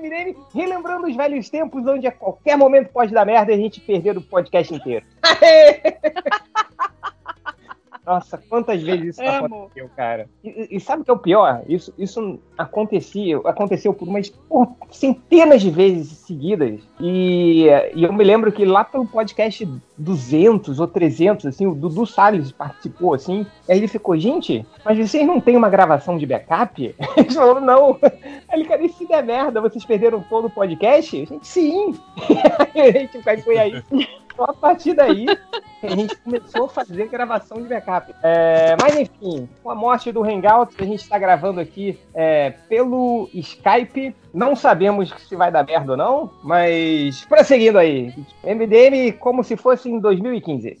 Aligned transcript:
podcast 0.00 0.36
relembrando 0.54 1.06
os 1.06 1.16
velhos 1.16 1.48
tempos 1.50 1.86
onde 1.86 2.06
a 2.06 2.12
qualquer 2.12 2.56
momento 2.56 2.90
pode 2.92 3.12
dar 3.12 3.24
merda 3.24 3.52
e 3.52 3.54
a 3.54 3.58
gente 3.58 3.80
perder 3.80 4.16
o 4.16 4.22
podcast 4.22 4.74
inteiro. 4.74 5.04
Nossa, 8.04 8.36
quantas 8.36 8.82
vezes 8.82 9.16
isso 9.16 9.22
Amo. 9.22 9.46
aconteceu, 9.46 9.88
cara. 9.96 10.28
E, 10.42 10.76
e 10.76 10.80
sabe 10.80 11.02
o 11.02 11.04
que 11.04 11.10
é 11.10 11.14
o 11.14 11.18
pior? 11.18 11.62
Isso, 11.68 11.94
isso 11.96 12.40
acontecia, 12.58 13.38
aconteceu 13.44 13.94
por 13.94 14.08
umas 14.08 14.28
por 14.28 14.74
centenas 14.90 15.62
de 15.62 15.70
vezes 15.70 16.08
seguidas. 16.08 16.80
E, 17.00 17.66
e 17.94 18.02
eu 18.02 18.12
me 18.12 18.24
lembro 18.24 18.50
que 18.50 18.64
lá 18.64 18.82
pelo 18.82 19.06
podcast 19.06 19.68
200 19.96 20.80
ou 20.80 20.88
300, 20.88 21.46
assim, 21.46 21.66
o 21.66 21.74
Dudu 21.74 22.04
Salles 22.04 22.50
participou, 22.50 23.14
assim. 23.14 23.46
E 23.68 23.72
aí 23.72 23.78
ele 23.78 23.88
ficou, 23.88 24.18
gente, 24.18 24.66
mas 24.84 24.98
vocês 24.98 25.24
não 25.24 25.40
têm 25.40 25.56
uma 25.56 25.70
gravação 25.70 26.18
de 26.18 26.26
backup? 26.26 26.94
Eles 27.16 27.34
falaram, 27.34 27.60
não. 27.60 27.98
Aí 28.02 28.60
ele, 28.60 28.64
cara, 28.64 28.86
se 28.88 29.06
der 29.06 29.22
merda, 29.22 29.60
vocês 29.60 29.84
perderam 29.84 30.24
todo 30.28 30.46
o 30.46 30.50
podcast? 30.50 31.22
A 31.22 31.24
gente, 31.24 31.46
sim. 31.46 31.94
a 32.74 32.98
gente 32.98 33.42
foi 33.42 33.58
aí. 33.58 33.82
Só 34.42 34.50
a 34.50 34.54
partir 34.54 34.94
daí 34.94 35.26
a 35.82 35.88
gente 35.94 36.16
começou 36.16 36.64
a 36.64 36.68
fazer 36.68 37.08
gravação 37.08 37.62
de 37.62 37.68
backup. 37.68 38.12
É, 38.22 38.76
mas 38.80 38.98
enfim, 38.98 39.48
com 39.62 39.70
a 39.70 39.74
morte 39.74 40.10
do 40.10 40.24
Hangout, 40.24 40.74
a 40.80 40.84
gente 40.84 41.02
está 41.02 41.16
gravando 41.16 41.60
aqui 41.60 41.96
é, 42.12 42.50
pelo 42.68 43.28
Skype. 43.32 44.14
Não 44.34 44.56
sabemos 44.56 45.14
se 45.28 45.36
vai 45.36 45.52
dar 45.52 45.64
merda 45.64 45.92
ou 45.92 45.96
não, 45.96 46.30
mas 46.42 47.24
prosseguindo 47.26 47.78
aí. 47.78 48.12
MDM 48.42 49.12
como 49.18 49.44
se 49.44 49.56
fosse 49.56 49.88
em 49.88 50.00
2015. 50.00 50.78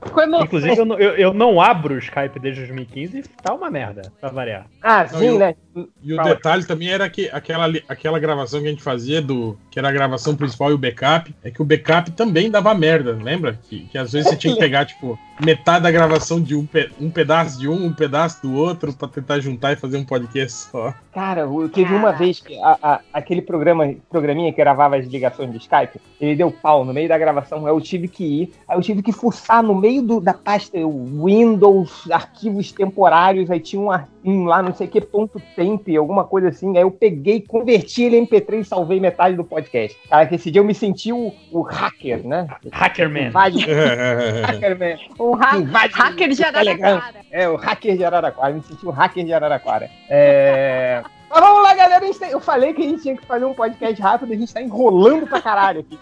Como... 0.00 0.42
Inclusive, 0.42 0.76
eu, 0.76 0.84
não- 0.84 0.98
eu, 0.98 1.10
eu 1.16 1.34
não 1.34 1.60
abro 1.60 1.94
o 1.94 1.98
Skype 1.98 2.38
desde 2.38 2.60
2015 2.60 3.18
e 3.18 3.22
tá 3.42 3.54
uma 3.54 3.70
merda, 3.70 4.12
pra 4.20 4.28
variar. 4.30 4.66
Ah, 4.82 5.06
Não, 5.10 5.18
sim, 5.18 5.26
eu- 5.26 5.38
né? 5.38 5.54
E 6.02 6.12
o 6.12 6.16
Fala. 6.16 6.28
detalhe 6.34 6.64
também 6.64 6.88
era 6.90 7.08
que 7.10 7.28
aquela, 7.30 7.66
aquela 7.88 8.18
gravação 8.18 8.60
que 8.60 8.66
a 8.66 8.70
gente 8.70 8.82
fazia, 8.82 9.20
do, 9.20 9.58
que 9.70 9.78
era 9.78 9.88
a 9.88 9.92
gravação 9.92 10.36
principal 10.36 10.70
e 10.70 10.74
o 10.74 10.78
backup, 10.78 11.34
é 11.42 11.50
que 11.50 11.60
o 11.60 11.64
backup 11.64 12.10
também 12.12 12.50
dava 12.50 12.74
merda, 12.74 13.12
lembra? 13.12 13.58
Que, 13.68 13.80
que 13.86 13.98
às 13.98 14.12
vezes 14.12 14.28
você 14.28 14.36
tinha 14.36 14.54
que 14.54 14.60
pegar, 14.60 14.84
tipo, 14.86 15.18
metade 15.40 15.82
da 15.82 15.90
gravação 15.90 16.40
de 16.40 16.54
um, 16.54 16.64
pe- 16.66 16.90
um 17.00 17.10
pedaço 17.10 17.58
de 17.58 17.68
um, 17.68 17.86
um 17.86 17.92
pedaço 17.92 18.42
do 18.42 18.54
outro, 18.54 18.92
pra 18.92 19.06
tentar 19.08 19.40
juntar 19.40 19.72
e 19.72 19.76
fazer 19.76 19.96
um 19.98 20.04
podcast 20.04 20.70
só. 20.70 20.94
Cara, 21.12 21.42
eu- 21.42 21.68
teve 21.68 21.94
uma 21.94 22.12
vez 22.12 22.40
que 22.40 22.58
a- 22.58 22.78
a- 22.82 23.00
aquele 23.12 23.42
programa, 23.42 23.94
programinha 24.10 24.50
que 24.52 24.58
gravava 24.58 24.96
as 24.96 25.06
ligações 25.06 25.50
do 25.50 25.56
Skype, 25.56 26.00
ele 26.20 26.36
deu 26.36 26.50
pau 26.50 26.84
no 26.84 26.92
meio 26.92 27.08
da 27.08 27.18
gravação, 27.18 27.66
aí 27.66 27.72
eu 27.72 27.80
tive 27.80 28.08
que 28.08 28.24
ir, 28.24 28.52
aí 28.68 28.76
eu 28.76 28.82
tive 28.82 29.02
que 29.02 29.12
fuçar 29.12 29.62
no 29.62 29.74
meio 29.74 30.02
do- 30.02 30.20
da 30.20 30.34
pasta 30.34 30.78
Windows, 30.78 32.10
arquivos 32.10 32.72
temporários, 32.72 33.50
aí 33.50 33.60
tinha 33.60 33.80
um, 33.82 33.88
um 34.24 34.44
lá, 34.44 34.62
não 34.62 34.74
sei 34.74 34.86
o 34.86 34.90
que, 34.90 35.00
ponto 35.00 35.40
temp, 35.54 35.86
alguma 35.96 36.24
coisa 36.24 36.48
assim, 36.48 36.76
aí 36.76 36.82
eu 36.82 36.90
peguei, 36.90 37.40
converti 37.40 38.04
ele 38.04 38.16
em 38.16 38.26
MP3 38.26 38.60
e 38.60 38.64
salvei 38.64 39.00
metade 39.00 39.36
do 39.36 39.44
podcast. 39.44 39.96
Cara, 40.08 40.26
que 40.26 40.34
esse 40.34 40.50
dia 40.50 40.60
eu 40.60 40.64
me 40.64 40.74
senti 40.74 41.12
o, 41.12 41.32
o 41.52 41.60
hacker, 41.62 42.26
né? 42.26 42.46
Hackerman. 42.72 43.30
Hackerman. 44.46 44.96
O 45.30 45.34
ha 45.42 45.56
Invade 45.56 45.92
hacker 45.94 46.28
de 46.28 46.36
Telegram. 46.36 46.96
Araraquara. 46.96 47.24
É, 47.30 47.48
o 47.48 47.56
hacker 47.56 47.96
de 47.96 48.04
Araraquara. 48.04 48.52
Me 48.54 48.62
senti 48.62 48.86
um 48.86 48.90
hacker 48.90 49.24
de 49.24 49.32
Araraquara. 49.32 49.90
É... 50.08 51.02
Mas 51.28 51.40
vamos 51.40 51.62
lá, 51.62 51.74
galera. 51.74 52.02
A 52.04 52.06
gente 52.06 52.18
tem- 52.18 52.30
Eu 52.30 52.40
falei 52.40 52.72
que 52.72 52.82
a 52.82 52.84
gente 52.88 53.02
tinha 53.02 53.16
que 53.16 53.26
fazer 53.26 53.44
um 53.44 53.52
podcast 53.54 54.00
rápido, 54.00 54.32
a 54.32 54.36
gente 54.36 54.54
tá 54.54 54.60
enrolando 54.62 55.26
pra 55.26 55.40
caralho 55.40 55.80
aqui. 55.80 55.98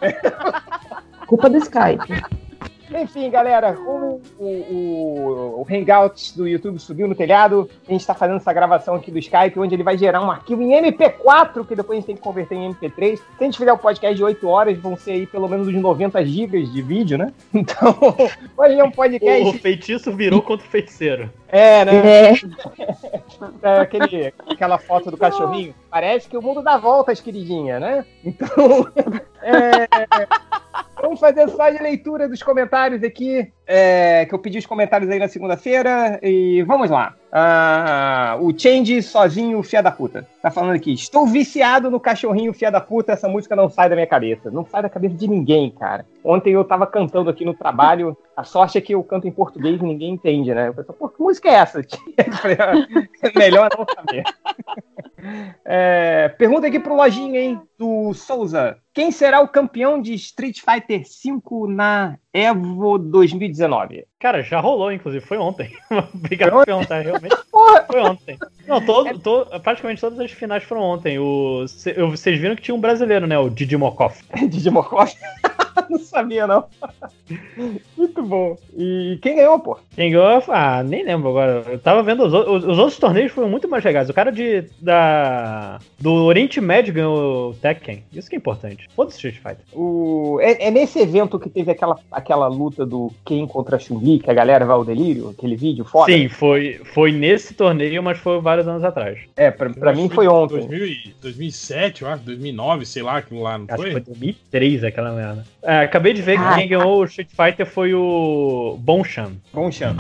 Culpa 1.27 1.49
do 1.49 1.57
Skype. 1.57 2.23
Enfim, 2.95 3.29
galera, 3.29 3.73
como 3.73 4.23
o, 4.39 4.45
o, 4.47 5.61
o 5.61 5.67
Hangout 5.69 6.37
do 6.37 6.47
YouTube 6.47 6.79
subiu 6.79 7.09
no 7.09 7.15
telhado, 7.15 7.69
a 7.89 7.93
gente 7.93 8.07
tá 8.07 8.15
fazendo 8.15 8.37
essa 8.37 8.53
gravação 8.53 8.95
aqui 8.95 9.11
do 9.11 9.19
Skype, 9.19 9.59
onde 9.59 9.75
ele 9.75 9.83
vai 9.83 9.99
gerar 9.99 10.21
um 10.21 10.31
arquivo 10.31 10.63
em 10.63 10.71
MP4, 10.71 11.67
que 11.67 11.75
depois 11.75 11.97
a 11.97 12.01
gente 12.01 12.07
tem 12.07 12.17
que 12.17 12.23
converter 12.23 12.55
em 12.55 12.73
MP3. 12.73 13.17
Se 13.17 13.23
a 13.41 13.45
gente 13.45 13.59
fizer 13.59 13.73
o 13.73 13.79
podcast 13.79 14.15
de 14.15 14.23
8 14.23 14.47
horas, 14.47 14.79
vão 14.79 14.97
ser 14.97 15.13
aí 15.13 15.27
pelo 15.27 15.49
menos 15.49 15.67
uns 15.67 15.75
90 15.75 16.25
gigas 16.25 16.73
de 16.73 16.83
vídeo, 16.83 17.19
né? 17.19 17.33
Então, 17.65 17.97
hoje 18.59 18.79
é 18.79 18.85
um 18.85 18.89
O, 18.89 18.93
podcast. 18.93 19.49
o 19.49 19.59
feitiço 19.59 20.13
virou 20.15 20.43
contra 20.43 20.67
o 20.67 20.71
feiticeiro. 20.71 21.31
É, 21.49 21.85
né? 21.85 21.93
É, 21.95 22.33
É, 23.63 23.81
aquele, 23.81 24.35
aquela 24.51 24.79
foto 24.79 25.11
do 25.11 25.17
cachorrinho. 25.17 25.75
Parece 25.91 26.29
que 26.29 26.37
o 26.37 26.43
mundo 26.43 26.63
dá 26.63 26.77
voltas, 26.77 27.21
queridinha, 27.21 27.81
né? 27.81 28.05
Então, 28.25 28.89
é, 29.43 29.89
vamos 31.05 31.21
fazer 31.21 31.49
só 31.51 31.69
de 31.71 31.83
leitura 31.83 32.29
dos 32.29 32.43
comentários 32.43 33.03
aqui. 33.03 33.53
É, 33.67 34.27
que 34.27 34.35
eu 34.35 34.39
pedi 34.39 34.59
os 34.59 34.67
comentários 34.67 35.11
aí 35.11 35.19
na 35.19 35.29
segunda-feira. 35.29 36.19
E 36.23 36.63
vamos 36.63 36.91
lá. 36.91 37.15
Ah, 37.33 38.37
o 38.41 38.57
Change 38.57 39.03
sozinho, 39.03 39.63
fia 39.63 39.83
da 39.83 39.91
puta. 39.91 40.27
Tá 40.41 40.51
falando 40.51 40.77
aqui. 40.77 40.93
Estou 40.93 41.27
viciado 41.27 41.91
no 41.91 41.99
cachorrinho, 41.99 42.53
fia 42.53 42.71
da 42.71 42.81
puta. 42.81 43.13
Essa 43.13 43.29
música 43.29 43.57
não 43.57 43.69
sai 43.69 43.89
da 43.89 43.95
minha 43.95 44.07
cabeça. 44.07 44.51
Não 44.51 44.65
sai 44.65 44.83
da 44.83 44.89
cabeça 44.89 45.15
de 45.15 45.27
ninguém, 45.27 45.71
cara. 45.71 46.07
Ontem 46.23 46.53
eu 46.53 46.65
tava 46.65 46.87
cantando 46.87 47.31
aqui 47.31 47.45
no 47.45 47.55
trabalho. 47.55 48.17
A 48.37 48.45
sorte 48.45 48.79
é 48.79 48.81
que 48.81 48.95
eu 48.95 49.03
canto 49.03 49.27
em 49.27 49.33
português 49.33 49.81
e 49.81 49.85
ninguém 49.85 50.13
entende, 50.13 50.55
né? 50.55 50.69
Eu 50.69 50.75
pensei, 50.75 50.95
pô, 50.95 51.09
que 51.09 51.21
música 51.21 51.49
é 51.49 51.55
essa? 51.55 51.81
Ah, 52.57 53.31
Melhor 53.37 53.71
não 53.77 53.87
saber. 53.95 54.25
É, 55.65 56.29
pergunta 56.37 56.67
aqui 56.67 56.79
pro 56.79 56.95
Lojinha, 56.95 57.41
hein? 57.41 57.61
Do 57.79 58.13
Souza. 58.15 58.77
Quem 58.93 59.11
será 59.11 59.41
o 59.41 59.49
campeão 59.49 60.01
de 60.01 60.15
Street 60.15 60.61
Fighter 60.61 61.03
V 61.03 61.69
na 61.69 62.19
Evo 62.35 62.99
2019? 62.99 64.05
Cara, 64.19 64.43
já 64.43 64.59
rolou, 64.59 64.91
inclusive, 64.93 65.25
foi 65.25 65.39
ontem. 65.39 65.71
Obrigado 66.13 66.51
por 66.51 66.67
perguntar, 66.67 67.01
realmente. 67.01 67.37
Foi 67.87 68.01
ontem. 68.01 68.37
Não, 68.67 68.85
todo, 68.85 69.19
to- 69.21 69.47
praticamente 69.61 70.01
todas 70.01 70.19
as 70.19 70.31
finais 70.33 70.65
foram 70.65 70.83
ontem. 70.83 71.19
O, 71.19 71.65
cê- 71.69 71.95
eu- 71.97 72.11
vocês 72.11 72.39
viram 72.41 72.57
que 72.57 72.63
tinha 72.63 72.75
um 72.75 72.81
brasileiro, 72.81 73.27
né? 73.27 73.39
O 73.39 73.49
Didi 73.49 73.77
Mokov. 73.77 74.15
Didi 74.49 74.69
Mokov? 74.71 75.13
não 75.91 75.99
sabia, 75.99 76.47
não. 76.47 76.65
Muito 77.97 78.23
bom. 78.23 78.57
E 78.77 79.19
quem 79.23 79.37
ganhou, 79.37 79.59
pô? 79.59 79.79
Quem 79.95 80.11
ganhou? 80.11 80.43
Ah, 80.49 80.83
nem 80.83 81.05
lembro 81.05 81.31
agora. 81.31 81.65
Eu 81.69 81.79
tava 81.79 82.03
vendo 82.03 82.25
os, 82.25 82.33
outros- 82.33 82.65
os, 82.65 82.71
os 82.73 82.79
outros 82.79 82.99
torneios 82.99 83.33
foram 83.33 83.49
muito 83.49 83.69
mais 83.69 83.83
legais. 83.85 84.09
O 84.09 84.15
cara 84.15 84.31
de, 84.31 84.65
da, 84.81 85.79
do 85.99 86.13
Oriente 86.13 86.61
Médio 86.61 86.95
ganhou 86.95 87.51
o 87.51 87.55
Tekken. 87.55 88.05
Isso 88.13 88.29
que 88.29 88.37
é 88.37 88.39
importante. 88.39 88.89
Foda-se 88.95 89.17
Street 89.17 89.37
Fighter. 89.37 89.65
O, 89.73 90.39
é, 90.41 90.67
é 90.67 90.71
nesse 90.71 90.99
evento 90.99 91.39
que 91.39 91.49
teve 91.49 91.71
aquela, 91.71 91.99
aquela 92.11 92.47
luta 92.47 92.85
do 92.85 93.11
Ken 93.25 93.47
contra 93.47 93.77
a 93.77 93.79
Chun-Li, 93.79 94.19
que 94.19 94.31
a 94.31 94.35
galera 94.35 94.65
vai 94.65 94.75
ao 94.77 94.85
delírio, 94.85 95.31
aquele 95.31 95.57
vídeo 95.57 95.85
foda? 95.85 96.13
Sim, 96.13 96.29
foi, 96.29 96.81
foi 96.93 97.13
nesse 97.13 97.55
torneio, 97.55 98.03
mas 98.03 98.19
foi 98.19 98.41
vários 98.41 98.67
anos 98.69 98.85
atrás. 98.85 99.19
É, 99.37 99.51
pra, 99.51 99.71
pra 99.71 99.93
mim 99.95 100.09
foi 100.09 100.27
ontem. 100.29 100.55
2000 100.59 100.87
e- 100.87 101.15
2007, 101.21 102.03
eu 102.03 102.09
acho, 102.09 102.23
2009, 102.25 102.85
sei 102.87 103.03
lá, 103.03 103.19
aquilo 103.19 103.43
lá, 103.43 103.59
não 103.59 103.67
Acho 103.69 103.77
que 103.77 103.83
foi 103.83 103.93
foi? 103.93 104.01
2003 104.01 104.85
aquela 104.85 105.13
merda. 105.13 105.45
É, 105.65 105.79
acabei 105.81 106.13
de 106.13 106.21
ver 106.21 106.37
que 106.39 106.45
Ah. 106.45 106.55
quem 106.57 106.69
ganhou 106.69 106.99
o 107.01 107.05
Street 107.05 107.29
Fighter 107.31 107.65
foi 107.67 107.95
o 107.95 108.77
Bonchan. 108.81 109.33
Bom 109.53 109.71
chão. 109.73 109.97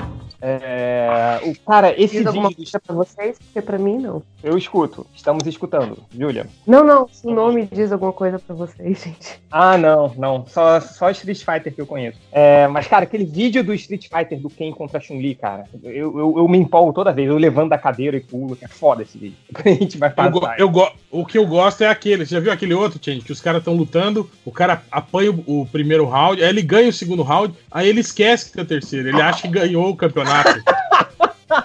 É, 0.46 1.40
o, 1.44 1.54
cara, 1.64 1.94
esse 2.00 2.18
diz 2.18 2.26
alguma 2.26 2.48
vídeo 2.48 2.64
coisa 2.64 2.80
pra 2.80 2.94
vocês, 2.94 3.38
porque 3.38 3.62
pra 3.62 3.78
mim 3.78 3.98
não. 3.98 4.22
eu 4.42 4.58
escuto. 4.58 5.06
Estamos 5.14 5.46
escutando. 5.46 5.98
Júlia. 6.16 6.46
Não, 6.66 6.84
não, 6.84 7.08
se 7.08 7.26
o 7.26 7.30
nome 7.30 7.66
diz 7.72 7.90
alguma 7.90 8.12
coisa 8.12 8.38
pra 8.38 8.54
vocês, 8.54 9.00
gente. 9.02 9.40
Ah, 9.50 9.78
não, 9.78 10.12
não. 10.18 10.44
Só, 10.46 10.80
só 10.80 11.10
Street 11.10 11.38
Fighter 11.42 11.74
que 11.74 11.80
eu 11.80 11.86
conheço. 11.86 12.18
É, 12.30 12.66
mas, 12.68 12.86
cara, 12.86 13.04
aquele 13.04 13.24
vídeo 13.24 13.64
do 13.64 13.72
Street 13.72 14.06
Fighter 14.08 14.38
do 14.38 14.50
Ken 14.50 14.70
contra 14.72 15.00
Chun-Li, 15.00 15.34
cara, 15.34 15.64
eu, 15.82 16.18
eu, 16.18 16.34
eu 16.38 16.48
me 16.48 16.58
empolgo 16.58 16.92
toda 16.92 17.10
vez. 17.12 17.28
Eu 17.28 17.38
levanto 17.38 17.70
da 17.70 17.78
cadeira 17.78 18.16
e 18.16 18.20
pulo, 18.20 18.54
que 18.54 18.64
é 18.66 18.68
foda 18.68 19.02
esse 19.02 19.16
vídeo. 19.16 19.36
A 19.64 19.68
gente 19.68 19.96
vai 19.96 20.12
Eu 20.16 20.30
go- 20.30 20.40
passar. 20.40 20.60
eu 20.60 20.68
go- 20.68 20.92
o 21.10 21.24
que 21.24 21.38
eu 21.38 21.46
gosto 21.46 21.82
é 21.82 21.88
aquele. 21.88 22.26
Você 22.26 22.34
já 22.34 22.40
viu 22.40 22.52
aquele 22.52 22.74
outro, 22.74 23.00
Change? 23.02 23.20
Que 23.22 23.32
os 23.32 23.40
caras 23.40 23.60
estão 23.60 23.74
lutando, 23.74 24.28
o 24.44 24.50
cara 24.52 24.82
apanha 24.90 25.30
o, 25.30 25.62
o 25.62 25.66
primeiro 25.66 26.04
round, 26.04 26.42
aí 26.42 26.48
ele 26.50 26.60
ganha 26.62 26.88
o 26.88 26.92
segundo 26.92 27.22
round, 27.22 27.54
aí 27.70 27.88
ele 27.88 28.00
esquece 28.00 28.46
que 28.46 28.52
tem 28.52 28.62
o 28.62 28.66
terceiro. 28.66 29.08
Ele 29.08 29.22
acha 29.22 29.42
que 29.42 29.48
ganhou 29.48 29.88
o 29.88 29.96
campeonato. 29.96 30.33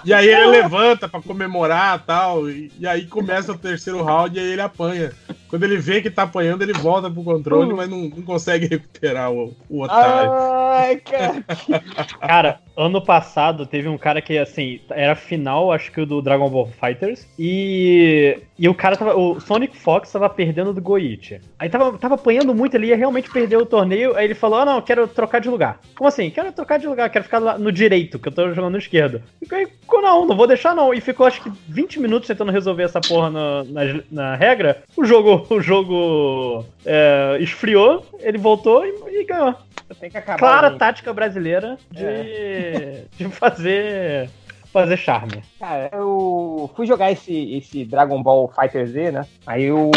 E 0.04 0.14
aí 0.14 0.28
ele 0.28 0.46
levanta 0.46 1.08
pra 1.08 1.20
comemorar 1.20 2.04
tal. 2.04 2.48
E 2.50 2.70
aí 2.86 3.06
começa 3.06 3.52
o 3.52 3.58
terceiro 3.58 4.02
round 4.02 4.36
e 4.36 4.40
aí 4.40 4.52
ele 4.52 4.62
apanha. 4.62 5.12
Quando 5.50 5.64
ele 5.64 5.76
vê 5.76 6.00
que 6.00 6.08
tá 6.08 6.22
apanhando, 6.22 6.62
ele 6.62 6.72
volta 6.72 7.10
pro 7.10 7.24
controle, 7.24 7.74
mas 7.74 7.90
não, 7.90 8.02
não 8.02 8.22
consegue 8.22 8.68
recuperar 8.68 9.32
o, 9.32 9.52
o 9.68 9.82
otário. 9.82 10.30
Ai, 10.32 10.96
cara. 10.96 11.44
Cara, 12.20 12.60
ano 12.76 13.02
passado 13.02 13.66
teve 13.66 13.88
um 13.88 13.98
cara 13.98 14.22
que, 14.22 14.38
assim, 14.38 14.80
era 14.90 15.14
final, 15.14 15.72
acho 15.72 15.90
que 15.90 16.00
o 16.00 16.06
do 16.06 16.22
Dragon 16.22 16.48
Ball 16.48 16.68
Fighters, 16.80 17.26
e, 17.38 18.38
e 18.58 18.68
o 18.68 18.74
cara 18.74 18.96
tava. 18.96 19.16
O 19.16 19.40
Sonic 19.40 19.76
Fox 19.76 20.10
tava 20.10 20.28
perdendo 20.30 20.72
do 20.72 20.80
Goichi. 20.80 21.40
Aí 21.58 21.68
tava, 21.68 21.98
tava 21.98 22.14
apanhando 22.14 22.54
muito, 22.54 22.74
ele 22.74 22.86
ia 22.86 22.96
realmente 22.96 23.30
perder 23.30 23.56
o 23.56 23.66
torneio. 23.66 24.16
Aí 24.16 24.24
ele 24.24 24.34
falou: 24.34 24.60
Ah, 24.60 24.64
não, 24.64 24.80
quero 24.80 25.06
trocar 25.08 25.40
de 25.40 25.48
lugar. 25.48 25.80
Como 25.94 26.08
assim? 26.08 26.30
Quero 26.30 26.52
trocar 26.52 26.78
de 26.78 26.86
lugar, 26.86 27.10
quero 27.10 27.24
ficar 27.24 27.38
lá 27.38 27.58
no 27.58 27.72
direito, 27.72 28.18
que 28.18 28.28
eu 28.28 28.32
tô 28.32 28.48
jogando 28.52 28.72
no 28.72 28.78
esquerdo. 28.78 29.22
E 29.42 29.54
aí 29.54 29.66
ficou, 29.66 30.00
não, 30.00 30.26
não 30.26 30.36
vou 30.36 30.46
deixar 30.46 30.74
não. 30.74 30.94
E 30.94 31.00
ficou 31.00 31.26
acho 31.26 31.42
que 31.42 31.52
20 31.68 32.00
minutos 32.00 32.28
tentando 32.28 32.52
resolver 32.52 32.84
essa 32.84 33.00
porra 33.00 33.30
na, 33.30 33.64
na, 33.64 33.80
na 34.10 34.36
regra. 34.36 34.82
O 34.96 35.04
jogo, 35.04 35.39
o 35.50 35.60
jogo 35.60 36.64
é, 36.84 37.38
esfriou, 37.40 38.04
ele 38.20 38.38
voltou 38.38 38.84
e, 38.84 39.20
e 39.20 39.24
ganhou. 39.24 39.54
Tem 39.98 40.10
que 40.10 40.18
acabar. 40.18 40.38
Clara 40.38 40.70
tática 40.78 41.12
brasileira 41.12 41.76
de, 41.90 43.04
de 43.24 43.28
fazer, 43.30 44.30
fazer 44.72 44.96
charme. 44.96 45.42
Cara, 45.58 45.90
eu 45.92 46.70
fui 46.74 46.86
jogar 46.86 47.10
esse, 47.10 47.56
esse 47.56 47.84
Dragon 47.84 48.22
Ball 48.22 48.48
Fighter 48.48 48.86
Z, 48.86 49.10
né? 49.10 49.26
Aí 49.46 49.64
eu 49.64 49.90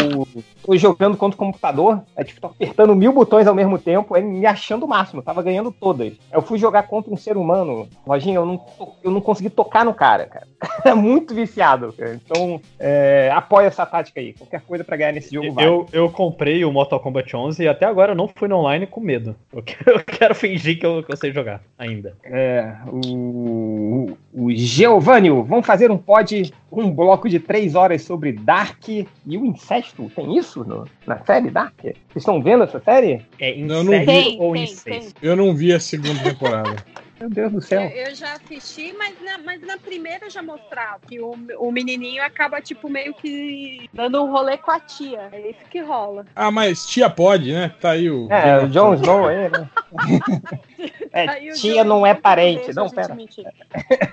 fui 0.64 0.78
jogando 0.78 1.16
contra 1.16 1.34
o 1.34 1.38
computador, 1.38 2.02
aí, 2.16 2.24
tipo, 2.24 2.40
tô 2.40 2.48
apertando 2.48 2.94
mil 2.94 3.12
botões 3.12 3.46
ao 3.46 3.54
mesmo 3.54 3.78
tempo, 3.78 4.14
aí 4.14 4.22
me 4.22 4.44
achando 4.46 4.84
o 4.84 4.88
máximo, 4.88 5.22
tava 5.22 5.42
ganhando 5.42 5.70
todas. 5.70 6.08
Aí 6.08 6.14
eu 6.32 6.42
fui 6.42 6.58
jogar 6.58 6.84
contra 6.84 7.12
um 7.12 7.16
ser 7.16 7.36
humano, 7.36 7.88
Lojinha, 8.06 8.36
eu 8.36 8.46
não, 8.46 8.60
eu 9.02 9.10
não 9.10 9.20
consegui 9.20 9.50
tocar 9.50 9.84
no 9.84 9.94
cara, 9.94 10.26
cara. 10.26 10.46
É 10.84 10.92
muito 10.92 11.34
viciado, 11.34 11.92
cara. 11.92 12.14
Então, 12.14 12.60
é, 12.78 13.30
apoia 13.32 13.66
essa 13.66 13.86
tática 13.86 14.20
aí. 14.20 14.34
Qualquer 14.34 14.60
coisa 14.60 14.84
pra 14.84 14.96
ganhar 14.96 15.12
nesse 15.12 15.34
jogo 15.34 15.52
vai. 15.52 15.66
Eu, 15.66 15.86
eu 15.92 16.10
comprei 16.10 16.64
o 16.64 16.72
Mortal 16.72 17.00
Kombat 17.00 17.34
11 17.34 17.62
e 17.62 17.68
até 17.68 17.86
agora 17.86 18.12
eu 18.12 18.16
não 18.16 18.28
fui 18.28 18.48
no 18.48 18.58
online 18.58 18.86
com 18.86 19.00
medo. 19.00 19.34
Eu 19.52 19.62
quero, 19.64 19.98
eu 19.98 20.04
quero 20.04 20.34
fingir 20.34 20.78
que 20.78 20.84
eu, 20.84 21.02
que 21.02 21.12
eu 21.12 21.16
sei 21.16 21.32
jogar 21.32 21.62
ainda. 21.78 22.16
É, 22.22 22.74
o, 22.86 24.16
o 24.32 24.50
Geovânio, 24.64 25.42
vamos 25.44 25.66
fazer 25.66 25.90
um 25.90 25.98
pod, 25.98 26.50
um 26.72 26.90
bloco 26.90 27.28
de 27.28 27.38
três 27.38 27.74
horas 27.74 28.02
sobre 28.02 28.32
Dark 28.32 28.88
e 28.88 29.06
o 29.26 29.44
incesto. 29.44 30.10
Tem 30.16 30.36
isso 30.38 30.64
no- 30.64 30.86
na 31.06 31.18
série 31.24 31.50
Dark? 31.50 31.78
Vocês 31.82 31.94
estão 32.16 32.42
vendo 32.42 32.64
essa 32.64 32.80
série? 32.80 33.20
É 33.38 33.54
Não, 33.56 33.84
não 33.84 33.92
incesto 33.94 34.30
vi. 34.30 34.36
ou 34.40 34.52
Tem, 34.54 34.64
incesto? 34.64 35.14
Eu 35.22 35.36
não 35.36 35.54
vi 35.54 35.72
a 35.72 35.78
segunda 35.80 36.22
temporada. 36.22 36.74
Meu 37.20 37.30
Deus 37.30 37.52
do 37.52 37.58
Eu, 37.58 37.62
céu. 37.62 37.80
eu 37.82 38.14
já 38.14 38.34
assisti, 38.34 38.92
mas 38.92 39.14
na, 39.22 39.38
mas 39.38 39.60
na 39.62 39.78
primeira 39.78 40.28
já 40.28 40.42
mostrava 40.42 40.98
que 41.06 41.20
o, 41.20 41.34
o 41.58 41.70
menininho 41.72 42.22
acaba, 42.22 42.60
tipo, 42.60 42.88
meio 42.88 43.14
que 43.14 43.88
dando 43.92 44.22
um 44.24 44.30
rolê 44.30 44.58
com 44.58 44.70
a 44.70 44.80
tia. 44.80 45.28
É 45.32 45.50
isso 45.50 45.60
que 45.70 45.80
rola. 45.80 46.26
Ah, 46.34 46.50
mas 46.50 46.84
tia 46.84 47.08
pode, 47.08 47.52
né? 47.52 47.72
Tá 47.80 47.90
aí 47.92 48.10
o. 48.10 48.30
É, 48.30 48.64
o 48.64 48.68
Jon 48.68 48.94
Snow 48.94 49.26
aí, 49.28 49.48
né? 49.48 49.68
É, 51.16 51.52
tia 51.52 51.84
Jon 51.84 51.84
não 51.84 52.04
é 52.04 52.12
parente. 52.12 52.74
Não, 52.74 52.90
pera. 52.90 53.14
mentir. 53.14 53.46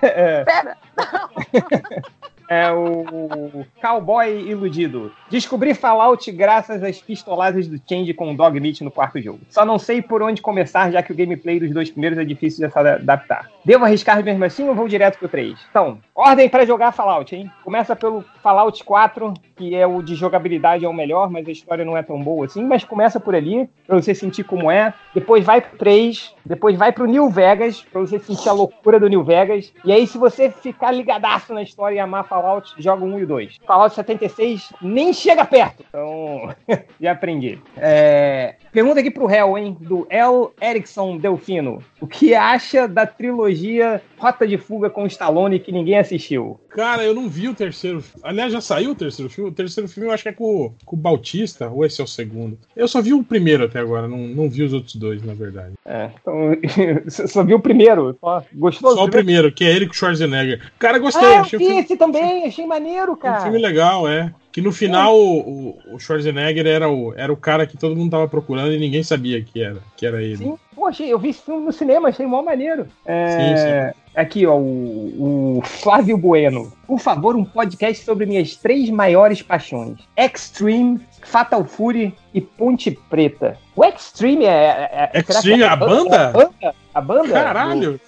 É, 0.00 0.44
Pera! 0.46 0.76
é 2.52 2.70
o 2.70 3.64
Cowboy 3.80 4.48
Iludido. 4.48 5.12
Descobri 5.30 5.74
Fallout 5.74 6.30
graças 6.32 6.82
às 6.82 7.00
pistoladas 7.00 7.66
do 7.66 7.80
Change 7.88 8.12
com 8.12 8.30
o 8.30 8.36
Dog 8.36 8.60
Meat 8.60 8.82
no 8.82 8.90
quarto 8.90 9.20
jogo. 9.20 9.40
Só 9.48 9.64
não 9.64 9.78
sei 9.78 10.02
por 10.02 10.22
onde 10.22 10.42
começar, 10.42 10.90
já 10.90 11.02
que 11.02 11.12
o 11.12 11.16
gameplay 11.16 11.58
dos 11.58 11.70
dois 11.70 11.90
primeiros 11.90 12.18
é 12.18 12.24
difícil 12.24 12.68
de 12.68 12.78
adaptar. 12.78 13.50
Devo 13.64 13.84
arriscar 13.84 14.22
mesmo 14.22 14.44
assim 14.44 14.68
ou 14.68 14.74
vou 14.74 14.88
direto 14.88 15.18
pro 15.18 15.28
3? 15.28 15.58
Então, 15.70 15.98
ordem 16.14 16.48
pra 16.48 16.66
jogar 16.66 16.92
Fallout, 16.92 17.34
hein? 17.34 17.50
Começa 17.64 17.96
pelo 17.96 18.24
Fallout 18.42 18.84
4, 18.84 19.32
que 19.56 19.74
é 19.74 19.86
o 19.86 20.02
de 20.02 20.14
jogabilidade 20.14 20.84
é 20.84 20.88
o 20.88 20.92
melhor, 20.92 21.30
mas 21.30 21.46
a 21.48 21.52
história 21.52 21.84
não 21.84 21.96
é 21.96 22.02
tão 22.02 22.20
boa 22.20 22.46
assim. 22.46 22.64
Mas 22.64 22.84
começa 22.84 23.18
por 23.18 23.34
ali, 23.34 23.68
pra 23.86 23.96
você 23.96 24.14
sentir 24.14 24.44
como 24.44 24.70
é. 24.70 24.92
Depois 25.14 25.44
vai 25.44 25.60
pro 25.60 25.78
3, 25.78 26.34
depois 26.44 26.76
vai 26.76 26.92
pro 26.92 27.06
New 27.06 27.30
Vegas, 27.30 27.82
pra 27.82 28.00
você 28.00 28.18
sentir 28.18 28.48
a 28.48 28.52
loucura 28.52 28.98
do 28.98 29.08
New 29.08 29.22
Vegas. 29.22 29.72
E 29.84 29.92
aí, 29.92 30.06
se 30.06 30.18
você 30.18 30.50
ficar 30.50 30.90
ligadaço 30.90 31.54
na 31.54 31.62
história 31.62 31.96
e 31.96 32.00
amar 32.00 32.24
Fallout, 32.24 32.41
joga 32.78 33.04
o 33.04 33.08
1 33.08 33.18
e 33.20 33.22
o 33.24 33.26
2. 33.26 33.56
Fallout 33.66 33.94
76 33.94 34.72
nem 34.82 35.12
chega 35.12 35.44
perto. 35.44 35.84
Então, 35.88 36.54
já 37.00 37.12
aprendi. 37.12 37.58
É, 37.76 38.56
Pergunta 38.72 39.00
aqui 39.00 39.10
pro 39.10 39.26
réu, 39.26 39.58
hein? 39.58 39.76
Do 39.80 40.06
El 40.08 40.52
Erickson 40.62 41.18
Delfino. 41.18 41.82
O 42.00 42.06
que 42.06 42.34
acha 42.34 42.88
da 42.88 43.06
trilogia 43.06 44.00
Rota 44.18 44.46
de 44.46 44.56
Fuga 44.56 44.88
com 44.88 45.06
Stallone 45.06 45.58
que 45.60 45.70
ninguém 45.70 45.98
assistiu? 45.98 46.58
Cara, 46.70 47.04
eu 47.04 47.14
não 47.14 47.28
vi 47.28 47.48
o 47.48 47.54
terceiro. 47.54 48.02
Aliás, 48.22 48.50
já 48.50 48.60
saiu 48.62 48.92
o 48.92 48.94
terceiro 48.94 49.30
filme? 49.30 49.50
O 49.50 49.52
terceiro 49.52 49.86
filme 49.88 50.08
eu 50.08 50.12
acho 50.12 50.22
que 50.22 50.30
é 50.30 50.32
com, 50.32 50.44
o- 50.66 50.74
com 50.86 50.96
o 50.96 50.98
Bautista, 50.98 51.68
ou 51.68 51.84
esse 51.84 52.00
é 52.00 52.04
o 52.04 52.06
segundo? 52.06 52.58
Eu 52.74 52.88
só 52.88 53.02
vi 53.02 53.12
o 53.12 53.22
primeiro 53.22 53.64
até 53.64 53.78
agora, 53.78 54.08
não, 54.08 54.16
não 54.16 54.48
vi 54.48 54.62
os 54.62 54.72
outros 54.72 54.94
dois, 54.96 55.22
na 55.22 55.34
verdade. 55.34 55.74
É, 55.84 56.08
então, 56.20 56.56
só 57.28 57.44
viu 57.44 57.58
o 57.58 57.60
primeiro. 57.60 58.16
Só, 58.18 58.42
gostou 58.54 58.94
Só 58.96 59.04
o 59.04 59.10
primeiro, 59.10 59.52
que 59.52 59.64
é 59.64 59.70
ele 59.70 59.86
com 59.86 59.92
o 59.92 59.96
Schwarzenegger. 59.96 60.72
Cara, 60.78 60.98
gostei, 60.98 61.22
Ah, 61.28 61.34
eu 61.34 61.40
achei 61.42 61.58
vi 61.58 61.66
filme, 61.66 61.80
esse 61.82 61.96
também, 62.32 62.46
achei 62.46 62.66
maneiro, 62.66 63.12
um 63.12 63.16
cara. 63.16 63.42
filme 63.42 63.58
legal, 63.58 64.08
é. 64.08 64.32
Que 64.50 64.60
no 64.60 64.70
final 64.70 65.16
o, 65.18 65.78
o- 65.94 65.98
Schwarzenegger 65.98 66.66
era 66.66 66.88
o, 66.90 67.14
era 67.16 67.32
o 67.32 67.36
cara 67.36 67.66
que 67.66 67.76
todo 67.76 67.96
mundo 67.96 68.10
tava 68.10 68.28
procurando 68.28 68.72
e 68.72 68.78
ninguém 68.78 69.02
sabia 69.02 69.42
que 69.42 69.62
era, 69.62 69.78
que 69.96 70.04
era 70.04 70.22
ele. 70.22 70.36
Sim, 70.36 70.58
achei, 70.86 71.10
eu 71.10 71.18
vi 71.18 71.30
esse 71.30 71.40
filme 71.42 71.64
no 71.64 71.72
cinema, 71.72 72.08
achei 72.10 72.26
mó 72.26 72.42
maneiro. 72.42 72.86
É, 73.06 73.92
Sim, 73.94 73.98
Aqui, 74.14 74.46
ó, 74.46 74.54
o, 74.58 75.58
o 75.58 75.62
Flávio 75.64 76.18
Bueno. 76.18 76.70
Por 76.86 76.98
favor, 76.98 77.34
um 77.34 77.46
podcast 77.46 78.04
sobre 78.04 78.26
minhas 78.26 78.54
três 78.56 78.90
maiores 78.90 79.40
paixões: 79.40 79.98
Extreme, 80.14 81.00
Fatal 81.22 81.64
Fury 81.64 82.14
e 82.34 82.40
Ponte 82.42 82.90
Preta. 83.08 83.56
O 83.74 83.82
Extreme 83.82 84.44
é. 84.44 84.50
é- 84.92 85.10
é- 85.14 85.18
Extreme, 85.18 85.62
é 85.62 85.66
a 85.66 85.76
banda? 85.76 86.28
A 86.28 86.30
banda? 86.32 86.74
A 86.94 87.00
banda? 87.00 87.32
Caralho! 87.32 88.00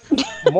Do 0.43 0.51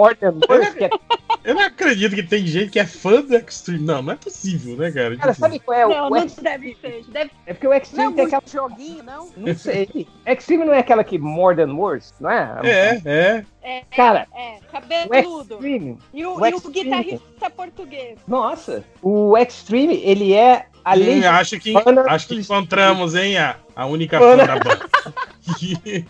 que 0.75 0.83
é- 0.85 0.89
Eu 1.45 1.53
não 1.53 1.61
acredito 1.61 2.15
que 2.15 2.23
tem 2.23 2.45
gente 2.45 2.71
que 2.71 2.79
é 2.79 2.85
fã 2.85 3.21
do 3.21 3.35
Extreme. 3.35 3.85
Não, 3.85 4.01
não 4.01 4.13
é 4.13 4.15
possível, 4.15 4.75
né, 4.75 4.91
cara? 4.91 5.15
cara, 5.15 5.33
sabe 5.33 5.59
qual 5.59 5.77
é 5.77 5.85
o, 5.85 5.89
Não, 5.89 6.07
o 6.07 6.09
não 6.09 6.25
deve 6.25 6.75
ser. 6.81 7.05
Deve 7.07 7.31
É 7.45 7.53
porque 7.53 7.67
o 7.67 7.69
não 7.69 7.75
é 7.75 7.77
Extreme 7.77 8.13
tem 8.15 8.25
aquela. 8.25 8.43
joguinho, 8.47 9.03
não? 9.03 9.29
Não 9.37 9.55
sei. 9.55 10.07
Extreme 10.25 10.65
não 10.65 10.73
é 10.73 10.79
aquela 10.79 11.03
que 11.03 11.19
More 11.19 11.55
Than 11.55 11.73
Words, 11.73 12.15
não 12.19 12.31
é? 12.31 12.59
É, 12.63 13.01
é. 13.05 13.45
É, 13.65 13.81
Cara, 13.95 14.27
é, 14.35 14.59
o 14.61 14.65
cabeludo. 14.71 15.55
Extreme. 15.55 15.97
E 16.13 16.23
o, 16.23 16.35
o 16.35 16.45
e 16.45 16.53
o 16.53 16.61
guitarrista 16.69 17.49
português. 17.49 18.19
Nossa, 18.27 18.83
o 19.01 19.35
Extreme, 19.35 19.95
ele 20.03 20.35
é 20.35 20.67
além 20.83 21.23
Hum, 21.23 21.29
acho 21.31 21.59
que, 21.59 21.73
acho 22.07 22.27
que 22.27 22.35
encontramos, 22.35 23.15
hein, 23.15 23.39
a, 23.39 23.55
a 23.75 23.87
única 23.87 24.19
fã 24.19 24.37
da 24.37 24.59
banda. 24.59 24.87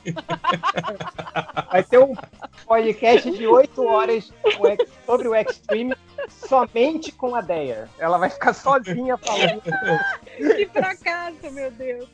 Vai 1.71 1.83
ter 1.83 1.99
um 1.99 2.13
podcast 2.67 3.31
de 3.31 3.47
8 3.47 3.85
horas 3.85 4.33
o 4.43 4.85
sobre 5.05 5.29
o 5.29 5.35
Extreme 5.35 5.95
somente 6.29 7.11
com 7.11 7.35
a 7.35 7.41
Deia. 7.41 7.87
Ela 7.99 8.17
vai 8.17 8.29
ficar 8.29 8.53
sozinha 8.53 9.17
falando. 9.17 9.61
Que 10.55 10.65
fracasso, 10.67 11.51
meu 11.51 11.71
Deus. 11.71 12.07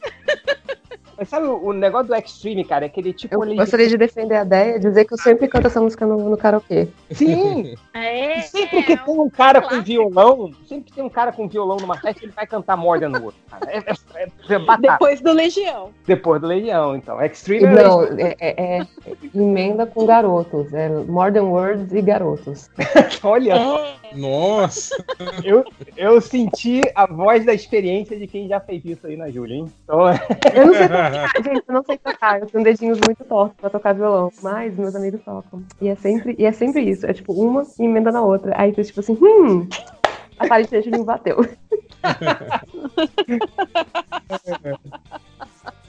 Mas 1.18 1.30
sabe 1.30 1.46
o, 1.46 1.72
negócio 1.72 2.08
do 2.08 2.16
Extreme, 2.16 2.64
cara? 2.66 2.86
É 2.86 2.90
que 2.90 3.00
ele 3.00 3.14
tipo. 3.14 3.36
Eu 3.36 3.44
ele- 3.44 3.56
gostaria 3.56 3.88
de 3.88 3.96
defender 3.98 4.38
a 4.38 4.42
ideia 4.42 4.76
e 4.78 4.80
dizer 4.80 5.06
que 5.06 5.14
eu 5.14 5.18
sempre 5.20 5.48
canto 5.48 5.68
essa 5.68 5.80
música 5.80 6.04
no, 6.06 6.18
no 6.30 6.36
karaokê. 6.36 6.88
Sim! 7.12 7.76
É, 7.94 8.42
Sempre 8.42 8.82
que 8.84 8.98
tem 8.98 9.20
um 9.20 9.30
cara 9.30 9.62
com 9.62 9.68
clássico. 9.68 9.86
violão, 9.86 10.52
sempre 10.68 10.86
que 10.86 10.94
tem 10.94 11.04
um 11.04 11.10
cara 11.10 11.32
com 11.32 11.48
violão 11.48 11.78
numa 11.78 11.96
festa, 11.98 12.24
ele 12.26 12.32
vai 12.32 12.48
cantar. 12.48 12.80
É, 13.68 13.78
é, 13.78 13.94
é, 14.16 14.54
é 14.56 14.60
batata. 14.60 14.94
Depois 14.94 15.22
do 15.22 15.32
Legião. 15.32 15.92
Depois 16.08 16.42
do 16.42 16.48
Legião, 16.48 16.96
então. 16.96 17.22
Extreme 17.24 17.66
é 17.66 17.84
Não, 17.84 18.04
é, 18.04 18.36
é- 18.40 18.78
é 18.80 18.88
emenda 19.36 19.86
com 19.86 20.06
garotos. 20.06 20.74
É 20.74 20.90
More 20.90 21.32
Than 21.32 21.44
Words 21.44 21.94
e 21.94 22.02
garotos. 22.02 22.70
Olha, 23.22 23.54
É. 23.54 24.01
Nossa. 24.16 25.04
eu, 25.44 25.64
eu 25.96 26.22
senti 26.22 26.82
a 26.96 27.06
voz 27.06 27.46
da 27.46 27.54
experiência 27.54 28.18
de 28.18 28.28
quem 28.28 28.48
já 28.48 28.60
fez 28.60 28.84
isso 28.86 29.08
aí 29.08 29.16
na 29.16 29.30
Júlia, 29.30 29.56
hein? 29.56 29.72
Então, 29.84 30.08
é, 30.08 30.20
Eu 30.54 30.68
não 30.68 30.74
sei 30.74 30.88
tocar, 30.88 31.44
gente, 31.44 31.64
eu 31.68 31.74
não 31.74 31.84
sei 31.84 31.98
tocar. 31.98 32.40
Eu 32.40 32.48
tenho 32.48 32.64
dedinhos 32.64 33.00
muito 33.06 33.24
tortos 33.24 33.58
pra 33.60 33.70
tocar 33.70 33.94
violão. 33.94 34.32
Mas 34.42 34.76
meus 34.78 34.96
amigos 34.96 35.22
tocam. 35.24 35.64
E 35.80 35.88
é 35.88 35.96
sempre, 35.96 36.36
e 36.38 36.46
é 36.46 36.52
sempre 36.52 36.82
isso. 36.82 37.06
É 37.06 37.14
tipo, 37.14 37.34
uma 37.34 37.66
emenda 37.80 38.12
na 38.12 38.22
outra. 38.22 38.54
Aí 38.56 38.72
tu 38.72 38.84
tipo 38.84 39.00
assim, 39.00 39.18
hum, 39.22 39.68
aparentemente 40.38 40.90
não 40.90 41.04
bateu. 41.04 41.38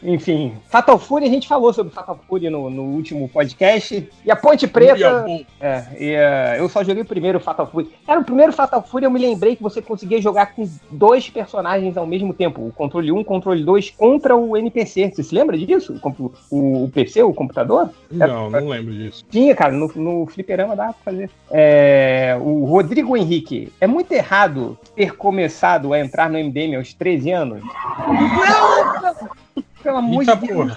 Enfim, 0.02 0.54
Fatal 0.68 0.98
Fury, 0.98 1.26
a 1.26 1.30
gente 1.30 1.46
falou 1.46 1.72
sobre 1.72 1.92
Fatal 1.92 2.18
Fury 2.28 2.50
no, 2.50 2.68
no 2.68 2.82
último 2.82 3.28
podcast. 3.28 4.08
E 4.24 4.30
a 4.30 4.36
Ponte 4.36 4.66
Preta. 4.66 5.24
É, 5.60 5.84
e, 5.98 6.10
é, 6.10 6.56
eu 6.58 6.68
só 6.68 6.82
joguei 6.82 7.02
o 7.02 7.06
primeiro 7.06 7.38
Fatal 7.38 7.66
Fury. 7.66 7.90
Cara, 8.06 8.20
o 8.20 8.24
primeiro 8.24 8.52
Fatal 8.52 8.82
Fury 8.82 9.04
eu 9.04 9.10
me 9.10 9.20
lembrei 9.20 9.54
que 9.54 9.62
você 9.62 9.80
conseguia 9.80 10.20
jogar 10.20 10.54
com 10.54 10.68
dois 10.90 11.28
personagens 11.30 11.96
ao 11.96 12.06
mesmo 12.06 12.34
tempo. 12.34 12.66
O 12.66 12.72
controle 12.72 13.12
1, 13.12 13.20
o 13.20 13.24
controle 13.24 13.62
2 13.62 13.90
contra 13.90 14.36
o 14.36 14.56
NPC. 14.56 15.12
Você 15.12 15.22
se 15.22 15.34
lembra 15.34 15.56
disso? 15.56 16.00
O, 16.02 16.32
o, 16.50 16.84
o 16.84 16.90
PC, 16.90 17.22
o 17.22 17.32
computador? 17.32 17.90
Não, 18.10 18.50
não 18.50 18.68
lembro 18.68 18.92
disso. 18.92 19.24
Tinha, 19.30 19.54
cara, 19.54 19.72
no, 19.72 19.90
no 19.94 20.26
fliperama 20.26 20.74
dava 20.74 20.94
pra 20.94 21.12
fazer. 21.12 21.30
É, 21.50 22.36
o 22.40 22.64
Rodrigo 22.64 23.16
Henrique, 23.16 23.72
é 23.80 23.86
muito 23.86 24.10
errado 24.12 24.76
ter 24.96 25.16
começado 25.16 25.92
a 25.92 26.00
entrar 26.00 26.28
no 26.28 26.38
MDM 26.38 26.76
aos 26.76 26.92
13 26.92 27.30
anos? 27.30 27.62
Não! 27.62 29.62
Pelo 29.82 29.96
amor 29.98 30.20
Eita 30.22 30.36
de 30.36 30.46
Deus. 30.46 30.72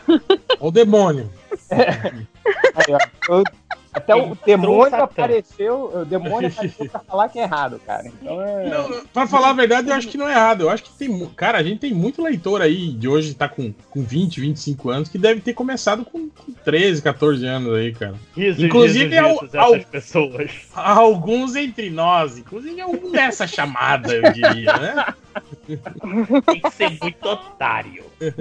o 0.59 0.71
demônio. 0.71 1.29
Aí, 1.71 2.93
ó, 3.29 3.33
eu- 3.37 3.43
Até 3.93 4.13
o 4.13 4.35
demônio 4.45 4.93
apareceu, 5.03 5.89
o 6.01 6.03
demônio 6.03 6.49
apareceu 6.49 6.89
pra 6.89 6.99
falar 6.99 7.29
que 7.29 7.39
é 7.39 7.43
errado, 7.43 7.79
cara. 7.85 8.03
Então 8.07 8.41
é. 8.41 8.69
Não, 8.69 9.05
pra 9.13 9.25
falar 9.25 9.51
a 9.51 9.53
verdade, 9.53 9.87
eu 9.89 9.95
acho 9.95 10.09
que 10.09 10.17
não 10.17 10.27
é 10.27 10.33
errado. 10.33 10.63
Eu 10.63 10.69
acho 10.69 10.83
que 10.83 10.91
tem. 10.91 11.25
Cara, 11.29 11.59
a 11.59 11.63
gente 11.63 11.79
tem 11.79 11.93
muito 11.93 12.21
leitor 12.21 12.61
aí 12.61 12.89
de 12.91 13.07
hoje 13.07 13.33
tá 13.33 13.47
com, 13.47 13.73
com 13.89 14.03
20, 14.03 14.41
25 14.41 14.89
anos 14.89 15.07
que 15.07 15.17
deve 15.17 15.39
ter 15.39 15.53
começado 15.53 16.03
com, 16.03 16.27
com 16.27 16.51
13, 16.65 17.01
14 17.01 17.45
anos 17.45 17.73
aí, 17.73 17.93
cara. 17.93 18.15
Risos, 18.35 18.61
Inclusive, 18.65 19.17
risos, 19.17 19.55
ao- 19.55 19.73
essas 19.75 19.85
pessoas. 19.89 20.51
Alguns 20.75 21.55
entre 21.55 21.89
nós, 21.89 22.37
inclusive 22.37 22.81
algum 22.81 23.11
dessa 23.13 23.47
chamada, 23.47 24.13
eu 24.13 24.33
diria, 24.33 24.73
né? 24.77 25.05
Tem 26.45 26.61
que 26.61 26.71
ser 26.71 26.97
muito 27.01 27.27
otário. 27.27 28.03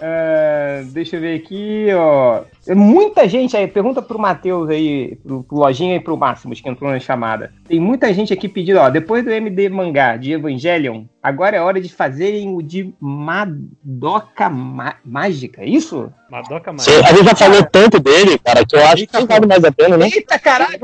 É, 0.00 0.82
deixa 0.88 1.16
eu 1.16 1.20
ver 1.20 1.38
aqui, 1.38 1.86
ó. 1.94 2.42
Muita 2.74 3.28
gente 3.28 3.56
aí, 3.56 3.66
pergunta 3.66 4.02
pro 4.02 4.18
Matheus 4.18 4.68
aí, 4.68 5.16
pro, 5.16 5.42
pro 5.44 5.58
Lojinha 5.58 5.96
e 5.96 6.00
pro 6.00 6.16
Máximos, 6.16 6.60
que 6.60 6.68
entrou 6.68 6.90
na 6.90 6.98
chamada. 6.98 7.52
Tem 7.66 7.78
muita 7.78 8.12
gente 8.12 8.32
aqui 8.32 8.48
pedindo, 8.48 8.78
ó, 8.80 8.90
depois 8.90 9.24
do 9.24 9.30
MD 9.30 9.68
mangá 9.68 10.16
de 10.16 10.32
Evangelion, 10.32 11.04
agora 11.24 11.56
é 11.56 11.60
hora 11.60 11.80
de 11.80 11.88
fazerem 11.88 12.54
o 12.54 12.60
de 12.62 12.94
Madoka 13.00 14.48
Ma- 14.50 14.96
Mágica, 15.04 15.62
é 15.62 15.66
isso? 15.66 16.12
Madoka 16.30 16.72
mais. 16.72 16.82
Cê- 16.82 17.00
A 17.04 17.12
gente 17.14 17.24
já 17.24 17.34
falou 17.34 17.64
tanto 17.64 17.98
dele, 17.98 18.38
cara, 18.38 18.64
que 18.64 18.76
eu 18.76 18.84
acho 18.86 19.06
que 19.06 19.12
não 19.14 19.26
vale 19.26 19.46
mais 19.46 19.64
a 19.64 19.72
pena, 19.72 19.96
né? 19.96 20.06
Eita, 20.12 20.38
caralho! 20.38 20.78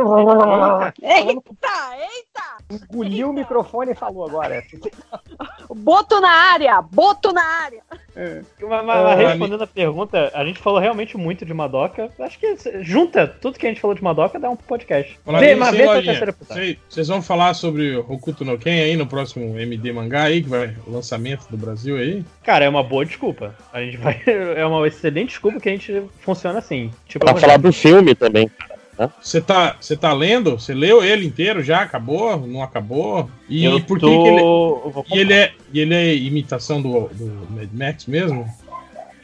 Eita, 1.03 1.97
eita! 1.99 2.85
Engoliu 2.93 3.31
o 3.31 3.33
microfone 3.33 3.93
e 3.93 3.95
falou 3.97 4.27
agora. 4.27 4.63
Boto 5.75 6.21
na 6.21 6.31
área! 6.31 6.81
Boto 6.83 7.33
na 7.33 7.43
área! 7.45 7.81
Mas, 8.15 8.45
mas- 8.61 8.85
mas 8.87 8.97
Ah, 9.07 9.15
respondendo 9.15 9.63
a 9.63 9.67
pergunta, 9.67 10.31
a 10.35 10.45
gente 10.45 10.59
falou 10.61 10.79
realmente 10.79 11.17
muito 11.17 11.45
de 11.45 11.55
Madoka. 11.55 12.11
Acho 12.21 12.39
que 12.39 12.57
junta 12.83 13.27
tudo 13.27 13.59
que 13.59 13.67
a 13.67 13.69
gente 13.69 13.81
falou 13.81 13.95
de 13.97 14.03
Madoka 14.05 14.39
dá 14.39 14.51
um 14.51 14.57
podcast. 14.57 15.19
Vê, 15.39 15.55
mas 15.55 15.71
vê 15.77 15.85
tua 15.85 15.95
Lojinha? 15.95 16.19
terceira 16.21 16.77
Vocês 16.89 17.09
vão 17.09 17.23
falar 17.23 17.55
sobre 17.55 17.97
o 17.97 18.01
Hokuto 18.13 18.45
no 18.45 18.59
Ken 18.59 18.83
aí 18.83 18.97
no 18.97 19.07
próximo 19.07 19.59
MD 19.59 19.93
Mangá 19.93 20.30
aí, 20.31 20.43
que 20.43 20.49
vai 20.49 20.75
o 20.87 20.93
lançamento 20.93 21.47
do 21.51 21.57
Brasil 21.57 21.97
aí? 21.97 22.25
Cara, 22.43 22.65
é 22.65 22.69
uma 22.69 22.83
boa 22.83 23.05
desculpa. 23.05 23.55
A 23.73 23.81
gente 23.81 23.97
vai. 23.97 24.21
É 24.57 24.65
uma 24.65 24.87
excelente 24.87 25.29
desculpa 25.29 25.61
que 25.61 25.69
a 25.69 25.73
gente 25.73 26.03
funciona 26.21 26.59
assim. 26.59 26.91
Tipo, 27.07 27.25
Pra 27.25 27.37
falar 27.37 27.57
do 27.57 27.73
filme 27.73 28.15
também. 28.15 28.51
Você 29.21 29.41
tá, 29.41 29.77
você 29.81 29.97
tá 29.97 30.13
lendo? 30.13 30.59
Você 30.59 30.75
leu 30.75 31.03
ele 31.03 31.27
inteiro 31.27 31.63
já? 31.63 31.81
Acabou? 31.83 32.37
Não 32.47 32.63
acabou? 32.63 33.31
E 33.49 33.65
eu 33.65 33.81
por 33.81 33.99
que, 33.99 34.07
tô... 34.07 35.03
que 35.03 35.19
ele, 35.19 35.19
e 35.19 35.19
ele 35.19 35.33
é 35.33 35.53
e 35.73 35.81
ele 35.81 35.95
é 35.95 36.15
imitação 36.15 36.83
do, 36.83 37.09
do 37.09 37.47
Mad 37.51 37.69
Max 37.73 38.07
mesmo? 38.07 38.47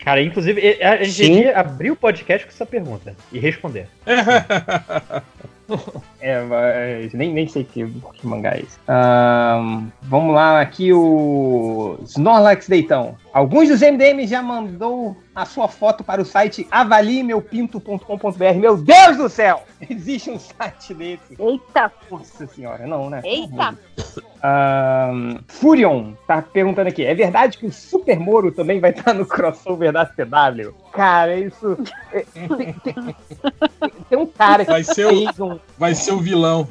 Cara, 0.07 0.23
inclusive, 0.23 0.83
a 0.83 1.03
gente 1.03 1.13
Sim. 1.13 1.35
devia 1.35 1.59
abrir 1.59 1.91
o 1.91 1.97
podcast 1.97 2.47
com 2.47 2.53
essa 2.53 2.65
pergunta 2.65 3.17
e 3.33 3.41
responder. 3.41 3.89
É, 6.21 6.41
mas 6.43 7.13
nem, 7.13 7.33
nem 7.33 7.47
sei 7.47 7.63
que, 7.63 7.87
que 8.15 8.27
mangá 8.27 8.53
é 8.57 8.61
esse. 8.61 8.79
Ahn, 8.89 9.89
vamos 10.03 10.35
lá, 10.35 10.61
aqui 10.61 10.93
o 10.93 11.99
Snorlax 12.05 12.69
Deitão. 12.69 13.17
Alguns 13.37 13.69
dos 13.69 13.83
MDM 13.83 14.27
já 14.27 14.41
mandou 14.43 15.15
a 15.35 15.45
sua 15.45 15.69
foto 15.69 16.03
para 16.03 16.23
o 16.23 16.25
site 16.25 16.67
avalimeupinto.com.br. 16.71 18.55
Meu 18.59 18.79
Deus 18.79 19.19
do 19.19 19.29
céu! 19.29 19.63
Existe 19.91 20.31
um 20.31 20.39
site 20.39 20.95
desse. 20.95 21.37
Eita, 21.39 21.93
Nossa 22.11 22.47
senhora, 22.47 22.87
não, 22.87 23.11
né? 23.11 23.21
eita! 23.23 23.77
Ahn, 24.43 25.37
Furion 25.49 26.15
tá 26.27 26.41
perguntando 26.41 26.89
aqui: 26.89 27.05
é 27.05 27.15
verdade 27.15 27.59
que 27.59 27.67
o 27.67 27.73
Super 27.73 28.19
Moro 28.19 28.51
também 28.51 28.81
vai 28.81 28.89
estar 28.93 29.13
no 29.13 29.27
crossover 29.27 29.93
da 29.93 30.07
CW? 30.07 30.73
Cara, 30.93 31.37
isso. 31.37 31.77
é- 32.15 32.25
tem, 32.33 32.73
tem- 32.73 33.17
tem 34.09 34.19
um 34.19 34.27
cara 34.27 34.65
que 34.65 34.71
Vai 34.71 34.83
ser 34.83 35.09
o, 35.09 35.45
um. 35.45 35.61
vai 35.77 35.95
ser 35.95 36.13
o 36.13 36.21
vilão. 36.21 36.67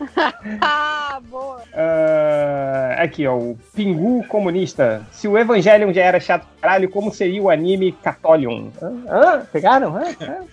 Ah, 0.60 1.20
boa! 1.28 1.60
Ah, 1.74 2.96
aqui, 3.02 3.26
ó, 3.26 3.36
o 3.36 3.58
Pingu 3.74 4.24
Comunista. 4.28 5.02
Se 5.10 5.26
o 5.28 5.36
Evangelion 5.36 5.92
já 5.92 6.02
era 6.02 6.20
chato 6.20 6.46
pra 6.60 6.68
caralho, 6.70 6.88
como 6.90 7.12
seria 7.12 7.42
o 7.42 7.50
anime 7.50 7.92
Catolion? 7.92 8.68
Hã? 8.80 8.92
Hã? 9.08 9.46
Pegaram? 9.52 9.96
Hã? 9.96 10.04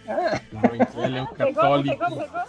Hã? 0.08 0.42
Não, 0.52 0.76
então 0.76 1.04
ele 1.06 1.18
é 1.20 1.26
Pegou, 1.38 1.54
católico. 1.54 1.98
pegou, 1.98 2.18
pegou? 2.18 2.42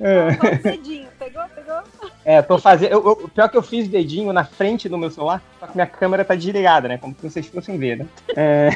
É. 0.00 0.28
O 0.28 0.62
dedinho. 0.62 1.08
Pegou, 1.18 1.42
pegou? 1.54 1.82
É, 2.24 2.42
tô 2.42 2.58
fazendo. 2.58 2.92
eu- 2.92 3.04
eu- 3.04 3.28
pior 3.28 3.48
que 3.48 3.56
eu 3.56 3.62
fiz 3.62 3.88
dedinho 3.88 4.32
na 4.32 4.44
frente 4.44 4.88
do 4.88 4.98
meu 4.98 5.10
celular, 5.10 5.40
só 5.60 5.66
que 5.66 5.74
minha 5.76 5.86
câmera 5.86 6.24
tá 6.24 6.34
desligada, 6.34 6.88
né? 6.88 6.98
Como 6.98 7.14
se 7.14 7.28
vocês 7.30 7.46
fossem 7.46 7.78
ver, 7.78 7.98
né? 7.98 8.06
É, 8.36 8.70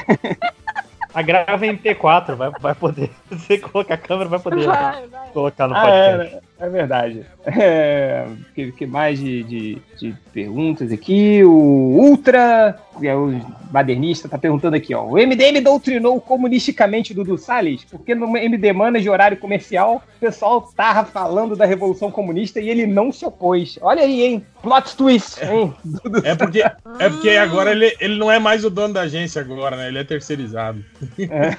A 1.13 1.23
grava 1.23 1.67
em 1.67 1.77
P4, 1.77 2.35
vai, 2.37 2.51
vai 2.61 2.75
poder. 2.75 3.11
Você 3.31 3.59
colocar 3.59 3.95
a 3.95 3.99
câmera, 3.99 4.29
vai 4.29 4.39
poder 4.39 4.67
Vai, 4.67 5.07
vai. 5.09 5.29
colocar 5.33 5.67
no 5.69 5.75
ah, 5.77 5.81
podcast. 5.81 6.35
é, 6.37 6.41
é 6.61 6.69
verdade. 6.69 7.27
É, 7.63 8.27
que, 8.55 8.71
que 8.73 8.87
mais 8.87 9.19
de, 9.19 9.43
de, 9.43 9.79
de 9.99 10.15
perguntas 10.33 10.93
aqui? 10.93 11.43
O 11.43 11.49
Ultra, 11.51 12.79
que 12.99 13.09
é 13.09 13.17
o 13.17 13.35
badernista, 13.71 14.29
tá 14.29 14.37
perguntando 14.37 14.77
aqui, 14.77 14.95
ó. 14.95 15.05
O 15.05 15.15
MDM 15.15 15.61
doutrinou 15.63 16.21
comunisticamente 16.21 17.15
Dudu 17.15 17.39
Salles, 17.39 17.85
porque 17.85 18.15
no 18.15 18.37
MD 18.37 18.73
Manas 18.73 19.03
de 19.03 19.09
horário 19.09 19.39
comercial, 19.39 20.03
o 20.17 20.21
pessoal 20.21 20.61
tava 20.77 21.05
falando 21.05 21.57
da 21.57 21.65
Revolução 21.65 22.11
Comunista 22.11 22.61
e 22.61 22.69
ele 22.69 22.87
não 22.87 23.11
se 23.11 23.25
opôs. 23.25 23.79
Olha 23.81 24.03
aí, 24.03 24.23
hein? 24.23 24.45
Plot 24.63 24.97
twist, 24.97 25.43
hein? 25.43 25.73
Dudu 25.83 26.21
É 26.29 26.35
porque, 26.35 26.61
é 26.61 27.09
porque 27.09 27.31
agora 27.31 27.71
ele, 27.73 27.97
ele 28.01 28.19
não 28.19 28.31
é 28.31 28.39
mais 28.39 28.65
o 28.65 28.71
dono 28.71 28.93
da 28.95 29.03
agência 29.03 29.41
agora, 29.41 29.77
né? 29.77 29.89
Ele 29.89 29.99
é 29.99 30.05
terceirizado. 30.05 30.85
É, 31.19 31.57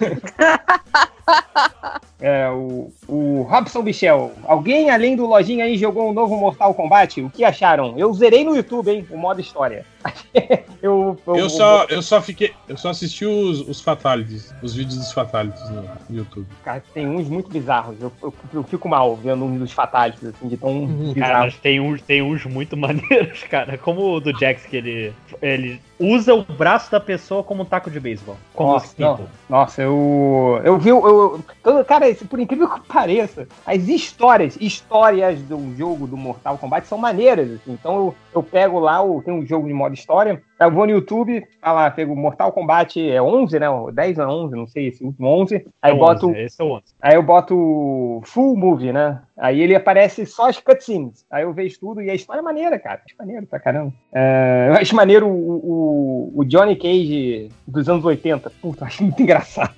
o, 2.53 2.91
o 3.07 3.41
Robson 3.43 3.81
Michel. 3.81 4.31
Alguém 4.45 4.89
além 4.89 5.15
do 5.15 5.25
Lojinha 5.25 5.65
aí 5.65 5.77
jogou 5.77 6.09
um 6.09 6.13
novo 6.13 6.35
Mortal 6.37 6.73
Kombat? 6.73 7.21
O 7.21 7.29
que 7.29 7.43
acharam? 7.43 7.97
Eu 7.97 8.13
zerei 8.13 8.43
no 8.43 8.55
YouTube, 8.55 8.91
hein? 8.91 9.07
O 9.09 9.17
modo 9.17 9.41
história. 9.41 9.85
eu, 10.81 11.17
Eu 11.27 11.49
só, 11.49 11.85
eu 11.85 12.01
só 12.01 12.21
fiquei. 12.21 12.51
Eu 12.67 12.75
só 12.77 12.89
assisti 12.89 13.25
os, 13.25 13.61
os 13.67 13.81
Fatalities, 13.81 14.53
os 14.61 14.73
vídeos 14.73 14.97
dos 14.97 15.11
Fatalities 15.11 15.67
no 15.69 15.85
YouTube. 16.09 16.47
Cara, 16.63 16.83
tem 16.93 17.07
uns 17.07 17.27
muito 17.27 17.49
bizarros. 17.51 17.95
Eu, 18.01 18.11
eu, 18.21 18.33
eu 18.53 18.63
fico 18.63 18.89
mal 18.89 19.15
vendo 19.15 19.45
um 19.45 19.57
dos 19.57 19.71
fatalities, 19.71 20.29
assim, 20.29 20.47
de 20.47 20.57
tão 20.57 20.87
Cara, 20.87 21.13
bizarro. 21.13 21.39
mas 21.45 21.55
tem 21.57 21.79
uns, 21.79 22.01
tem 22.01 22.21
uns 22.21 22.45
muito 22.45 22.75
maneiros, 22.77 23.43
cara. 23.43 23.77
Como 23.77 24.15
o 24.15 24.19
do 24.19 24.37
Jax, 24.39 24.65
que 24.65 24.77
ele, 24.77 25.13
ele 25.41 25.79
usa 25.99 26.33
o 26.33 26.43
braço 26.43 26.91
da 26.91 26.99
pessoa 26.99 27.43
como 27.43 27.61
um 27.61 27.65
taco 27.65 27.91
de 27.91 27.99
beisebol. 27.99 28.37
Como 28.55 28.73
Nossa, 28.73 28.95
não. 28.97 29.19
Nossa, 29.49 29.81
eu. 29.83 30.59
Eu 30.63 30.77
vi. 30.79 30.89
Eu, 30.89 31.43
eu- 31.63 31.85
cara, 31.85 32.10
esse- 32.11 32.25
por 32.25 32.39
incrível 32.39 32.69
que 32.69 32.87
pareça, 32.87 33.47
as 33.65 33.87
histórias, 33.87 34.57
histórias 34.59 35.39
do 35.41 35.75
jogo 35.75 36.05
do 36.07 36.15
Mortal 36.17 36.57
Kombat 36.57 36.87
são 36.87 36.97
maneiras. 36.97 37.49
assim. 37.51 37.71
Então 37.73 37.95
eu, 37.95 38.15
eu 38.35 38.43
pego 38.43 38.79
lá, 38.79 39.01
o, 39.03 39.21
tem 39.21 39.33
um 39.33 39.45
jogo 39.45 39.67
de 39.67 39.73
modo 39.73 39.93
história, 39.93 40.41
eu 40.59 40.71
vou 40.71 40.85
no 40.85 40.91
YouTube, 40.91 41.43
tá 41.59 41.71
lá, 41.71 41.89
pego 41.89 42.15
Mortal 42.15 42.51
Kombat 42.51 42.99
é 43.09 43.19
11, 43.21 43.59
né? 43.59 43.67
o 43.69 43.89
10 43.91 44.19
a 44.19 44.29
11, 44.29 44.55
não 44.55 44.67
sei, 44.67 44.87
esse 44.89 45.03
último 45.03 45.27
11. 45.27 45.65
Aí 45.81 45.91
É 45.91 45.95
boto. 45.95 46.27
11, 46.29 46.39
Esse 46.39 46.61
é 46.61 46.65
o 46.65 46.71
11. 46.73 46.83
Aí 47.01 47.15
eu 47.15 47.23
boto 47.23 48.21
full 48.25 48.55
movie, 48.55 48.91
né? 48.93 49.21
Aí 49.37 49.59
ele 49.59 49.73
aparece 49.75 50.23
só 50.27 50.49
as 50.49 50.59
cutscenes. 50.59 51.25
Aí 51.31 51.43
eu 51.43 51.51
vejo 51.53 51.79
tudo 51.79 51.99
e 52.01 52.11
a 52.11 52.13
história 52.13 52.41
é 52.41 52.43
maneira, 52.43 52.77
cara. 52.77 53.01
Acho 53.03 53.15
maneiro 53.17 53.47
pra 53.47 53.59
caramba. 53.59 53.91
É, 54.13 54.67
eu 54.69 54.73
acho 54.75 54.95
maneiro 54.95 55.27
o, 55.27 56.31
o, 56.35 56.41
o 56.41 56.45
Johnny 56.45 56.75
Cage 56.75 57.49
dos 57.67 57.89
anos 57.89 58.05
80. 58.05 58.51
Puta, 58.61 58.85
acho 58.85 59.01
muito 59.03 59.19
engraçado. 59.23 59.73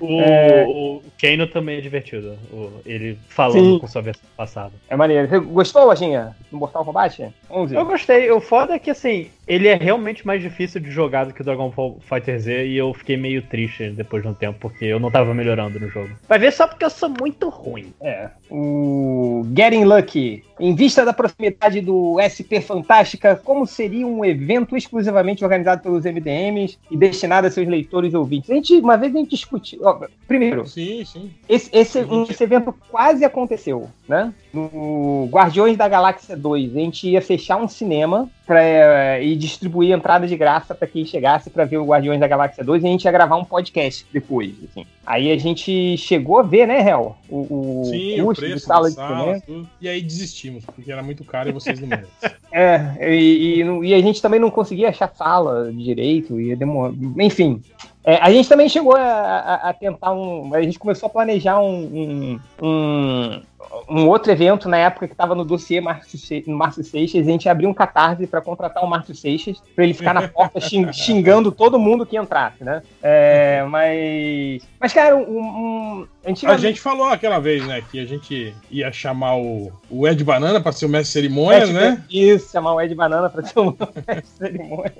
O, 0.00 0.20
É. 0.20 0.64
o 0.66 1.02
Kano 1.20 1.46
também 1.46 1.78
é 1.78 1.80
divertido. 1.80 2.36
o- 2.52 2.70
ele 2.86 3.18
falando 3.28 3.74
Sim. 3.74 3.78
com 3.78 3.86
sua 3.86 4.02
versão 4.02 4.24
passada. 4.36 4.72
É 4.88 4.96
maneiro. 4.96 5.28
Você 5.28 5.38
gostou, 5.40 5.84
Lojinha? 5.86 6.36
Do 6.50 6.56
Mortal 6.58 6.84
Kombat? 6.84 7.28
11? 7.50 7.74
Eu 7.74 7.84
gostei. 7.84 8.30
O 8.30 8.40
foda 8.40 8.74
é 8.74 8.78
que, 8.78 8.90
assim, 8.90 9.28
ele 9.48 9.68
é 9.68 9.74
realmente 9.74 10.26
mais 10.26 10.40
difícil 10.42 10.80
de 10.80 10.90
jogar 10.90 11.24
do 11.24 11.32
que 11.34 11.40
o 11.40 11.44
Dragon 11.44 11.70
Ball 11.70 11.98
Fighter 12.00 12.38
Z 12.38 12.66
e 12.66 12.76
eu 12.76 12.92
fiquei 12.94 13.16
meio 13.16 13.42
triste 13.42 13.90
depois 13.90 14.22
de 14.22 14.28
um 14.28 14.34
tempo, 14.34 14.58
porque 14.60 14.84
eu 14.84 14.98
não 15.00 15.10
tava 15.10 15.32
melhorando 15.34 15.78
no 15.80 15.88
jogo. 15.88 16.10
Vai 16.28 16.38
ver 16.38 16.52
só 16.52 16.66
porque 16.66 16.84
eu 16.84 16.90
sou 16.90 17.08
muito 17.08 17.48
ruim. 17.48 17.92
É. 18.00 18.28
O 18.50 19.44
Getting 19.56 19.84
Lucky. 19.84 20.44
Em 20.58 20.72
vista 20.74 21.04
da 21.04 21.12
proximidade 21.12 21.80
do 21.80 22.16
SP 22.22 22.60
Fantástica, 22.60 23.34
como 23.44 23.66
seria 23.66 24.06
um 24.06 24.24
evento 24.24 24.76
exclusivamente 24.76 25.42
organizado 25.42 25.82
pelos 25.82 26.04
MDMs 26.04 26.78
e 26.90 26.96
destinado 26.96 27.46
a 27.46 27.50
seus 27.50 27.66
leitores 27.66 28.12
e 28.12 28.16
ouvintes? 28.16 28.50
A 28.50 28.54
gente, 28.54 28.74
uma 28.78 28.96
vez 28.96 29.12
a 29.14 29.18
gente 29.18 29.30
discutiu. 29.30 29.80
ó, 29.82 30.06
primeiro, 30.28 30.66
Sim, 30.66 31.04
sim. 31.04 31.30
esse, 31.48 31.68
esse, 31.72 31.98
um- 32.04 32.22
esse 32.22 32.44
evento 32.44 32.72
quase 32.88 33.24
aconteceu, 33.24 33.88
né? 34.08 34.32
No 34.52 35.28
Guardiões 35.30 35.76
da 35.76 35.88
Galáxia 35.88 36.36
2, 36.36 36.76
a 36.76 36.80
gente 36.80 37.08
ia 37.08 37.20
fechar 37.20 37.56
um 37.56 37.66
cinema 37.66 38.30
pra, 38.46 38.62
eh, 38.62 39.24
e 39.24 39.36
distribuir 39.36 39.92
entrada 39.92 40.26
de 40.26 40.36
graça 40.36 40.74
para 40.74 40.86
quem 40.88 41.04
chegasse 41.04 41.50
para 41.50 41.64
ver 41.64 41.78
o 41.78 41.84
Guardiões 41.86 42.20
da 42.20 42.26
Galáxia 42.28 42.62
2 42.64 42.82
e 42.82 42.86
a 42.86 42.90
gente 42.90 43.04
ia 43.04 43.12
gravar 43.12 43.36
um 43.36 43.44
podcast 43.44 44.06
depois. 44.12 44.52
assim. 44.70 44.84
Aí 45.06 45.30
a 45.32 45.36
gente 45.38 45.96
chegou 45.98 46.38
a 46.38 46.42
ver, 46.42 46.66
né, 46.66 46.80
Hel? 46.88 47.16
O, 47.28 47.80
o 47.80 47.84
Sim, 47.86 48.20
o 48.22 48.26
custo 48.26 48.44
de 48.44 48.50
preço 48.52 48.66
sala 48.66 48.82
da 48.84 48.88
de 48.88 48.94
sala, 48.94 49.18
cinema. 49.24 49.40
tudo. 49.46 49.68
E 49.80 49.88
aí 49.88 50.00
desistimos, 50.02 50.64
porque 50.64 50.90
era 50.90 51.02
muito 51.02 51.24
caro 51.24 51.48
e 51.48 51.52
vocês 51.52 51.80
não 51.80 51.88
merecem. 51.88 52.10
É, 52.56 53.12
e, 53.12 53.62
e, 53.62 53.86
e 53.88 53.94
a 53.94 54.00
gente 54.00 54.22
também 54.22 54.38
não 54.38 54.48
conseguia 54.48 54.88
achar 54.90 55.12
sala 55.12 55.72
direito, 55.72 56.40
ia 56.40 56.56
demorar. 56.56 56.94
Enfim. 57.18 57.60
É, 58.04 58.14
a 58.22 58.30
gente 58.30 58.48
também 58.48 58.68
chegou 58.68 58.94
a, 58.94 59.00
a- 59.02 59.70
a 59.70 59.72
tentar 59.72 60.12
um. 60.12 60.54
A 60.54 60.62
gente 60.62 60.78
começou 60.78 61.08
a 61.08 61.10
planejar 61.10 61.58
um, 61.58 62.38
um, 62.62 62.66
um, 62.68 63.42
um 63.88 64.06
outro 64.08 64.30
evento 64.32 64.68
na 64.68 64.76
época 64.78 65.06
que 65.06 65.12
estava 65.14 65.34
no 65.34 65.44
dossiê 65.44 65.80
Márcio, 65.80 66.18
Se- 66.18 66.44
Márcio 66.46 66.82
Seixas. 66.84 67.26
A 67.26 67.30
gente 67.30 67.48
abriu 67.48 67.68
um 67.68 67.74
catarse 67.74 68.26
para 68.26 68.40
contratar 68.40 68.82
o 68.82 68.86
Márcio 68.86 69.14
Seixas, 69.14 69.62
para 69.74 69.84
ele 69.84 69.94
ficar 69.94 70.14
na 70.14 70.26
porta 70.28 70.58
xing- 70.62 70.92
xingando 70.92 71.50
todo 71.52 71.78
mundo 71.78 72.06
que 72.06 72.16
entrasse, 72.16 72.62
né? 72.64 72.82
É, 73.02 73.64
mas. 73.68 74.62
Mas, 74.80 74.92
cara, 74.92 75.16
um. 75.16 75.22
um 75.40 76.06
A 76.24 76.30
antigamente- 76.30 76.62
gente 76.62 76.80
falou 76.80 77.06
aquela 77.06 77.38
vez, 77.38 77.66
né, 77.66 77.82
que 77.90 77.98
a 78.00 78.06
gente 78.06 78.54
ia 78.70 78.90
chamar 78.92 79.36
o, 79.36 79.70
o 79.90 80.08
Ed 80.08 80.22
Banana 80.24 80.60
pra 80.60 80.72
ser 80.72 80.86
o 80.86 80.88
mestre 80.88 81.20
de 81.22 81.28
cerimônias, 81.28 81.70
né? 81.70 82.02
Isso, 82.10 82.50
chamar 82.52 82.74
o 82.74 82.80
Ed 82.80 82.94
Banana 82.94 83.28
pra 83.28 83.42
ser 83.44 83.58
uma 83.58 83.76
cerimônia. 84.38 84.94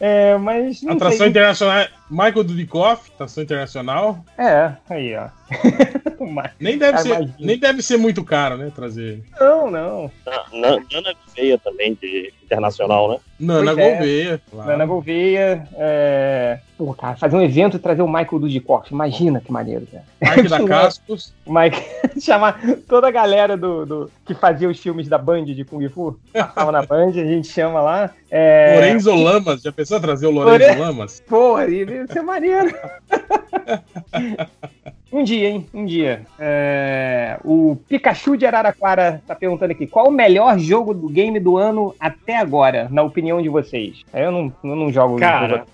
É, 0.00 0.36
mas. 0.38 0.82
Não 0.82 0.94
Atração 0.94 1.18
sei. 1.18 1.28
internacional, 1.28 1.86
Michael 2.10 2.44
Dudikoff, 2.44 3.10
atração 3.14 3.42
internacional. 3.42 4.18
É, 4.38 4.72
aí, 4.88 5.14
ó. 5.16 5.28
Nem 6.60 6.76
deve, 6.78 6.98
Ah, 6.98 7.02
ser, 7.02 7.34
nem 7.38 7.58
deve 7.58 7.82
ser 7.82 7.96
muito 7.96 8.22
caro, 8.24 8.56
né, 8.56 8.70
trazer 8.74 9.02
ele. 9.02 9.24
não, 9.40 9.70
não. 9.70 10.10
Na- 10.26 10.44
Nana 10.52 11.14
Veia 11.36 11.58
também, 11.58 11.96
de 12.00 12.32
internacional, 12.44 13.10
né? 13.10 13.18
Nana 13.38 13.74
Pois 13.74 13.78
é. 13.86 13.90
Gouveia. 13.92 14.42
claro. 14.50 14.70
Ana 14.70 14.86
Gouveia. 14.86 15.68
É... 15.74 16.58
Pô, 16.76 16.94
cara, 16.94 17.16
fazer 17.16 17.36
um 17.36 17.42
evento 17.42 17.76
e 17.76 17.80
trazer 17.80 18.02
o 18.02 18.06
Michael 18.08 18.38
Dudikoff. 18.40 18.92
Imagina 18.92 19.40
que 19.40 19.52
maneiro, 19.52 19.86
cara. 19.86 20.04
Parque 20.20 20.48
da 20.48 20.62
Cascos. 20.66 21.34
Mike 21.46 21.82
chamar 22.20 22.60
toda 22.88 23.08
a 23.08 23.10
galera 23.10 23.56
do, 23.56 23.84
do- 23.84 24.10
que 24.24 24.34
fazia 24.34 24.68
os 24.68 24.78
filmes 24.78 25.08
da 25.08 25.18
Band 25.18 25.44
de 25.44 25.64
Kung 25.64 25.86
Fu. 25.88 26.18
Passava 26.32 26.72
na 26.72 26.82
Band, 26.82 27.08
a 27.10 27.12
gente 27.12 27.48
chama 27.48 27.80
lá. 27.80 28.10
É... 28.30 28.74
Lorenzo 28.76 29.14
Lamas. 29.14 29.62
Já 29.62 29.72
pensou 29.72 29.98
em 29.98 30.00
trazer 30.00 30.26
o 30.26 30.30
Lorenzo 30.30 30.68
Lore- 30.68 30.80
Lamas? 30.80 31.20
Porra, 31.28 31.66
ia 31.68 32.06
ser 32.06 32.22
maneiro. 32.22 32.74
um 35.12 35.24
dia, 35.24 35.48
hein? 35.50 35.66
Um 35.74 35.84
dia. 35.84 36.22
É, 36.38 37.38
O 37.44 37.76
Pikachu 37.88 38.36
de 38.36 38.46
Araraquara 38.46 39.20
tá 39.26 39.34
perguntando 39.34 39.72
aqui: 39.72 39.86
qual 39.86 40.08
o 40.08 40.12
melhor 40.12 40.37
jogo 40.58 40.92
do 40.94 41.08
game 41.08 41.38
do 41.40 41.56
ano 41.56 41.94
até 41.98 42.36
agora, 42.36 42.88
na 42.90 43.02
opinião 43.02 43.40
de 43.42 43.48
vocês? 43.48 44.02
Eu 44.12 44.30
não, 44.30 44.52
eu 44.64 44.76
não 44.76 44.92
jogo. 44.92 45.18
Cara, 45.18 45.64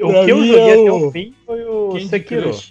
o 0.00 0.24
que 0.24 0.30
eu 0.30 0.44
joguei 0.44 0.60
é 0.60 0.72
até 0.82 0.90
o- 0.92 1.08
o 1.08 1.10
fim 1.12 1.34
foi 1.46 1.64
o 1.64 2.00
Sekiro. 2.08 2.50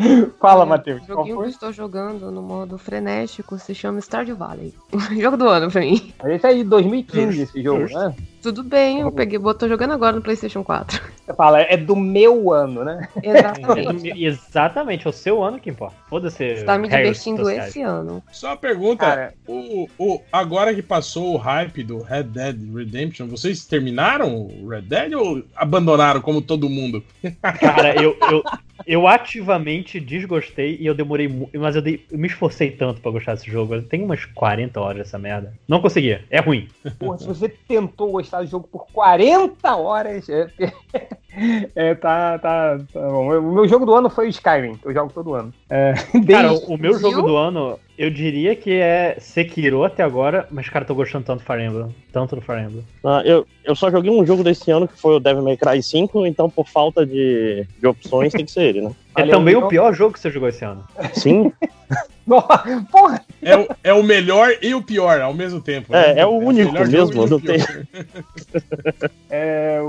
Fala, 0.40 0.64
O 0.64 0.68
Matheus. 0.68 1.02
Qual 1.06 1.18
joguinho 1.18 1.36
que 1.38 1.44
eu 1.44 1.48
estou 1.48 1.72
jogando 1.72 2.30
no 2.30 2.40
modo 2.40 2.78
frenético 2.78 3.58
se 3.58 3.74
chama 3.74 4.00
Stardew 4.00 4.34
Valley. 4.36 4.72
jogo 5.20 5.36
do 5.36 5.46
ano 5.46 5.70
pra 5.70 5.80
mim. 5.82 6.12
Esse 6.24 6.46
aí, 6.46 6.64
2015, 6.64 7.42
esse 7.42 7.62
jogo, 7.62 7.84
né? 7.84 8.14
Tudo 8.42 8.62
bem, 8.62 9.00
eu 9.00 9.12
peguei, 9.12 9.38
tô 9.58 9.68
jogando 9.68 9.92
agora 9.92 10.16
no 10.16 10.22
PlayStation 10.22 10.64
4. 10.64 11.00
Você 11.26 11.34
fala, 11.34 11.60
é 11.60 11.76
do 11.76 11.94
meu 11.94 12.52
ano, 12.52 12.84
né? 12.84 13.08
Exatamente. 13.22 14.10
Exatamente, 14.24 15.06
é 15.06 15.10
o 15.10 15.12
seu 15.12 15.42
ano 15.42 15.58
que 15.60 15.70
importa. 15.70 15.96
Foda-se. 16.08 16.44
Está 16.44 16.78
me 16.78 16.88
regras 16.88 17.18
divertindo 17.18 17.44
sociais. 17.44 17.68
esse 17.68 17.82
ano. 17.82 18.22
Só 18.32 18.48
uma 18.48 18.56
pergunta. 18.56 19.04
Cara. 19.04 19.34
O, 19.46 19.88
o, 19.98 20.20
agora 20.32 20.74
que 20.74 20.82
passou 20.82 21.34
o 21.34 21.36
hype 21.36 21.82
do 21.82 22.02
Red 22.02 22.24
Dead 22.24 22.56
Redemption, 22.74 23.26
vocês 23.28 23.64
terminaram 23.66 24.34
o 24.34 24.68
Red 24.68 24.82
Dead 24.82 25.12
ou 25.12 25.42
abandonaram 25.54 26.20
como 26.20 26.40
todo 26.40 26.68
mundo? 26.68 27.04
Cara, 27.60 27.94
eu, 28.02 28.16
eu, 28.30 28.42
eu 28.86 29.06
ativamente 29.06 30.00
desgostei 30.00 30.78
e 30.80 30.86
eu 30.86 30.94
demorei 30.94 31.28
muito. 31.28 31.58
Mas 31.58 31.76
eu, 31.76 31.82
dei- 31.82 32.04
eu 32.10 32.18
me 32.18 32.26
esforcei 32.26 32.70
tanto 32.70 33.00
pra 33.00 33.10
gostar 33.10 33.34
desse 33.34 33.50
jogo. 33.50 33.80
Tenho 33.82 34.04
umas 34.04 34.24
40 34.24 34.80
horas 34.80 34.98
dessa 34.98 35.18
merda. 35.18 35.52
Não 35.68 35.80
conseguia. 35.80 36.24
É 36.30 36.40
ruim. 36.40 36.68
Porra, 36.98 37.18
se 37.18 37.26
você 37.26 37.48
tentou 37.48 38.10
gostar 38.10 38.29
do 38.38 38.46
jogo 38.46 38.68
por 38.70 38.86
40 38.92 39.76
horas, 39.76 40.28
é, 40.28 40.48
é, 41.74 41.94
tá, 41.94 42.38
tá, 42.38 42.78
tá 42.92 43.00
bom. 43.00 43.38
O 43.38 43.52
meu 43.54 43.68
jogo 43.68 43.84
do 43.86 43.94
ano 43.94 44.08
foi 44.10 44.26
o 44.26 44.30
Skyrim, 44.30 44.74
que 44.76 44.86
eu 44.86 44.92
jogo 44.94 45.12
todo 45.12 45.34
ano. 45.34 45.52
É, 45.68 45.92
Cara, 46.30 46.48
desde- 46.48 46.66
o, 46.66 46.74
o 46.74 46.78
meu 46.78 46.98
jogo 46.98 47.16
Viu? 47.16 47.24
do 47.26 47.36
ano, 47.36 47.78
eu 47.98 48.10
diria 48.10 48.54
que 48.56 48.72
é 48.72 49.16
Sekiro 49.20 49.84
até 49.84 50.02
agora, 50.02 50.46
mas, 50.50 50.68
cara, 50.68 50.84
tô 50.84 50.94
gostando 50.94 51.24
tanto 51.24 51.40
do 51.40 51.44
Fire 51.46 51.62
Emblem. 51.62 51.94
Tanto 52.12 52.36
do 52.36 52.42
Fire 52.42 52.60
Emblem. 52.60 52.84
Ah, 53.04 53.22
eu, 53.24 53.46
eu 53.64 53.74
só 53.74 53.90
joguei 53.90 54.10
um 54.10 54.24
jogo 54.24 54.42
desse 54.42 54.70
ano 54.70 54.88
que 54.88 54.98
foi 54.98 55.16
o 55.16 55.20
Devil 55.20 55.42
May 55.42 55.56
Cry 55.56 55.82
5, 55.82 56.26
então 56.26 56.48
por 56.48 56.66
falta 56.68 57.04
de, 57.04 57.66
de 57.78 57.86
opções 57.86 58.32
tem 58.32 58.44
que 58.44 58.50
ser 58.52 58.62
ele, 58.62 58.80
né? 58.82 58.92
É 59.16 59.20
Valeu, 59.20 59.36
também 59.36 59.54
então. 59.54 59.66
o 59.66 59.70
pior 59.70 59.92
jogo 59.92 60.12
que 60.14 60.20
você 60.20 60.30
jogou 60.30 60.48
esse 60.48 60.64
ano. 60.64 60.84
Sim, 61.12 61.52
Porra, 62.26 63.24
É, 63.42 63.56
o- 63.56 63.68
é 63.84 63.92
o 63.92 64.02
melhor 64.02 64.50
e 64.60 64.74
o 64.74 64.82
pior 64.82 65.20
ao 65.20 65.32
mesmo 65.34 65.60
tempo. 65.60 65.92
né? 65.92 66.12
É, 66.12 66.20
é 66.20 66.26
o 66.26 66.30
único 66.38 66.72
mesmo, 66.72 67.22
e 67.22 67.24
o 67.24 67.26
não 67.26 67.40
tem-. 67.40 67.58
é, 69.42 69.80
o, 69.82 69.86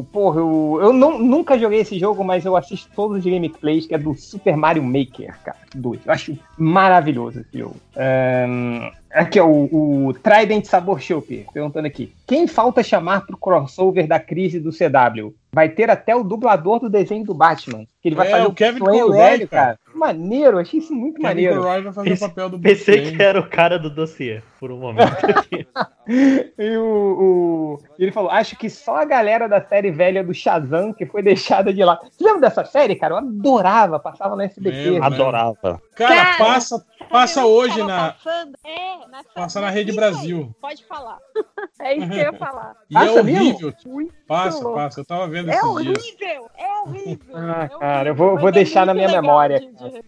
o- 0.00 0.06
porra, 0.12 0.40
eu, 0.40 0.78
eu 0.80 0.92
não- 0.92 1.18
nunca 1.18 1.58
joguei 1.58 1.80
esse 1.80 1.98
jogo, 1.98 2.24
mas 2.24 2.44
eu 2.44 2.56
assisto 2.56 2.88
todos 2.94 3.18
os 3.18 3.24
gameplays, 3.24 3.86
que 3.86 3.94
é 3.94 3.98
do 3.98 4.14
Super 4.14 4.56
Mario 4.56 4.82
Maker, 4.82 5.34
cara. 5.44 5.58
Dois. 5.74 6.00
Eu 6.06 6.12
acho 6.12 6.38
maravilhoso 6.56 7.40
esse 7.40 7.58
jogo. 7.58 7.76
Ahn, 7.96 8.90
aqui, 9.12 9.40
ó, 9.40 9.46
o, 9.46 10.06
o 10.06 10.14
Trident 10.14 10.64
Sabor 10.66 11.00
Chopp, 11.00 11.46
perguntando 11.52 11.86
aqui. 11.88 12.12
Quem 12.26 12.46
falta 12.46 12.80
chamar 12.82 13.26
pro 13.26 13.36
crossover 13.36 14.06
da 14.06 14.20
crise 14.20 14.60
do 14.60 14.70
CW? 14.70 15.34
Vai 15.52 15.68
ter 15.68 15.90
até 15.90 16.14
o 16.14 16.22
dublador 16.24 16.78
do 16.80 16.88
desenho 16.88 17.24
do 17.24 17.34
Batman. 17.34 17.86
Que 18.00 18.08
ele 18.08 18.14
vai 18.16 18.28
É, 18.28 18.30
fazer 18.30 18.46
o 18.46 18.52
Kevin 18.52 18.78
Conroy, 18.80 19.12
velho, 19.16 19.48
cara. 19.48 19.78
Maneiro, 19.94 20.58
achei 20.58 20.78
isso 20.80 20.92
muito 20.94 21.14
Kevin 21.16 21.22
maneiro. 21.28 21.56
Conroy 21.60 21.82
vai 21.82 21.92
fazer 21.92 22.10
Pense- 22.10 22.24
o 22.24 22.28
papel 22.28 22.48
do 22.50 22.58
Pensei 22.58 23.10
que 23.16 23.22
era 23.22 23.40
o 23.40 23.48
cara 23.48 23.78
do 23.78 23.90
dossiê, 23.90 24.42
por 24.60 24.70
um 24.70 24.78
momento. 24.78 25.10
E 26.06 26.76
o, 26.76 26.84
o- 26.84 27.78
ele 27.98 28.12
falou: 28.12 28.30
acho 28.30 28.56
que 28.56 28.68
só 28.68 28.93
a 28.94 29.04
galera 29.04 29.48
da 29.48 29.60
série 29.64 29.90
velha 29.90 30.22
do 30.24 30.32
Shazam 30.34 30.92
que 30.92 31.04
foi 31.06 31.22
deixada 31.22 31.72
de 31.72 31.82
lá. 31.84 32.00
Você 32.10 32.24
lembra 32.24 32.42
dessa 32.42 32.64
série, 32.64 32.96
cara? 32.96 33.14
Eu 33.14 33.18
adorava, 33.18 33.98
passava 33.98 34.34
no 34.36 34.42
SBT. 34.42 34.90
Lembro. 34.90 35.04
adorava. 35.04 35.82
Cara, 35.94 36.14
Cara, 36.16 36.38
passa, 36.38 36.84
passa 37.10 37.44
hoje 37.46 37.82
na. 37.82 38.12
Passando, 38.12 38.56
é, 38.64 39.06
na, 39.08 39.24
Passa 39.34 39.60
na 39.60 39.70
Rede 39.70 39.90
isso 39.90 39.98
Brasil. 40.00 40.38
aí, 40.38 40.60
pode 40.60 40.84
falar. 40.84 41.18
É 41.80 41.96
isso 41.96 42.08
que 42.08 42.14
eu 42.14 42.18
ia 42.20 42.32
falar. 42.34 42.74
E 42.88 42.94
Passa 42.94 43.06
é 43.06 43.20
horrível. 43.20 43.74
Muito 43.86 44.14
Passa, 44.26 44.62
louco. 44.62 44.74
passa. 44.78 45.00
Eu 45.00 45.04
tava 45.04 45.26
vendo 45.28 45.50
É 45.50 45.54
esses 45.54 45.74
dias. 45.82 45.98
horrível, 45.98 46.50
é 46.56 46.80
horrível. 46.80 47.36
Ah, 47.36 47.64
é 47.64 47.78
cara, 47.78 48.08
eu 48.10 48.14
vou- 48.14 48.32
mas 48.34 48.40
vou 48.40 48.48
é 48.48 48.52
deixar 48.52 48.86
na 48.86 48.94
minha 48.94 49.08
memória, 49.08 49.60
de- 49.60 49.66
de- 49.72 50.04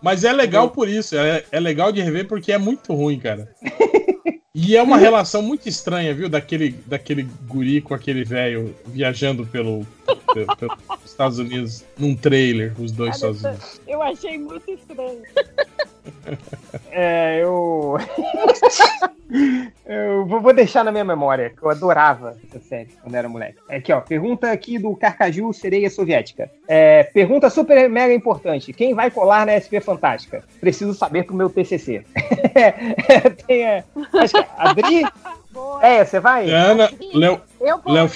Mas 0.00 0.24
é 0.24 0.32
legal 0.32 0.70
por 0.70 0.88
isso. 0.88 1.16
É, 1.16 1.44
é 1.50 1.60
legal 1.60 1.90
de 1.92 2.00
rever 2.00 2.26
porque 2.28 2.52
é 2.52 2.58
muito 2.58 2.94
ruim, 2.94 3.18
cara. 3.18 3.48
E 4.56 4.76
é 4.76 4.82
uma 4.82 4.96
relação 4.96 5.42
muito 5.42 5.68
estranha, 5.68 6.14
viu? 6.14 6.28
Daquele, 6.28 6.70
daquele 6.86 7.24
guri 7.48 7.80
com 7.80 7.92
aquele 7.92 8.22
velho 8.24 8.72
viajando 8.86 9.44
pelo, 9.44 9.84
pelo- 10.32 10.56
pelos 10.56 10.78
Estados 11.04 11.38
Unidos 11.40 11.84
num 11.98 12.14
trailer, 12.14 12.72
os 12.80 12.92
dois 12.92 13.20
Olha, 13.20 13.34
sozinhos. 13.34 13.80
Eu 13.84 14.00
achei 14.00 14.38
muito 14.38 14.70
estranho. 14.70 15.22
É, 16.90 17.40
eu. 17.42 17.96
eu 19.84 20.26
vou 20.26 20.52
deixar 20.52 20.84
na 20.84 20.92
minha 20.92 21.04
memória, 21.04 21.50
que 21.50 21.62
eu 21.62 21.70
adorava 21.70 22.36
essa 22.48 22.60
série 22.60 22.90
quando 23.02 23.14
era 23.14 23.28
moleque. 23.28 23.58
É 23.68 23.76
aqui, 23.76 23.92
ó. 23.92 24.00
Pergunta 24.00 24.50
aqui 24.50 24.78
do 24.78 24.94
Carcaju 24.94 25.52
Sereia 25.52 25.90
Soviética. 25.90 26.50
É, 26.68 27.04
pergunta 27.04 27.50
super 27.50 27.88
mega 27.88 28.14
importante. 28.14 28.72
Quem 28.72 28.94
vai 28.94 29.10
colar 29.10 29.46
na 29.46 29.58
SP 29.58 29.80
Fantástica? 29.80 30.44
Preciso 30.60 30.94
saber 30.94 31.24
pro 31.24 31.34
meu 31.34 31.50
TCC. 31.50 32.04
É, 32.56 33.30
tem, 33.30 33.64
é, 33.64 33.84
acho 34.12 34.32
que 34.32 34.46
a 34.56 34.70
Adri. 34.70 35.04
Boa. 35.54 35.86
É, 35.86 36.04
você 36.04 36.18
vai? 36.18 36.50
Ana, 36.50 36.90
Léo, 37.14 37.40
Léo 37.86 38.08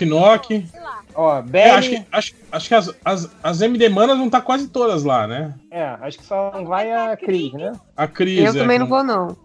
sei 0.67 0.81
lá. 0.81 0.99
Ó, 1.15 1.43
É, 1.53 1.71
acho 1.71 1.91
que, 1.91 2.05
acho, 2.11 2.35
acho 2.51 2.69
que 2.69 2.75
as, 2.75 2.95
as, 3.05 3.31
as 3.43 3.61
MD 3.63 3.89
Manas 3.89 4.17
vão 4.17 4.27
estar 4.27 4.41
quase 4.41 4.67
todas 4.69 5.05
lá, 5.05 5.27
né? 5.27 5.55
É, 5.71 5.85
acho 6.01 6.19
que 6.19 6.25
só 6.25 6.51
não 6.53 6.67
vai 6.67 6.93
a 6.93 7.17
Cris, 7.17 7.53
né? 7.53 7.73
A 7.97 8.09
Cris. 8.09 8.41
Eu 8.41 8.51
é, 8.51 8.59
também 8.59 8.79
não 8.79 8.89
vou, 8.89 9.05
não. 9.05 9.37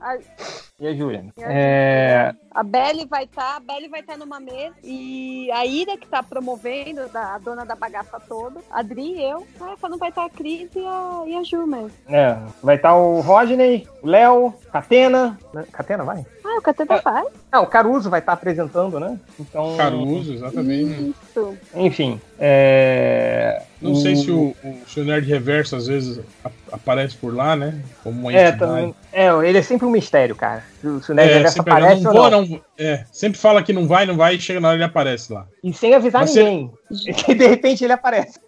E 0.84 0.88
a 0.88 0.93
Júlia. 0.93 1.26
A 1.38 1.41
É, 1.50 2.34
A 2.52 2.62
Belly 2.62 3.06
vai 3.06 3.24
estar, 3.24 3.56
a 3.56 3.60
Belly 3.62 3.88
vai 3.88 4.02
estar 4.02 4.17
numa 4.17 4.38
mesa 4.38 4.76
e 4.84 5.50
a 5.54 5.65
Ira 5.65 5.96
que 5.98 6.06
tá 6.06 6.22
promovendo, 6.22 7.08
da, 7.08 7.36
a 7.36 7.38
dona 7.38 7.65
da 7.65 7.74
bagaça 7.74 8.19
toda, 8.19 8.60
a 8.69 8.82
Adri 8.82 9.13
e 9.13 9.24
eu, 9.24 9.48
ah, 9.62 9.76
só 9.80 9.88
não 9.88 9.98
vai 9.98 10.10
estar 10.10 10.26
a 10.26 10.30
Cris 10.30 10.69
e 10.76 10.86
a, 10.86 11.24
e 11.26 11.36
a 11.38 11.43
Ju 11.43 11.65
mesmo. 11.65 11.89
é, 12.10 12.38
vai 12.62 12.76
estar 12.76 12.93
o 12.98 13.22
Rodney, 13.22 13.88
o 14.02 14.08
Léo, 14.08 14.54
Catena. 14.74 15.39
né? 15.54 15.65
Catena 15.72 16.04
vai? 16.04 16.26
Ah, 16.43 16.58
o 16.58 16.62
Cateta 16.62 17.02
faz. 17.02 17.30
Não, 17.50 17.63
o 17.63 17.67
Caruso 17.67 18.10
vai 18.10 18.19
estar 18.19 18.34
apresentando, 18.34 19.00
né? 19.00 19.17
Então. 19.39 19.78
Caruso, 19.78 20.34
exatamente. 20.34 21.15
Isso. 21.30 21.58
Enfim. 21.74 22.19
É... 22.38 23.63
Não 23.84 23.96
sei 23.96 24.15
se 24.15 24.32
o, 24.32 24.56
o, 24.63 24.78
se 24.88 25.00
o 25.00 25.04
Nerd 25.04 25.28
Reverso 25.28 25.76
às 25.76 25.88
vezes 25.88 26.19
aparece 26.72 27.15
por 27.17 27.36
lá, 27.36 27.56
né? 27.56 27.76
Como 28.04 28.19
uma 28.22 28.32
É, 28.34 28.50
entidade. 28.50 28.60
também. 28.60 28.96
É, 29.12 29.28
ele 29.48 29.58
é 29.58 29.62
sempre 29.62 29.86
um 29.86 29.91
mistério, 29.91 30.36
cara. 30.36 30.63
Se 30.82 30.88
o- 30.88 31.02
o 31.10 31.13
Nerd 31.13 31.30
É, 31.32 31.34
Reverso 31.36 31.62
aparece 31.62 32.02
não 32.02 32.12
ou 32.13 32.17
vou, 32.22 32.32
não. 32.32 32.41
não. 32.46 32.62
É, 32.77 33.05
sempre 33.12 33.38
fala 33.39 33.62
que 33.62 33.71
não 33.71 33.88
vai, 33.88 34.05
não 34.05 34.17
vai, 34.17 34.36
e 34.36 34.39
chega 34.41 34.59
na 34.59 34.69
hora 34.69 34.77
ele 34.77 34.83
aparece 34.83 35.31
lá. 35.31 35.47
E 35.63 35.71
sem 35.73 35.93
avisar 35.93 36.21
Mas 36.21 36.31
você- 36.31 36.43
ninguém. 36.43 36.71
Que 37.25 37.33
de 37.36 37.47
repente 37.47 37.83
ele 37.83 37.93
aparece. 37.93 38.39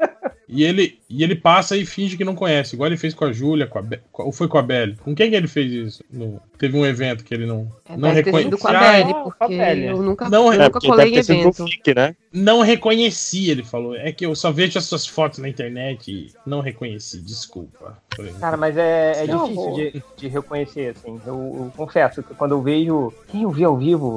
E 0.48 0.64
ele, 0.64 1.00
e 1.10 1.24
ele 1.24 1.36
passa 1.36 1.76
e 1.76 1.86
finge 1.86 2.16
que 2.18 2.24
não 2.24 2.36
conhece, 2.36 2.76
igual 2.76 2.88
ele 2.88 2.98
fez 2.98 3.14
com 3.16 3.26
a 3.26 3.32
Júlia, 3.32 3.66
com 3.66 3.80
a 3.80 3.82
Be- 3.82 4.00
ou 4.14 4.32
foi 4.32 4.48
com 4.48 4.58
a 4.60 4.62
Belly. 4.62 4.96
Com 4.98 5.16
quem 5.16 5.30
que 5.32 5.36
ele 5.36 5.48
fez 5.48 5.72
isso? 5.72 6.04
No- 6.12 6.40
teve 6.58 6.78
um 6.78 6.86
evento 6.86 7.24
que 7.24 7.34
ele 7.34 7.46
não, 7.48 7.72
É, 7.90 7.98
não 7.98 8.14
sido 8.14 8.58
com 8.58 8.68
a 8.68 8.72
reconhecia. 8.72 8.80
Belly, 8.80 9.12
Ah, 9.16 9.24
porque 9.40 9.58
Belly. 9.58 9.86
eu 9.88 10.02
nunca, 10.04 10.30
Não, 10.30 10.54
eu 10.54 10.62
é, 10.62 10.66
nunca 10.66 10.80
colei 10.80 11.14
em 11.14 11.18
evento. 11.18 11.66
FIC, 11.66 11.96
né? 11.96 12.16
Não 12.32 12.62
reconheci, 12.62 13.50
ele 13.50 13.64
falou. 13.64 13.96
É 13.96 14.12
que 14.12 14.26
eu 14.26 14.36
só 14.36 14.52
vejo 14.52 14.78
as 14.78 14.86
suas 14.86 15.08
fotos 15.08 15.40
na 15.40 15.50
internet 15.50 16.12
e 16.12 16.32
não 16.46 16.60
reconheci, 16.62 17.20
desculpa. 17.22 17.98
Cara, 18.40 18.56
mas 18.58 18.78
é, 18.78 19.24
é 19.24 19.28
difícil 19.28 19.74
de, 19.74 20.04
de 20.18 20.28
reconhecer, 20.28 20.96
assim. 20.96 21.20
Eu, 21.26 21.34
eu 21.34 21.74
confesso 21.76 22.22
que 22.22 22.34
quando 22.36 22.52
eu 22.52 22.62
vejo. 22.62 23.12
Quem 23.28 23.42
eu 23.44 23.50
vi 23.52 23.64
ao 23.64 23.76
vivo? 23.78 24.15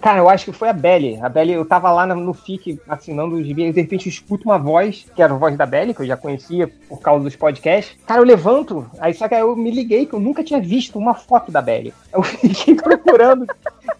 Cara, 0.00 0.18
eu 0.18 0.28
acho 0.28 0.44
que 0.44 0.52
foi 0.52 0.68
a 0.68 0.72
Belly. 0.72 1.18
A 1.20 1.28
Belly, 1.28 1.52
eu 1.52 1.64
tava 1.64 1.90
lá 1.92 2.06
no, 2.06 2.32
FIC 2.32 2.80
assinando 2.88 3.36
os 3.36 3.46
gibi, 3.46 3.70
de 3.72 3.80
repente 3.80 4.06
eu 4.06 4.10
escuto 4.10 4.48
uma 4.48 4.58
voz, 4.58 5.06
que 5.14 5.22
era 5.22 5.34
a 5.34 5.36
voz 5.36 5.56
da 5.56 5.66
Belly, 5.66 5.94
que 5.94 6.02
eu 6.02 6.06
já 6.06 6.16
conhecia 6.16 6.68
por 6.88 7.00
causa 7.00 7.24
dos 7.24 7.36
podcasts. 7.36 7.96
Cara, 8.06 8.20
eu 8.20 8.24
levanto, 8.24 8.88
aí 8.98 9.12
só 9.14 9.28
que 9.28 9.34
aí 9.34 9.40
eu 9.40 9.54
me 9.56 9.70
liguei 9.70 10.06
que 10.06 10.14
eu 10.14 10.20
nunca 10.20 10.44
tinha 10.44 10.60
visto 10.60 10.98
uma 10.98 11.14
foto 11.14 11.50
da 11.50 11.60
Belly. 11.60 11.92
Eu 12.12 12.22
fiquei 12.24 12.74
procurando, 12.74 13.46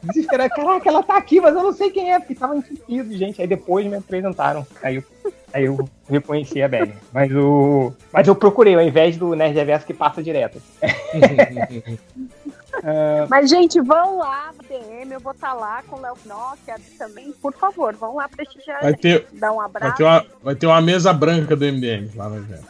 desesperado. 0.02 0.50
Caraca, 0.54 0.88
ela 0.88 1.02
tá 1.02 1.16
aqui, 1.16 1.40
mas 1.40 1.54
eu 1.54 1.62
não 1.62 1.72
sei 1.72 1.90
quem 1.90 2.12
é, 2.12 2.18
porque 2.18 2.34
tava 2.34 2.56
entupido, 2.56 3.16
gente. 3.16 3.40
Aí 3.40 3.48
depois 3.48 3.86
me 3.86 3.96
apresentaram. 3.96 4.66
Aí 4.82 4.96
eu 4.96 5.04
Aí 5.52 5.64
eu 5.64 5.88
reconheci 6.08 6.62
a 6.62 6.68
Belly. 6.68 6.94
Mas 7.12 7.32
o. 7.32 7.92
Mas 8.12 8.26
eu 8.28 8.34
procurei, 8.34 8.74
ao 8.74 8.82
invés 8.82 9.16
do 9.16 9.34
Nerd 9.34 9.54
Reverso 9.54 9.86
que 9.86 9.94
passa 9.94 10.22
direto. 10.22 10.62
Mas, 13.28 13.50
gente, 13.50 13.80
vão 13.80 14.18
lá, 14.18 14.50
DM, 14.68 15.12
eu 15.12 15.20
vou 15.20 15.32
estar 15.32 15.52
lá 15.52 15.82
com 15.86 15.96
o 15.96 16.00
Léo 16.00 16.16
Nokia 16.26 16.76
também. 16.98 17.32
Por 17.32 17.52
favor, 17.52 17.94
vão 17.94 18.14
lá 18.16 18.28
prestigiar 18.28 18.80
Vai 18.80 18.90
gente. 18.92 19.00
ter, 19.02 19.26
Dá 19.32 19.52
um 19.52 19.56
vai, 19.56 19.66
abraço. 19.66 19.96
ter 19.96 20.04
uma, 20.04 20.26
vai 20.42 20.54
ter 20.54 20.66
uma 20.66 20.80
mesa 20.80 21.12
branca 21.12 21.54
do 21.56 21.64
MDM 21.64 22.10
lá 22.16 22.28
no 22.28 22.36
evento. 22.38 22.64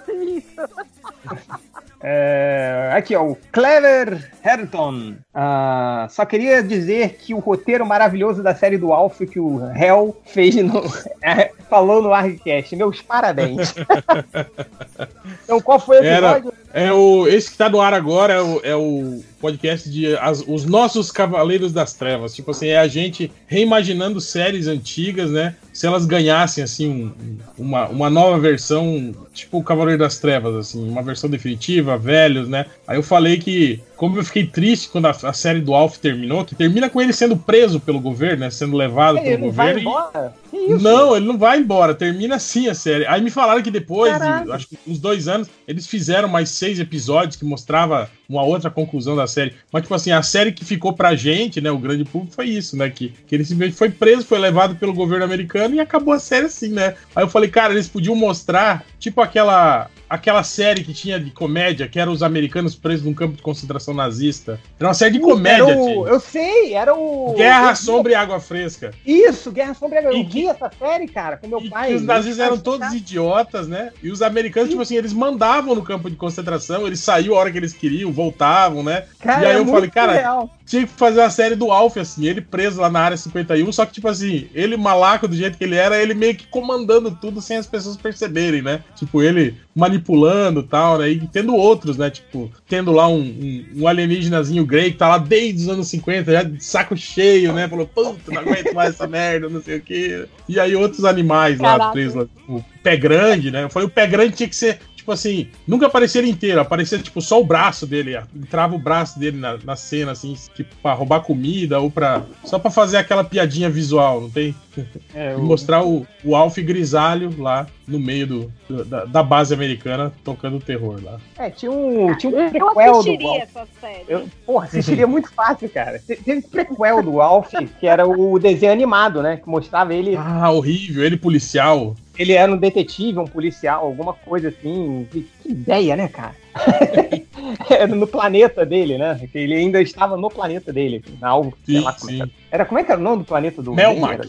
É, 2.02 2.92
aqui, 2.94 3.14
ó, 3.14 3.24
o 3.24 3.36
Clever 3.52 4.32
Herton. 4.42 5.16
Ah, 5.32 6.08
só 6.10 6.26
queria 6.26 6.60
dizer 6.60 7.16
que 7.20 7.32
o 7.32 7.38
roteiro 7.38 7.86
maravilhoso 7.86 8.42
da 8.42 8.52
série 8.52 8.76
do 8.76 8.92
Alf 8.92 9.20
que 9.20 9.38
o 9.38 9.60
Hell 9.76 10.16
fez 10.26 10.56
no. 10.56 10.82
é, 11.22 11.52
falou 11.68 12.02
no 12.02 12.12
ArgCast. 12.12 12.74
Meus 12.74 13.00
parabéns. 13.00 13.72
então, 15.44 15.60
qual 15.60 15.78
foi 15.78 16.00
o 16.00 16.04
Era- 16.04 16.32
episódio? 16.38 16.52
É 16.72 16.92
o, 16.92 17.26
esse 17.26 17.50
que 17.50 17.56
tá 17.56 17.68
no 17.68 17.80
ar 17.80 17.92
agora 17.92 18.34
é 18.34 18.40
o, 18.40 18.60
é 18.62 18.76
o 18.76 19.20
podcast 19.40 19.90
de 19.90 20.14
as- 20.16 20.44
Os 20.46 20.64
Nossos 20.64 21.10
Cavaleiros 21.10 21.72
das 21.72 21.94
Trevas. 21.94 22.32
Tipo 22.34 22.52
assim, 22.52 22.68
é 22.68 22.78
a 22.78 22.86
gente 22.86 23.30
reimaginando 23.48 24.20
séries 24.20 24.68
antigas, 24.68 25.30
né? 25.30 25.56
Se 25.72 25.86
elas 25.86 26.06
ganhassem, 26.06 26.62
assim, 26.62 26.88
um- 26.88 27.38
uma, 27.58 27.88
uma 27.88 28.10
nova 28.10 28.38
versão, 28.38 29.12
tipo 29.32 29.58
o 29.58 29.64
Cavaleiro 29.64 29.98
das 29.98 30.18
Trevas, 30.18 30.54
assim, 30.54 30.88
uma 30.88 31.02
versão 31.02 31.28
definitiva, 31.28 31.96
velhos, 31.98 32.48
né? 32.48 32.66
Aí 32.86 32.96
eu 32.96 33.02
falei 33.02 33.38
que, 33.38 33.80
como 34.00 34.18
eu 34.18 34.24
fiquei 34.24 34.46
triste 34.46 34.88
quando 34.88 35.04
a, 35.04 35.10
a 35.10 35.32
série 35.34 35.60
do 35.60 35.74
Alf 35.74 35.98
terminou, 35.98 36.42
que 36.42 36.54
termina 36.54 36.88
com 36.88 37.02
ele 37.02 37.12
sendo 37.12 37.36
preso 37.36 37.78
pelo 37.78 38.00
governo, 38.00 38.40
né? 38.40 38.50
Sendo 38.50 38.74
levado 38.74 39.18
Ele 39.18 39.36
pelo 39.36 39.52
vai 39.52 39.74
governo. 39.74 39.78
e- 39.78 39.82
embora? 39.82 40.34
Isso? 40.52 40.82
não, 40.82 41.16
ele 41.16 41.26
não 41.26 41.38
vai 41.38 41.58
embora. 41.58 41.94
Termina 41.94 42.36
assim 42.36 42.68
a 42.68 42.74
série. 42.74 43.06
Aí 43.06 43.20
me 43.20 43.30
falaram 43.30 43.62
que 43.62 43.70
depois, 43.70 44.12
de, 44.16 44.52
acho 44.52 44.68
que 44.68 44.78
uns 44.86 44.98
dois 44.98 45.28
anos, 45.28 45.48
eles 45.66 45.86
fizeram 45.86 46.28
mais 46.28 46.50
seis 46.50 46.78
episódios 46.78 47.36
que 47.36 47.44
mostrava 47.44 48.10
uma 48.28 48.44
outra 48.44 48.70
conclusão 48.70 49.16
da 49.16 49.26
série. 49.26 49.54
Mas, 49.72 49.82
tipo 49.82 49.94
assim, 49.94 50.12
a 50.12 50.22
série 50.22 50.52
que 50.52 50.64
ficou 50.64 50.92
pra 50.92 51.16
gente, 51.16 51.60
né? 51.60 51.70
O 51.70 51.78
grande 51.78 52.04
público 52.04 52.34
foi 52.34 52.46
isso, 52.46 52.76
né? 52.76 52.88
Que, 52.88 53.08
que 53.26 53.34
ele 53.34 53.44
simplesmente 53.44 53.76
foi 53.76 53.90
preso, 53.90 54.24
foi 54.24 54.38
levado 54.38 54.76
pelo 54.76 54.94
governo 54.94 55.24
americano 55.24 55.74
e 55.74 55.80
acabou 55.80 56.14
a 56.14 56.20
série 56.20 56.46
assim, 56.46 56.68
né? 56.68 56.94
Aí 57.14 57.24
eu 57.24 57.28
falei, 57.28 57.50
cara, 57.50 57.72
eles 57.72 57.88
podiam 57.88 58.14
mostrar, 58.14 58.84
tipo 58.98 59.20
aquela. 59.20 59.90
Aquela 60.08 60.42
série 60.42 60.82
que 60.82 60.92
tinha 60.92 61.20
de 61.20 61.30
comédia, 61.30 61.86
que 61.86 61.96
era 61.96 62.10
os 62.10 62.20
americanos 62.20 62.74
presos 62.74 63.06
num 63.06 63.14
campo 63.14 63.36
de 63.36 63.42
concentração 63.42 63.94
nazista. 63.94 64.58
Era 64.76 64.88
uma 64.88 64.94
série 64.94 65.12
de 65.12 65.20
comédia, 65.20 65.78
o-. 65.78 66.08
Eu 66.08 66.18
sei, 66.18 66.74
era 66.74 66.92
o. 66.92 67.32
Guerra, 67.36 67.76
Sombra 67.76 68.10
e 68.10 68.14
Água 68.16 68.40
Fresca. 68.40 68.90
Isso, 69.06 69.52
Guerra 69.52 69.72
Sombra. 69.72 70.12
E 70.12 70.24
vi 70.40 70.46
essa 70.48 70.70
série, 70.78 71.06
cara, 71.06 71.36
com 71.36 71.46
meu 71.46 71.60
E 71.60 71.68
pai. 71.70 71.94
os 71.94 72.02
nazistas 72.02 72.38
eram 72.38 72.54
Ele 72.54 72.62
todos 72.62 72.92
idiotas, 72.92 73.68
né? 73.68 73.92
E 74.02 74.10
os 74.10 74.22
americanos, 74.22 74.70
tipo 74.70 74.82
assim, 74.82 74.96
eles 74.96 75.12
mandavam 75.12 75.74
no 75.74 75.82
campo 75.82 76.08
de 76.10 76.16
concentração, 76.16 76.86
eles 76.86 77.00
saíam 77.00 77.34
a 77.34 77.38
hora 77.38 77.50
que 77.50 77.58
eles 77.58 77.72
queriam, 77.72 78.12
voltavam, 78.12 78.82
né? 78.82 79.04
Cara, 79.20 79.42
E 79.42 79.46
aí 79.46 79.56
é 79.56 79.58
eu 79.58 79.66
falei, 79.66 79.90
cara, 79.90 80.12
surreal. 80.12 80.50
Tinha 80.70 80.86
que 80.86 80.92
fazer 80.92 81.18
uma 81.18 81.30
série 81.30 81.56
do 81.56 81.72
Alf, 81.72 81.96
assim, 81.96 82.28
ele 82.28 82.40
preso 82.40 82.80
lá 82.80 82.88
na 82.88 83.00
área 83.00 83.16
51, 83.16 83.72
só 83.72 83.84
que, 83.84 83.92
tipo 83.92 84.06
assim, 84.06 84.48
ele 84.54 84.76
malaco 84.76 85.26
do 85.26 85.34
jeito 85.34 85.58
que 85.58 85.64
ele 85.64 85.74
era, 85.74 86.00
ele 86.00 86.14
meio 86.14 86.36
que 86.36 86.46
comandando 86.46 87.10
tudo 87.10 87.40
sem 87.40 87.56
as 87.56 87.66
pessoas 87.66 87.96
perceberem, 87.96 88.62
né? 88.62 88.84
Tipo, 88.94 89.20
ele 89.20 89.56
manipulando 89.74 90.60
e 90.60 90.62
tal, 90.62 90.98
né? 90.98 91.10
E 91.10 91.26
tendo 91.26 91.56
outros, 91.56 91.96
né? 91.96 92.08
Tipo, 92.08 92.52
tendo 92.68 92.92
lá 92.92 93.08
um, 93.08 93.18
um, 93.18 93.66
um 93.78 93.88
alienígenazinho 93.88 94.64
grey 94.64 94.92
que 94.92 94.98
tá 94.98 95.08
lá 95.08 95.18
desde 95.18 95.62
os 95.62 95.68
anos 95.68 95.88
50, 95.88 96.30
já 96.30 96.42
de 96.44 96.64
saco 96.64 96.96
cheio, 96.96 97.52
né? 97.52 97.66
Falou, 97.66 97.88
puta, 97.88 98.30
não 98.30 98.40
aguento 98.40 98.72
mais 98.72 98.90
essa 98.90 99.08
merda, 99.08 99.48
não 99.48 99.60
sei 99.60 99.78
o 99.78 99.80
quê. 99.80 100.28
E 100.48 100.60
aí 100.60 100.76
outros 100.76 101.04
animais 101.04 101.58
lá 101.58 101.72
Caraca. 101.72 101.92
presos 101.92 102.14
lá, 102.14 102.26
o 102.48 102.62
pé 102.80 102.96
grande, 102.96 103.50
né? 103.50 103.64
Eu 103.64 103.70
falei, 103.70 103.88
o 103.88 103.90
pé 103.90 104.06
grande 104.06 104.36
tinha 104.36 104.48
que 104.48 104.54
ser 104.54 104.78
tipo 105.10 105.12
assim, 105.12 105.48
nunca 105.66 105.86
aparecia 105.86 106.20
ele 106.20 106.30
inteiro, 106.30 106.60
aparecia 106.60 106.98
tipo 106.98 107.20
só 107.20 107.40
o 107.40 107.44
braço 107.44 107.86
dele, 107.86 108.16
entrava 108.34 108.74
o 108.74 108.78
braço 108.78 109.18
dele 109.18 109.36
na, 109.38 109.58
na 109.64 109.74
cena, 109.76 110.12
assim, 110.12 110.36
tipo, 110.54 110.74
pra 110.82 110.92
roubar 110.92 111.20
comida 111.22 111.80
ou 111.80 111.90
pra. 111.90 112.22
só 112.44 112.58
pra 112.58 112.70
fazer 112.70 112.96
aquela 112.96 113.24
piadinha 113.24 113.68
visual, 113.68 114.20
não 114.20 114.30
tem? 114.30 114.54
É, 115.12 115.32
E 115.32 115.34
o- 115.34 115.40
mostrar 115.42 115.84
o, 115.84 116.06
o 116.24 116.36
Alf 116.36 116.56
grisalho 116.58 117.34
lá 117.36 117.66
no 117.86 117.98
meio 117.98 118.24
do, 118.68 118.84
da, 118.84 119.04
da 119.04 119.22
base 119.22 119.52
americana 119.52 120.12
tocando 120.24 120.60
terror 120.60 121.00
lá. 121.02 121.18
É, 121.36 121.50
tinha 121.50 121.72
um, 121.72 122.16
tinha 122.16 122.32
um 122.32 122.38
Eu 122.38 122.50
prequel 122.50 122.92
do 122.92 122.98
assistiria 123.00 123.28
Alf. 123.28 123.42
essa 123.42 123.68
série. 123.80 124.04
Eu, 124.08 124.28
porra, 124.46 124.66
assistiria 124.66 125.06
muito 125.08 125.30
fácil, 125.32 125.68
cara. 125.68 125.98
Te- 125.98 126.14
Teve 126.16 126.42
prequel 126.42 127.02
do 127.02 127.20
Alf, 127.20 127.50
que 127.80 127.86
era 127.86 128.06
o 128.06 128.38
desenho 128.38 128.70
animado, 128.72 129.20
né? 129.22 129.38
Que 129.38 129.48
mostrava 129.48 129.92
ele. 129.92 130.14
Ah, 130.16 130.50
horrível, 130.52 131.04
ele 131.04 131.16
policial. 131.16 131.96
Ele 132.20 132.34
era 132.34 132.52
um 132.52 132.58
detetive, 132.58 133.18
um 133.18 133.24
policial, 133.24 133.86
alguma 133.86 134.12
coisa 134.12 134.48
assim. 134.48 135.08
Que, 135.10 135.26
ideia, 135.46 135.96
né, 135.96 136.06
cara? 136.06 136.36
era 137.70 137.86
no 137.86 138.06
planeta 138.06 138.64
dele, 138.64 138.98
né? 138.98 139.20
Que 139.30 139.38
ele 139.38 139.54
ainda 139.54 139.80
estava 139.80 140.16
no 140.16 140.28
planeta 140.30 140.72
dele. 140.72 141.02
Na 141.20 141.28
algo, 141.28 141.56
sei 141.64 141.76
Sim, 141.78 141.84
lá 141.84 141.90
é 141.90 141.94
que 141.94 142.00
sim. 142.00 142.30
era. 142.50 142.64
Como 142.64 142.78
é 142.78 142.84
que 142.84 142.92
era 142.92 143.00
o 143.00 143.04
nome 143.04 143.18
do 143.18 143.24
planeta 143.24 143.62
do 143.62 143.74
Melmac. 143.74 144.28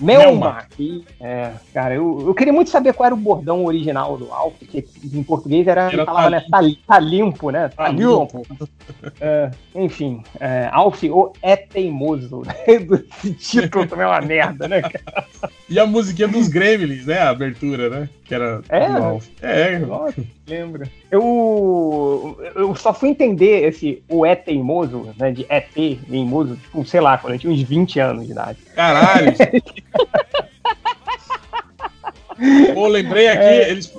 Melmac. 0.00 1.04
É, 1.20 1.52
cara, 1.72 1.94
eu, 1.94 2.24
eu 2.26 2.34
queria 2.34 2.52
muito 2.52 2.70
saber 2.70 2.92
qual 2.92 3.06
era 3.06 3.14
o 3.14 3.18
bordão 3.18 3.64
original 3.64 4.16
do 4.16 4.32
Alf, 4.32 4.54
que 4.60 4.84
em 5.12 5.22
português 5.22 5.66
era, 5.66 5.92
Era 5.92 6.04
falava, 6.04 6.30
né? 6.30 6.44
Tá, 6.50 6.60
tá 6.86 6.98
limpo, 6.98 7.50
né? 7.50 7.68
Tá, 7.68 7.84
Tá 7.84 7.88
limpo. 7.88 8.42
É, 9.20 9.50
enfim, 9.74 10.22
é, 10.40 10.68
Alf 10.72 11.02
ou 11.04 11.32
é 11.42 11.56
teimoso. 11.56 12.42
Esse 12.66 13.32
título 13.34 13.86
também 13.86 14.04
é 14.04 14.08
uma 14.08 14.20
merda, 14.20 14.68
né? 14.68 14.82
cara? 14.82 15.26
E 15.68 15.78
a 15.78 15.86
musiquinha 15.86 16.28
dos 16.28 16.48
Gremlins, 16.48 17.06
né? 17.06 17.18
A 17.18 17.30
abertura, 17.30 17.88
né? 17.88 18.08
Que 18.24 18.34
era 18.34 18.60
É? 18.68 18.88
do 18.88 19.02
Alf. 19.02 19.28
É, 19.40 19.80
lembra. 20.46 20.88
Eu, 21.10 22.38
eu 22.54 22.74
só 22.74 22.92
fui 22.94 23.10
entender 23.10 23.68
esse 23.68 24.02
o 24.08 24.24
é 24.26 24.34
teimoso, 24.34 25.14
né? 25.18 25.30
De 25.30 25.46
ET 25.48 25.70
teimoso, 25.72 26.56
tipo, 26.56 26.84
sei 26.86 27.00
lá, 27.00 27.16
quando 27.18 27.34
eu 27.34 27.38
tinha 27.38 27.52
uns 27.52 27.62
20 27.62 28.00
anos 28.00 28.26
de 28.26 28.32
idade. 28.32 28.58
Caralho! 28.74 29.32
Pô, 32.74 32.88
lembrei 32.88 33.28
aqui, 33.28 33.42
É. 33.44 33.70
eles 33.70 33.94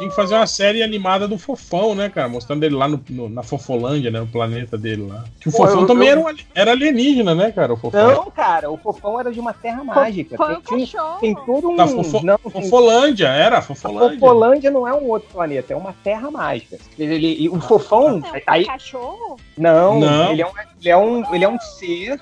tinham 0.00 0.10
que 0.10 0.16
fazer 0.16 0.34
uma 0.34 0.46
série 0.46 0.82
animada 0.82 1.28
do 1.28 1.38
Fofão, 1.38 1.94
né, 1.94 2.08
cara? 2.08 2.28
Mostrando 2.28 2.64
ele 2.64 2.74
lá 2.74 2.88
no, 2.88 3.00
no- 3.10 3.28
na 3.28 3.42
Fofolândia, 3.42 4.10
né? 4.10 4.18
No 4.20 4.26
planeta 4.26 4.76
dele 4.78 5.06
lá. 5.06 5.24
Que 5.40 5.48
o 5.48 5.52
Pô, 5.52 5.58
Fofão 5.58 5.80
eu- 5.82 5.86
também 5.86 6.08
eu- 6.08 6.18
Era, 6.18 6.20
um 6.20 6.36
era 6.54 6.70
alienígena, 6.72 7.34
né, 7.34 7.52
cara? 7.52 7.72
O 7.74 7.76
Fofão. 7.76 8.06
Não, 8.14 8.30
cara, 8.30 8.70
o 8.70 8.76
fofão 8.76 9.20
era 9.20 9.30
de 9.30 9.38
uma 9.38 9.52
terra 9.52 9.84
mágica. 9.84 10.36
Foi 10.36 10.54
o 10.54 10.60
Tem, 10.60 10.80
cachorro. 10.80 11.18
tem 11.20 11.34
todo 11.34 11.70
um. 11.70 11.76
Da 11.76 11.86
Fofo- 11.86 12.24
não, 12.24 12.38
tem- 12.38 12.50
Fofolândia, 12.50 13.28
era, 13.28 13.58
a 13.58 13.62
Fofolândia. 13.62 14.18
Fofolândia 14.18 14.70
não 14.70 14.88
é 14.88 14.92
um 14.94 15.08
outro 15.08 15.28
planeta, 15.32 15.72
é 15.72 15.76
uma 15.76 15.92
terra 16.02 16.30
mágica. 16.30 16.78
Ele, 16.98 17.42
e 17.42 17.48
o 17.48 17.60
fofão. 17.60 18.22
É, 18.34 18.42
aí, 18.46 18.64
cachorro? 18.66 19.36
não, 19.56 20.00
Não. 20.00 20.32
Ele, 20.32 20.42
é 20.42 20.46
um, 20.46 20.50
ele, 20.80 20.88
é 20.90 20.96
um, 20.96 21.34
ele 21.34 21.44
é 21.44 21.48
um 21.48 21.58
ser 21.60 22.18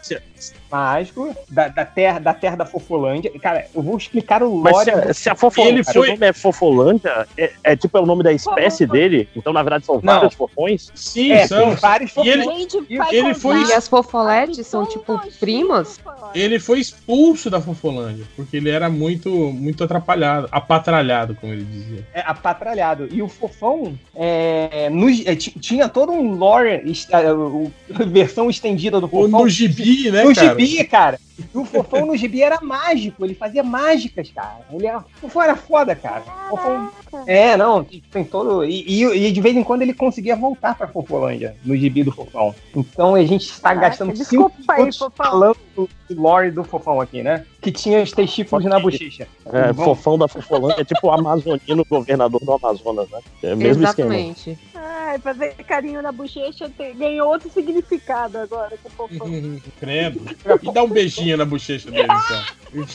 mágico 0.70 1.34
da, 1.48 1.68
da, 1.68 1.84
terra, 1.84 2.18
da 2.18 2.34
terra 2.34 2.56
da 2.56 2.66
Fofolândia. 2.66 3.30
Cara, 3.40 3.66
eu 3.74 3.82
vou 3.82 3.96
explicar 3.96 4.42
o 4.42 4.54
Mas 4.58 4.72
lore. 4.72 5.14
se, 5.14 5.22
se 5.22 5.30
a 5.30 5.34
Fofolândia, 5.34 5.84
foi- 5.84 6.08
o 6.08 6.12
nome 6.12 6.26
é 6.26 6.32
Fofolândia, 6.32 7.26
é, 7.36 7.50
é 7.64 7.76
tipo 7.76 7.96
é 7.96 8.00
o 8.00 8.06
nome 8.06 8.22
da 8.22 8.32
espécie 8.32 8.86
dele, 8.86 9.28
então 9.34 9.52
na 9.52 9.62
verdade 9.62 9.86
são 9.86 9.98
vários 9.98 10.34
fofões. 10.34 10.90
Sim, 10.94 11.32
é, 11.32 11.46
são. 11.46 11.74
vários 11.76 12.12
E 12.16 12.28
ele- 12.28 12.42
fofões. 12.44 12.74
E 12.88 13.16
ele 13.16 13.34
foi- 13.34 13.62
E 13.64 13.72
as 13.72 13.88
fofoletes 13.88 14.66
são 14.66 14.84
tipo 14.86 15.20
primas? 15.40 15.98
Ele 16.34 16.58
foi 16.58 16.80
expulso 16.80 17.48
da 17.48 17.60
Fofolândia, 17.60 18.24
porque 18.36 18.56
ele 18.58 18.68
era 18.70 18.90
muito, 18.90 19.30
muito 19.30 19.82
atrapalhado, 19.84 20.48
apatralhado, 20.52 21.34
como 21.40 21.52
ele 21.52 21.64
dizia. 21.64 22.06
É, 22.12 22.20
apatralhado. 22.20 23.08
E 23.10 23.22
o 23.22 23.28
Fofão 23.28 23.98
é, 24.14 24.90
nos- 24.90 25.24
é, 25.26 25.34
ti- 25.34 25.58
tinha 25.58 25.88
todo 25.88 26.12
um 26.12 26.34
lore, 26.34 26.82
est- 26.84 27.08
é, 27.12 27.32
o- 27.32 27.70
versão 28.08 28.50
estendida 28.50 29.00
do 29.00 29.08
Ou 29.10 29.24
Fofão. 29.24 29.40
no 29.42 29.48
gibi, 29.48 30.10
né, 30.10 30.24
o 30.28 30.32
gibi, 30.32 30.88
cara. 30.88 31.18
E 31.38 31.56
o 31.58 31.64
Fofão 31.64 32.04
no 32.06 32.16
gibi 32.16 32.42
era 32.42 32.60
mágico, 32.60 33.24
ele 33.24 33.34
fazia 33.34 33.62
mágicas, 33.62 34.30
cara. 34.30 34.60
Ele 34.72 34.86
era, 34.86 34.98
o 34.98 35.02
Fofão 35.20 35.42
era 35.42 35.54
foda, 35.56 35.94
cara. 35.94 36.22
Fofão- 36.50 36.90
é, 37.26 37.56
não, 37.56 37.84
tem 37.84 38.24
todo. 38.24 38.64
E, 38.64 38.84
e- 38.86 39.26
e 39.28 39.32
de 39.32 39.40
vez 39.40 39.56
em 39.56 39.62
quando 39.62 39.82
ele 39.82 39.94
conseguia 39.94 40.34
voltar 40.36 40.74
pra 40.76 40.88
Fofolândia, 40.88 41.56
no 41.64 41.76
gibi 41.76 42.02
do 42.02 42.12
Fofão. 42.12 42.54
Então 42.74 43.14
a 43.14 43.24
gente 43.24 43.42
está 43.44 43.68
Caraca, 43.70 43.88
gastando 43.88 44.16
cinco 44.16 44.48
desculpa 44.48 44.72
aí, 44.72 44.78
minutos 44.78 44.98
Fofão. 44.98 45.26
falando 45.26 45.56
do, 45.76 45.88
lore 46.10 46.50
do 46.50 46.64
Fofão 46.64 47.00
aqui, 47.00 47.22
né? 47.22 47.44
Que 47.60 47.70
tinha 47.72 48.02
os 48.02 48.12
testículos 48.12 48.64
na 48.64 48.78
bochecha. 48.80 49.26
É, 49.52 49.72
fofão 49.74 50.16
da 50.18 50.28
Fofolândia, 50.28 50.80
é 50.82 50.84
tipo 50.84 51.06
o 51.08 51.10
amazonino 51.10 51.84
governador 51.90 52.40
do 52.40 52.52
Amazonas, 52.52 53.08
né? 53.10 53.20
É 53.42 53.54
o 53.54 53.56
mesmo 53.56 53.84
esquema. 53.84 54.14
Exatamente. 54.16 54.58
Ai, 54.74 55.18
fazer 55.18 55.54
carinho 55.66 56.00
na 56.00 56.12
bochecha 56.12 56.70
tem- 56.76 56.94
ganhou 56.96 57.28
outro 57.28 57.50
significado 57.50 58.38
agora 58.38 58.76
com 58.82 58.88
o 58.88 58.92
fofão. 59.08 59.28
Credo. 59.80 60.20
E 60.62 60.72
dá 60.72 60.82
um 60.84 60.88
beijinho 60.88 61.27
na 61.36 61.44
bochecha 61.44 61.90
dele, 61.90 62.04
então. 62.04 62.44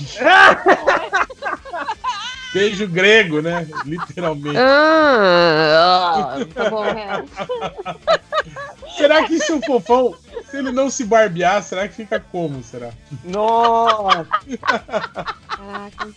Beijo 2.53 2.87
grego, 2.87 3.41
né? 3.41 3.67
Literalmente. 3.83 4.57
Ah, 4.57 6.35
tá 6.53 6.69
bom, 6.69 6.85
é. 6.85 7.25
Será 8.95 9.25
que 9.25 9.39
se 9.39 9.51
o 9.51 9.59
fofão, 9.65 10.15
se 10.49 10.57
ele 10.57 10.71
não 10.71 10.87
se 10.87 11.03
barbear, 11.03 11.63
será 11.63 11.87
que 11.87 11.95
fica 11.95 12.19
como? 12.19 12.63
Será? 12.63 12.91
Nossa! 13.23 14.27
Caraca. 15.47 16.13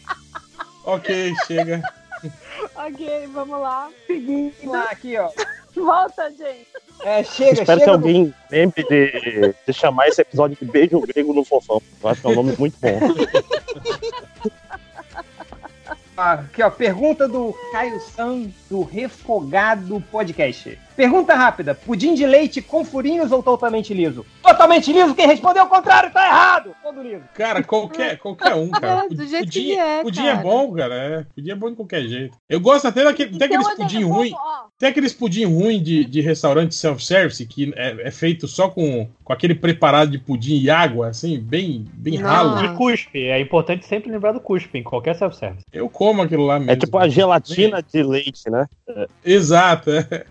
Ok, 0.85 1.35
chega. 1.47 1.83
ok, 2.75 3.29
vamos 3.33 3.61
lá. 3.61 3.89
Seguindo. 4.07 4.53
Vamos 4.63 4.77
lá, 4.77 4.91
aqui, 4.91 5.17
ó. 5.17 5.31
Volta, 5.75 6.31
gente. 6.31 6.67
É, 7.05 7.23
chega, 7.23 7.61
Espero 7.63 7.79
chega. 7.81 7.81
que 7.81 7.85
do- 7.87 7.91
alguém 7.93 8.35
lembre 8.51 8.83
de, 8.85 9.55
de 9.67 9.73
chamar 9.73 10.09
esse 10.09 10.21
episódio 10.23 10.57
de 10.61 10.65
Beijo 10.65 11.01
Grego 11.01 11.33
no 11.33 11.45
Fofão. 11.45 11.81
Eu 12.03 12.09
acho 12.09 12.21
que 12.21 12.27
é 12.27 12.31
um 12.31 12.35
nome 12.35 12.55
muito 12.59 12.77
bom. 12.81 12.99
Aqui, 16.17 16.63
ó, 16.63 16.71
pergunta 16.71 17.29
do 17.29 17.55
Caio 17.73 18.01
San 18.01 18.51
do 18.71 18.83
Refogado 18.83 20.03
Podcast. 20.11 20.79
Pergunta 20.97 21.35
rápida: 21.35 21.75
pudim 21.75 22.15
de 22.15 22.27
leite 22.27 22.63
com 22.63 22.85
furinhos 22.85 23.31
ou 23.31 23.43
totalmente 23.43 23.93
liso? 23.93 24.25
Totalmente 24.43 24.93
liso, 24.93 25.15
quem 25.15 25.27
respondeu 25.27 25.63
ao 25.63 25.69
contrário 25.69 26.11
tá 26.11 26.27
errado! 26.27 26.75
Todo 26.83 27.03
liso. 27.03 27.23
Cara, 27.35 27.63
qualquer, 27.63 28.19
qualquer 28.19 28.55
um, 28.55 28.71
cara. 28.71 28.97
É, 29.07 29.09
do 29.09 29.27
jeito 29.27 29.45
pudim, 29.45 29.61
que 29.61 29.79
é, 29.79 30.03
pudim 30.03 30.23
cara. 30.23 30.31
é 30.39 30.43
bom, 30.43 30.73
cara. 30.73 30.95
É, 30.95 31.27
pudim 31.35 31.51
é 31.51 31.55
bom 31.55 31.71
de 31.71 31.77
qualquer 31.77 32.03
jeito. 32.05 32.39
Eu 32.49 32.61
gosto 32.61 32.89
até 32.89 33.05
daquele, 33.05 33.37
tem 33.37 33.47
aqueles 33.47 33.67
Então, 33.69 33.87
pudim 33.87 34.05
ruim. 34.05 34.33
ó, 34.33 34.65
Tem 34.79 34.89
aqueles 34.89 35.13
pudim 35.13 35.45
ruim 35.45 35.83
de, 35.83 36.05
de 36.05 36.21
restaurante 36.21 36.75
self-service 36.75 37.45
que 37.47 37.73
é, 37.77 38.09
é 38.09 38.11
feito 38.11 38.49
só 38.49 38.69
com, 38.69 39.09
com 39.23 39.33
aquele 39.33 39.55
preparado 39.55 40.11
de 40.11 40.19
pudim 40.19 40.57
e 40.61 40.71
água, 40.71 41.09
assim, 41.09 41.39
bem, 41.39 41.85
bem 41.93 42.19
Não. 42.19 42.29
ralo. 42.29 42.57
De 42.63 42.75
cuspe. 42.77 43.27
É 43.27 43.39
importante 43.41 43.85
sempre 43.85 44.11
lembrar 44.11 44.33
do 44.33 44.41
cuspe 44.41 44.79
em 44.79 44.83
qualquer 44.83 45.15
self-service. 45.15 45.65
Eu 45.73 45.89
como 45.91 46.23
aquilo 46.23 46.47
lá 46.47 46.59
mesmo. 46.59 46.73
É 46.73 46.77
tipo 46.77 46.97
a 46.97 47.09
gelatina 47.09 47.83
de 47.83 48.03
leite, 48.03 48.49
né? 48.49 48.67
Exato. 49.25 49.91
é. 49.91 50.25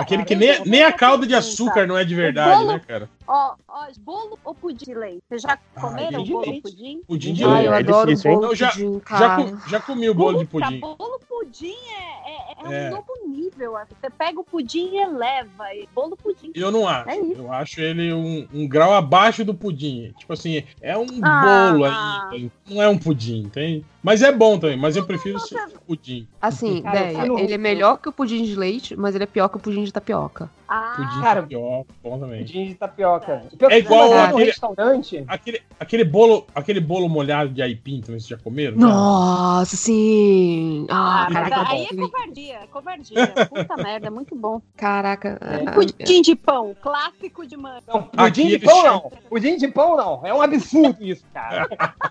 Aquele 0.00 0.24
que 0.24 0.34
nem, 0.34 0.62
nem 0.64 0.82
a 0.82 0.92
calda 0.92 1.26
de 1.26 1.34
açúcar 1.34 1.86
não 1.86 1.96
é 1.96 2.04
de 2.04 2.14
verdade, 2.14 2.64
né, 2.64 2.80
cara? 2.86 3.08
Ó, 3.26 3.54
ó, 3.72 3.86
bolo 4.00 4.38
ou 4.44 4.54
pudim 4.54 4.84
de 4.84 4.94
leite? 4.94 5.22
Vocês 5.28 5.42
já 5.42 5.58
comeram 5.80 6.12
pudim 6.20 6.24
de 6.24 6.30
bolo 6.32 6.44
ou 6.44 6.50
leite. 6.50 6.62
pudim? 6.62 7.02
Pudim 7.06 7.32
de 7.34 7.44
Ai, 7.44 7.66
eu 7.66 7.70
leite. 7.72 7.86
é 7.86 7.90
adoro 7.90 8.06
difícil, 8.10 8.34
bolo 8.40 8.54
já- 8.54 8.70
pudim, 8.72 9.00
Já, 9.08 9.36
já 9.68 9.80
comi 9.80 10.08
o 10.10 10.14
bolo 10.14 10.38
de 10.38 10.44
Puta, 10.46 10.66
pudim. 10.66 10.80
bolo 10.80 11.20
pudim 11.28 11.74
é, 11.96 12.30
é- 12.30 12.54
é 12.64 12.68
um 12.68 12.72
É. 12.72 12.90
novo 12.90 13.06
nível. 13.26 13.76
assim. 13.76 13.94
Você 14.00 14.08
pega 14.10 14.40
o 14.40 14.44
pudim 14.44 14.88
e 14.94 14.96
eleva. 14.98 15.74
E 15.74 15.86
bolo 15.94 16.16
pudim. 16.16 16.50
Eu 16.54 16.70
não 16.70 16.88
acho. 16.88 17.10
É 17.10 17.18
eu 17.18 17.52
acho 17.52 17.80
ele 17.80 18.12
um, 18.12 18.46
um 18.54 18.66
grau 18.66 18.92
abaixo 18.94 19.44
do 19.44 19.52
pudim. 19.54 20.12
Tipo 20.18 20.32
assim, 20.32 20.62
é 20.80 20.96
um 20.96 21.06
Ah. 21.22 21.70
bolo 21.72 21.84
ainda. 21.84 22.52
Não 22.68 22.80
é 22.82 22.88
um 22.88 22.96
pudim, 22.98 23.48
tem? 23.52 23.84
Mas 24.02 24.22
é 24.22 24.32
bom 24.32 24.58
também, 24.58 24.76
mas 24.78 24.96
eu 24.96 25.04
prefiro 25.04 25.38
tá- 25.48 25.68
pudim. 25.86 26.26
Assim, 26.40 26.80
Cara, 26.82 27.10
ideia, 27.12 27.40
ele 27.42 27.52
é 27.54 27.58
melhor 27.58 27.98
que 27.98 28.08
o 28.08 28.12
pudim 28.12 28.44
de 28.44 28.54
leite, 28.56 28.96
mas 28.96 29.14
ele 29.14 29.24
é 29.24 29.26
pior 29.26 29.48
que 29.48 29.56
o 29.56 29.60
pudim 29.60 29.84
de 29.84 29.92
tapioca. 29.92 30.50
Ah, 30.72 30.92
Pudim 30.96 31.20
Cara, 31.20 31.42
tapioca, 31.42 31.92
bom 32.00 32.18
também. 32.20 32.40
Pudim 32.44 32.66
de 32.68 32.74
tapioca. 32.76 33.42
É 33.70 33.78
igual 33.78 34.02
Mas 34.02 34.10
lá 34.10 34.22
no 34.28 34.28
aquele- 34.36 34.44
restaurante. 34.44 35.24
Aquele, 35.26 35.62
aquele, 35.80 36.04
bolo, 36.04 36.46
aquele 36.54 36.78
bolo 36.80 37.08
molhado 37.08 37.50
de 37.50 37.60
aipim 37.60 38.00
também, 38.00 38.20
vocês 38.20 38.28
já 38.28 38.38
comeram? 38.38 38.76
Nossa, 38.76 39.76
sim! 39.76 40.86
Ah, 40.88 41.26
ah, 41.28 41.32
caraca, 41.32 41.72
aí 41.72 41.86
é 41.90 41.96
covardia. 41.96 42.54
é 42.54 42.66
Covardia. 42.68 43.26
Puta 43.48 43.76
merda, 43.82 44.06
é 44.06 44.10
muito 44.10 44.36
bom. 44.36 44.62
caraca. 44.76 45.38
ah, 45.40 45.72
Pudim 45.72 46.22
de 46.22 46.36
pão, 46.36 46.76
clássico 46.80 47.44
de 47.44 47.56
manga. 47.56 47.82
Não, 47.88 48.02
pudim 48.04 48.22
Aqui 48.22 48.46
de 48.46 48.58
pão 48.60 48.82
não. 48.84 49.12
Pudim 49.28 49.56
de 49.56 49.66
pão 49.68 49.96
não. 49.96 50.20
É 50.24 50.32
um 50.32 50.40
absurdo 50.40 51.02
isso, 51.02 51.24
cara. 51.34 51.68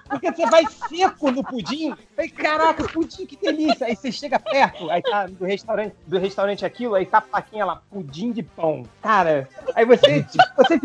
Porque 0.09 0.33
você 0.33 0.45
vai 0.47 0.65
seco 0.89 1.31
no 1.31 1.43
pudim. 1.45 1.93
Aí, 2.17 2.29
caraca, 2.29 2.83
pudim, 2.89 3.25
que 3.25 3.37
delícia. 3.37 3.87
Aí 3.87 3.95
você 3.95 4.11
chega 4.11 4.37
perto, 4.37 4.89
aí 4.89 5.01
tá 5.01 5.27
do 5.27 5.45
restaurante, 5.45 5.95
do 6.05 6.17
restaurante 6.19 6.65
aquilo, 6.65 6.95
aí 6.95 7.05
tá 7.05 7.19
a 7.19 7.21
plaquinha 7.21 7.63
lá, 7.65 7.81
pudim 7.89 8.33
de 8.33 8.48
pão. 8.55 8.83
Cara, 9.01 9.47
aí 9.75 9.85
você, 9.85 10.25
você 10.57 10.79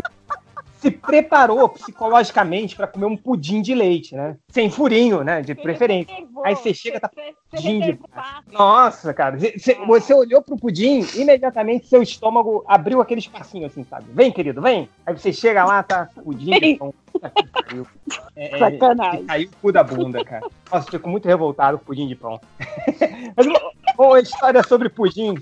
se 0.78 0.90
preparou 0.90 1.66
psicologicamente 1.70 2.76
pra 2.76 2.86
comer 2.86 3.06
um 3.06 3.16
pudim 3.16 3.62
de 3.62 3.74
leite, 3.74 4.14
né? 4.14 4.36
Sem 4.50 4.68
furinho, 4.70 5.24
né? 5.24 5.40
De 5.40 5.54
preferência. 5.54 6.14
Aí 6.44 6.54
você 6.54 6.74
chega, 6.74 7.00
tá 7.00 7.10
pudim 7.50 7.80
de- 7.80 7.98
Nossa, 8.52 9.14
cara, 9.14 9.38
cê- 9.40 9.58
cê- 9.58 9.78
você 9.86 10.12
olhou 10.12 10.42
pro 10.42 10.58
pudim, 10.58 11.00
imediatamente 11.14 11.86
seu 11.86 12.02
estômago 12.02 12.62
abriu 12.68 13.00
aquele 13.00 13.20
espacinho 13.20 13.66
assim, 13.66 13.82
sabe? 13.84 14.04
Vem, 14.12 14.30
querido, 14.30 14.60
vem. 14.60 14.86
Aí 15.06 15.16
você 15.16 15.32
chega 15.32 15.64
lá, 15.64 15.82
tá 15.82 16.06
pudim 16.22 16.50
de 16.58 16.76
pão. 16.76 16.92
É, 18.36 18.56
é, 18.56 18.58
Sacanagem. 18.58 19.24
Caiu 19.24 19.48
o 19.48 19.56
cu 19.62 19.72
da 19.72 19.82
bunda, 19.84 20.22
cara. 20.24 20.44
Nossa, 20.70 20.90
fico 20.90 21.08
muito 21.08 21.26
revoltado 21.26 21.78
com 21.78 21.84
pudim 21.84 22.08
de 22.08 22.16
pão. 22.16 22.40
Mas 23.96 24.28
história 24.28 24.62
sobre 24.64 24.88
pudim. 24.88 25.34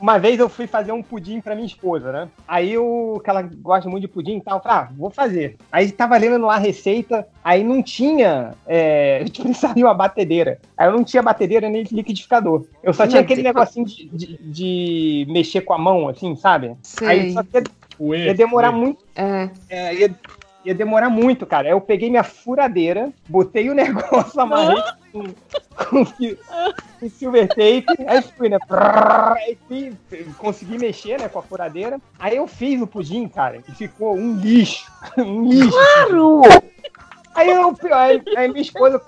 Uma 0.00 0.18
vez 0.18 0.38
eu 0.40 0.48
fui 0.48 0.66
fazer 0.66 0.92
um 0.92 1.02
pudim 1.02 1.40
pra 1.40 1.54
minha 1.54 1.66
esposa, 1.66 2.10
né? 2.10 2.28
Aí 2.48 2.72
eu, 2.72 3.20
que 3.22 3.28
ela 3.28 3.42
gosta 3.42 3.88
muito 3.88 4.02
de 4.02 4.08
pudim 4.08 4.38
e 4.38 4.40
tal, 4.40 4.56
eu 4.58 4.62
falei, 4.62 4.78
ah, 4.78 4.88
vou 4.96 5.10
fazer. 5.10 5.56
Aí 5.70 5.92
tava 5.92 6.16
lendo 6.16 6.46
lá 6.46 6.54
a 6.54 6.58
receita, 6.58 7.26
aí 7.44 7.62
não 7.62 7.82
tinha, 7.82 8.52
é, 8.66 9.18
a 9.20 9.24
gente 9.26 9.42
precisava 9.42 9.74
de 9.74 9.84
uma 9.84 9.92
batedeira. 9.92 10.58
Aí 10.76 10.88
eu 10.88 10.92
não 10.92 11.04
tinha 11.04 11.22
batedeira 11.22 11.68
nem 11.68 11.82
liquidificador. 11.82 12.64
Eu 12.82 12.94
só 12.94 13.06
tinha 13.06 13.20
aquele 13.20 13.42
Deus. 13.42 13.54
negocinho 13.54 13.84
de, 13.86 14.08
de- 14.08 14.38
de 14.42 15.26
mexer 15.28 15.60
com 15.60 15.74
a 15.74 15.78
mão, 15.78 16.08
assim, 16.08 16.34
sabe? 16.34 16.74
Aí 17.02 17.22
Sei. 17.22 17.32
só 17.32 17.42
que 17.42 17.58
ia, 18.00 18.16
ia 18.26 18.34
demorar 18.34 18.72
muito. 18.72 19.04
É. 19.14 19.50
É, 19.68 19.94
ia, 19.94 20.14
ia 20.64 20.74
demorar 20.74 21.10
muito, 21.10 21.44
cara. 21.44 21.68
Aí 21.68 21.72
eu 21.74 21.80
peguei 21.80 22.08
minha 22.08 22.24
furadeira, 22.24 23.10
botei 23.28 23.68
o 23.68 23.74
negócio, 23.74 24.40
amarrei 24.40 24.82
com, 25.12 25.24
com, 25.84 26.04
com 26.04 27.10
silver 27.10 27.48
tape, 27.48 27.86
aí 28.06 28.22
fui, 28.22 28.48
né? 28.48 28.58
Consegui 30.38 30.78
mexer, 30.78 31.20
né, 31.20 31.28
com 31.28 31.38
a 31.38 31.42
furadeira. 31.42 32.00
Aí 32.18 32.36
eu 32.36 32.46
fiz 32.46 32.80
o 32.80 32.86
pudim, 32.86 33.28
cara, 33.28 33.62
e 33.68 33.72
ficou 33.72 34.16
um 34.16 34.36
lixo. 34.36 34.90
Um 35.18 35.48
lixo. 35.48 35.70
Claro! 35.70 36.42
Aí, 37.40 37.48
eu, 37.48 37.76
aí, 37.94 38.22
aí 38.36 38.48
minha 38.48 38.60
esposa, 38.60 39.00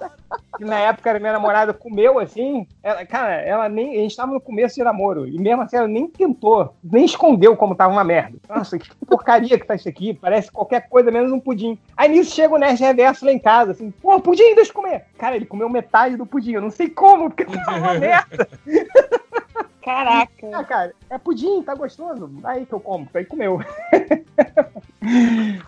que 0.57 0.65
na 0.65 0.79
época 0.79 1.11
era 1.11 1.21
minha 1.21 1.33
namorada, 1.33 1.75
comeu 1.75 2.19
assim. 2.19 2.67
Ela, 2.83 3.05
cara, 3.05 3.35
ela 3.43 3.69
nem. 3.69 3.99
A 3.99 4.01
gente 4.01 4.17
tava 4.17 4.33
no 4.33 4.41
começo 4.41 4.75
de 4.75 4.83
namoro. 4.83 5.27
E 5.27 5.39
mesmo 5.39 5.63
assim, 5.63 5.77
ela 5.77 5.87
nem 5.87 6.09
tentou, 6.09 6.75
nem 6.83 7.05
escondeu 7.05 7.55
como 7.57 7.75
tava 7.75 7.93
uma 7.93 8.03
merda. 8.03 8.39
Nossa, 8.49 8.79
que 8.79 8.89
porcaria 9.07 9.59
que 9.59 9.67
tá 9.67 9.75
isso 9.75 9.89
aqui. 9.89 10.15
Parece 10.15 10.51
qualquer 10.51 10.89
coisa 10.89 11.11
menos 11.11 11.31
um 11.31 11.39
pudim. 11.39 11.79
Aí 11.95 12.09
nisso 12.09 12.35
chega 12.35 12.55
o 12.55 12.59
Nerd 12.59 12.81
Reverso 12.81 13.27
lá 13.27 13.33
em 13.33 13.39
casa, 13.39 13.73
assim, 13.73 13.91
pô, 13.91 14.19
pudim, 14.19 14.55
deixa 14.55 14.71
eu 14.71 14.75
comer. 14.75 15.05
Cara, 15.19 15.37
ele 15.37 15.47
comeu 15.47 15.69
metade 15.69 16.17
do 16.17 16.25
pudim. 16.25 16.53
Eu 16.53 16.63
não 16.63 16.71
sei 16.71 16.89
como, 16.89 17.29
porque 17.29 17.45
tava 17.45 17.79
uma 17.79 17.95
merda. 18.01 18.49
Caraca. 19.83 20.33
Ah, 20.55 20.65
cara, 20.65 20.95
é 21.11 21.19
pudim, 21.19 21.63
tá 21.63 21.75
gostoso. 21.75 22.31
Aí 22.45 22.65
que 22.65 22.73
eu 22.73 22.81
como. 22.81 23.07
Aí 23.13 23.25
comeu. 23.25 23.61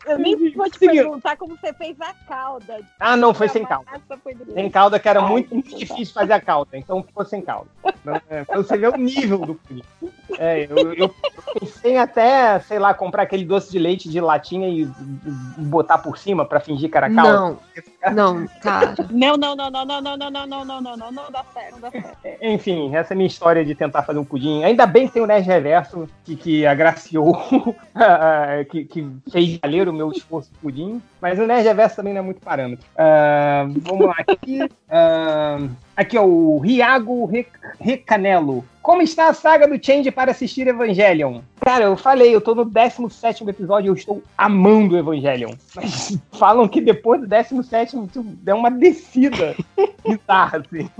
Eu 0.06 0.18
nem 0.18 0.52
vou 0.52 0.70
te 0.70 0.78
Seguindo. 0.78 1.02
perguntar 1.02 1.36
como 1.36 1.56
você 1.56 1.72
fez 1.72 2.00
a 2.00 2.12
calda. 2.28 2.80
Ah, 3.00 3.16
não, 3.16 3.34
foi 3.34 3.48
sem 3.48 3.64
calda. 3.64 3.86
Foi 4.22 4.36
Sem 4.54 4.70
calda, 4.70 4.98
que 4.98 5.08
era 5.08 5.20
muito, 5.20 5.52
muito 5.52 5.76
difícil 5.76 6.14
fazer 6.14 6.32
a 6.32 6.40
calda, 6.40 6.76
então 6.76 7.02
ficou 7.02 7.24
sem 7.24 7.42
calda. 7.42 7.68
É, 8.28 8.44
pra 8.44 8.56
você 8.56 8.76
ver 8.76 8.88
o 8.90 8.96
nível 8.96 9.38
do 9.38 9.54
pudim. 9.54 9.82
É, 10.38 10.66
eu, 10.70 10.92
eu 10.94 11.14
pensei 11.58 11.96
até, 11.96 12.58
sei 12.60 12.78
lá, 12.78 12.92
comprar 12.94 13.22
aquele 13.22 13.44
doce 13.44 13.70
de 13.70 13.78
leite 13.78 14.08
de 14.08 14.20
latinha 14.20 14.68
e, 14.68 14.82
e 14.82 15.62
botar 15.62 15.98
por 15.98 16.18
cima 16.18 16.44
pra 16.44 16.60
fingir 16.60 16.90
que 16.90 16.96
era 16.96 17.12
calda. 17.12 17.32
Não, 17.32 17.58
não, 18.12 18.48
cara. 18.62 18.94
Não, 19.10 19.36
não, 19.36 19.56
não, 19.56 19.70
não, 19.70 19.84
não, 19.84 20.00
não, 20.00 20.16
não, 20.16 20.30
não, 20.30 20.46
não, 20.46 20.64
não, 20.64 20.80
não, 20.80 20.96
não, 20.96 21.12
não 21.12 21.30
dá 21.30 21.44
certo, 21.52 21.72
não 21.72 21.80
dá 21.80 21.90
certo. 21.90 22.18
Enfim, 22.42 22.94
essa 22.94 23.12
é 23.12 23.14
a 23.14 23.16
minha 23.16 23.26
história 23.26 23.64
de 23.64 23.74
tentar 23.74 24.02
fazer 24.02 24.18
um 24.18 24.24
pudim. 24.24 24.64
Ainda 24.64 24.86
bem 24.86 25.06
que 25.06 25.14
tem 25.14 25.22
o 25.22 25.26
Nerd 25.26 25.46
Reverso, 25.46 26.08
que, 26.24 26.36
que 26.36 26.66
agraciou, 26.66 27.36
ah, 27.94 28.64
que, 28.70 28.84
que 28.84 29.08
fez 29.30 29.58
valer 29.58 29.88
o 29.88 29.92
meu 29.92 30.10
esforço 30.12 30.50
pudim. 30.60 31.00
Mas 31.20 31.38
o 31.38 31.46
Nerd 31.46 31.66
Reverso 31.66 31.96
também 31.96 32.12
não 32.12 32.20
é 32.20 32.24
muito 32.24 32.40
parâmetro. 32.40 32.84
Ah, 32.96 33.66
vamos 33.68 34.06
lá, 34.06 34.16
aqui. 34.26 34.58
ah, 34.90 35.58
aqui, 35.96 36.18
ó, 36.18 36.24
o 36.24 36.58
Riago 36.58 37.24
Re- 37.26 37.46
Recanelo. 37.80 38.64
Como 38.82 39.00
está 39.00 39.28
a 39.28 39.32
saga 39.34 39.66
do 39.66 39.82
Change 39.82 40.10
para 40.10 40.30
assistir 40.32 40.66
Evangelion? 40.66 41.40
Cara, 41.58 41.84
eu 41.86 41.96
falei, 41.96 42.34
eu 42.34 42.40
tô 42.40 42.54
no 42.54 42.66
17 42.66 43.48
episódio 43.48 43.86
e 43.86 43.90
eu 43.90 43.94
estou 43.94 44.22
amando 44.36 44.98
Evangelion. 44.98 45.54
Mas 45.74 46.18
falam 46.32 46.68
que 46.68 46.82
depois 46.82 47.20
do 47.22 47.26
17 47.26 47.96
tipo, 48.08 48.22
deu 48.22 48.56
uma 48.56 48.70
descida 48.70 49.56
bizarra, 50.06 50.58
assim. 50.58 50.90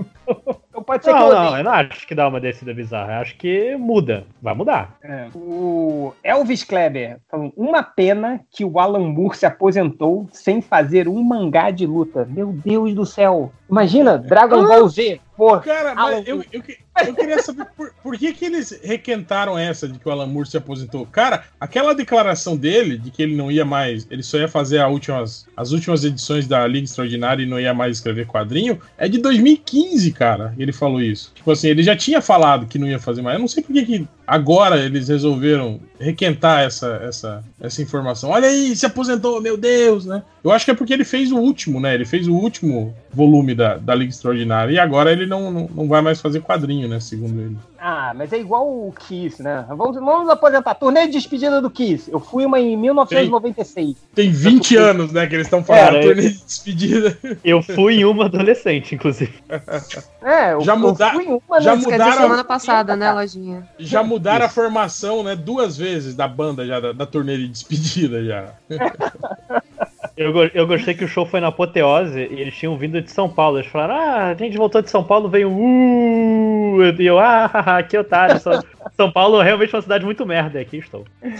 Pode 0.85 1.03
ser 1.03 1.13
que 1.13 1.19
Não, 1.19 1.29
eu 1.29 1.35
não, 1.35 1.57
eu 1.57 1.63
não 1.63 1.71
acho 1.71 2.07
que 2.07 2.15
dá 2.15 2.27
uma 2.27 2.39
descida 2.39 2.73
bizarra. 2.73 3.13
Eu 3.13 3.21
acho 3.21 3.37
que 3.37 3.75
muda. 3.75 4.25
Vai 4.41 4.53
mudar. 4.53 4.97
É. 5.03 5.27
O 5.33 6.13
Elvis 6.23 6.63
Kleber 6.63 7.19
falou, 7.29 7.51
uma 7.57 7.81
pena 7.81 8.41
que 8.51 8.63
o 8.63 8.79
Alan 8.79 9.07
Moore 9.07 9.37
se 9.37 9.45
aposentou 9.45 10.27
sem 10.31 10.61
fazer 10.61 11.07
um 11.07 11.23
mangá 11.23 11.71
de 11.71 11.85
luta. 11.85 12.27
Meu 12.29 12.53
Deus 12.53 12.93
do 12.93 13.05
céu. 13.05 13.51
Imagina, 13.69 14.17
Dragon 14.17 14.65
Ball 14.67 14.87
Z. 14.87 15.19
Pô, 15.35 15.59
Cara, 15.59 15.93
mas 15.93 16.25
eu, 16.25 16.43
eu, 16.51 16.63
eu 17.05 17.13
queria 17.13 17.41
saber 17.41 17.65
por, 17.75 17.93
por 18.01 18.17
que, 18.17 18.31
que 18.31 18.45
eles 18.45 18.79
requentaram 18.81 19.57
essa 19.57 19.87
de 19.87 19.99
que 19.99 20.07
o 20.07 20.11
Alan 20.11 20.27
Moore 20.27 20.47
se 20.47 20.55
aposentou. 20.55 21.05
Cara, 21.05 21.43
aquela 21.59 21.93
declaração 21.93 22.55
dele 22.55 22.97
de 22.97 23.11
que 23.11 23.21
ele 23.21 23.35
não 23.35 23.51
ia 23.51 23.65
mais, 23.65 24.07
ele 24.09 24.23
só 24.23 24.37
ia 24.37 24.47
fazer 24.47 24.81
últimas, 24.85 25.45
as 25.57 25.71
últimas 25.71 26.05
edições 26.05 26.47
da 26.47 26.65
Liga 26.65 26.85
Extraordinária 26.85 27.43
e 27.43 27.45
não 27.45 27.59
ia 27.59 27.73
mais 27.73 27.97
escrever 27.97 28.25
quadrinho, 28.27 28.79
é 28.97 29.09
de 29.09 29.17
2015, 29.17 30.11
cara. 30.13 30.53
Ele 30.57 30.71
falou 30.71 31.01
isso. 31.01 31.33
Tipo 31.35 31.51
assim, 31.51 31.67
ele 31.67 31.83
já 31.83 31.95
tinha 31.97 32.21
falado 32.21 32.65
que 32.65 32.79
não 32.79 32.87
ia 32.87 32.99
fazer 32.99 33.21
mais. 33.21 33.35
Eu 33.35 33.41
não 33.41 33.47
sei 33.47 33.61
por 33.61 33.73
que, 33.73 33.85
que 33.85 34.07
agora 34.25 34.79
eles 34.79 35.07
resolveram 35.07 35.79
requentar 35.99 36.61
essa, 36.63 36.99
essa, 37.03 37.43
essa 37.59 37.81
informação. 37.81 38.29
Olha 38.29 38.47
aí, 38.47 38.75
se 38.75 38.85
aposentou, 38.85 39.41
meu 39.41 39.57
Deus, 39.57 40.05
né? 40.05 40.23
Eu 40.43 40.51
acho 40.51 40.65
que 40.65 40.71
é 40.71 40.75
porque 40.75 40.93
ele 40.93 41.03
fez 41.03 41.31
o 41.31 41.37
último, 41.37 41.79
né? 41.79 41.93
Ele 41.93 42.05
fez 42.05 42.27
o 42.27 42.33
último 42.33 42.95
volume 43.13 43.55
da, 43.55 43.77
da 43.77 43.95
Liga 43.95 44.11
Extraordinária 44.11 44.73
e 44.73 44.79
agora 44.79 45.11
ele 45.11 45.25
não, 45.25 45.51
não, 45.51 45.69
não 45.73 45.87
vai 45.87 46.01
mais 46.01 46.21
fazer 46.21 46.41
quadrinho, 46.41 46.87
né? 46.87 46.99
Segundo 46.99 47.39
ele. 47.41 47.57
Ah, 47.87 48.13
mas 48.15 48.33
é 48.33 48.39
igual 48.39 48.67
o 48.67 48.91
Kiss, 48.91 49.43
né? 49.43 49.63
Vamos, 49.69 49.95
vamos 49.97 50.27
aposentar. 50.27 50.73
Turnê 50.73 51.05
de 51.05 51.11
despedida 51.13 51.61
do 51.61 51.69
Kiss. 51.69 52.09
Eu 52.11 52.19
fui 52.19 52.43
uma 52.43 52.59
em 52.59 52.75
1996. 52.75 53.95
Tem 54.15 54.31
20 54.31 54.75
anos, 54.75 55.11
né? 55.11 55.27
Que 55.27 55.35
eles 55.35 55.45
estão 55.45 55.63
falando. 55.63 55.83
Cara, 55.91 56.01
turnê 56.01 56.29
de 56.29 56.43
despedida. 56.43 57.15
Eu 57.43 57.61
fui 57.61 57.97
em 57.99 58.05
uma 58.05 58.25
adolescente, 58.25 58.95
inclusive. 58.95 59.35
É, 60.23 60.53
eu, 60.53 60.61
Já 60.61 60.73
eu 60.73 60.79
muda- 60.79 61.11
fui 61.11 61.27
uma 61.27 61.61
já 61.61 61.71
nas- 61.75 61.81
Isso 61.81 61.87
quer 61.89 61.97
dizer 61.99 62.05
mudaram- 62.09 62.23
semana 62.23 62.43
passada, 62.43 62.95
né, 62.95 63.11
lojinha? 63.13 63.69
Já 63.77 64.01
mudaram 64.01 64.45
a 64.47 64.49
formação, 64.49 65.21
né? 65.21 65.35
Duas 65.35 65.77
vezes 65.77 66.15
da 66.15 66.27
banda 66.27 66.65
já, 66.65 66.79
da, 66.79 66.91
da 66.93 67.05
turnê 67.05 67.37
de 67.37 67.47
despedida 67.49 68.23
já. 68.25 68.49
Eu, 70.17 70.33
eu 70.53 70.65
gostei 70.65 70.93
que 70.93 71.03
o 71.03 71.07
show 71.07 71.25
foi 71.25 71.41
na 71.41 71.47
apoteose 71.47 72.19
e 72.19 72.39
eles 72.39 72.55
tinham 72.55 72.77
vindo 72.77 73.01
de 73.01 73.11
São 73.11 73.29
Paulo. 73.29 73.57
Eles 73.57 73.69
falaram, 73.69 73.95
ah, 73.95 74.29
a 74.29 74.33
gente 74.33 74.57
voltou 74.57 74.81
de 74.81 74.89
São 74.89 75.03
Paulo, 75.03 75.29
veio 75.29 75.51
uh, 75.51 76.81
e 76.97 77.05
eu, 77.05 77.19
ah, 77.19 77.47
haha, 77.47 77.83
que 77.83 77.97
otário. 77.97 78.39
São, 78.95 79.11
Paulo 79.11 79.41
é 79.41 79.43
realmente 79.43 79.75
uma 79.75 79.81
cidade 79.81 80.05
muito 80.05 80.25
merda, 80.25 80.59
aqui 80.59 80.77
estou. 80.77 81.05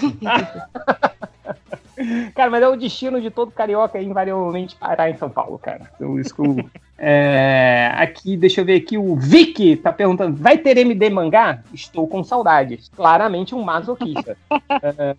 Cara, 2.35 2.51
mas 2.51 2.61
é 2.61 2.67
o 2.67 2.75
destino 2.75 3.21
de 3.21 3.31
todo 3.31 3.51
carioca 3.51 4.01
invariavelmente 4.01 4.75
parar 4.75 5.09
em 5.09 5.15
São 5.15 5.29
Paulo, 5.29 5.57
cara. 5.57 5.89
Então, 5.95 6.19
isso 6.19 6.35
que 6.35 6.41
eu- 6.41 6.69
É, 6.97 7.91
aqui, 7.95 8.37
deixa 8.37 8.61
eu 8.61 8.65
ver 8.65 8.75
aqui, 8.75 8.97
o 8.97 9.15
Vic 9.17 9.75
tá 9.77 9.91
perguntando: 9.91 10.37
vai 10.37 10.57
ter 10.57 10.77
MD 10.77 11.09
mangá? 11.09 11.61
Estou 11.73 12.07
com 12.07 12.23
saudades. 12.23 12.89
Claramente 12.95 13.53
um 13.53 13.61
masoquista. 13.63 14.37
É. 14.81 15.15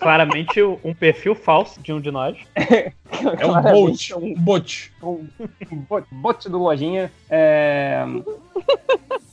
Claramente 0.00 0.62
um 0.62 0.94
perfil 0.94 1.34
falso 1.34 1.80
de 1.80 1.92
um 1.92 2.00
de 2.00 2.10
nós. 2.10 2.36
É 3.40 3.46
um 3.46 3.62
bot. 3.62 4.14
Um 4.14 4.34
bot. 4.34 4.92
um, 5.02 5.26
um 5.72 5.76
bot- 5.88 6.06
bot 6.10 6.48
do 6.48 6.58
Lojinha. 6.58 7.10
É, 7.30 8.04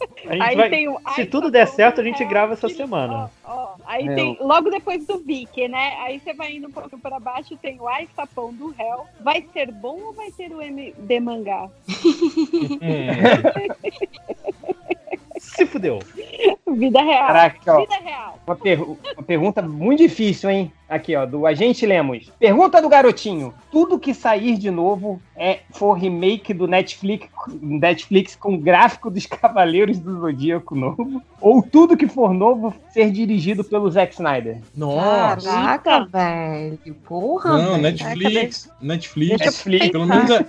vai- 0.56 0.70
tem 0.70 0.88
o 0.88 0.98
se 1.16 1.26
tudo 1.26 1.46
tá 1.46 1.60
der 1.60 1.68
certo, 1.68 2.02
a 2.02 2.04
gente 2.04 2.24
grava 2.26 2.54
essa 2.54 2.70
semana. 2.70 3.30
ó, 3.46 3.52
ó, 3.54 3.76
aí 3.86 4.08
É, 4.08 4.16
tem, 4.16 4.38
logo 4.40 4.70
depois 4.70 5.06
do 5.06 5.20
Vic, 5.20 5.68
né? 5.68 5.96
Aí 6.00 6.20
você 6.20 6.34
vai 6.34 6.54
indo 6.56 6.68
um 6.68 6.72
pouco 6.72 6.98
pra 6.98 7.20
baixo, 7.20 7.58
tem 7.58 7.80
o 7.80 7.88
Ai 7.88 8.08
Sapão 8.16 8.54
do 8.54 8.74
Hell. 8.78 9.06
Vai 9.22 9.46
ser 9.54 9.72
bom 9.72 10.00
ou 10.02 10.14
vai 10.14 10.32
ser 10.32 10.52
o 10.54 10.62
MD 10.62 11.20
mangá? 11.20 11.70
Se 15.56 15.66
fudeu. 15.66 16.00
Vida 16.76 17.02
real. 17.02 17.28
Caraca, 17.28 17.74
ó. 17.76 17.82
Vida 17.82 17.96
real. 18.04 18.40
Uma, 18.46 18.56
pergu- 18.56 18.98
uma 19.16 19.24
pergunta 19.24 19.62
muito 19.62 20.00
difícil, 20.00 20.50
hein? 20.50 20.72
Aqui, 20.90 21.16
ó, 21.16 21.26
do 21.26 21.46
Agente 21.46 21.86
Lemos. 21.86 22.32
Pergunta 22.40 22.82
do 22.82 22.90
garotinho. 22.90 23.54
Tudo 23.72 24.00
que 24.00 24.14
sair 24.14 24.58
de 24.58 24.70
novo 24.72 25.22
é 25.36 25.60
for 25.72 25.94
remake 25.94 26.54
do 26.54 26.68
Netflix, 26.68 27.28
Netflix 27.62 28.36
com 28.36 28.58
gráfico 28.58 29.10
dos 29.10 29.26
Cavaleiros 29.28 30.00
do 30.00 30.20
Zodíaco 30.20 30.76
novo? 30.76 31.22
Ou 31.40 31.62
tudo 31.62 31.96
que 31.98 32.08
for 32.08 32.34
novo 32.34 32.74
ser 32.92 33.12
dirigido 33.12 33.64
pelo 33.64 33.90
Zack 33.90 34.14
Snyder? 34.14 34.60
Nossa. 34.76 35.50
Caraca, 35.52 36.06
velho. 36.06 36.80
Porra, 37.08 37.58
Não, 37.58 37.70
velho. 37.72 37.82
Netflix. 37.84 38.70
Netflix. 38.82 39.40
Netflix. 39.40 39.90
Pelo 39.90 40.06
menos 40.08 40.30
é, 40.30 40.46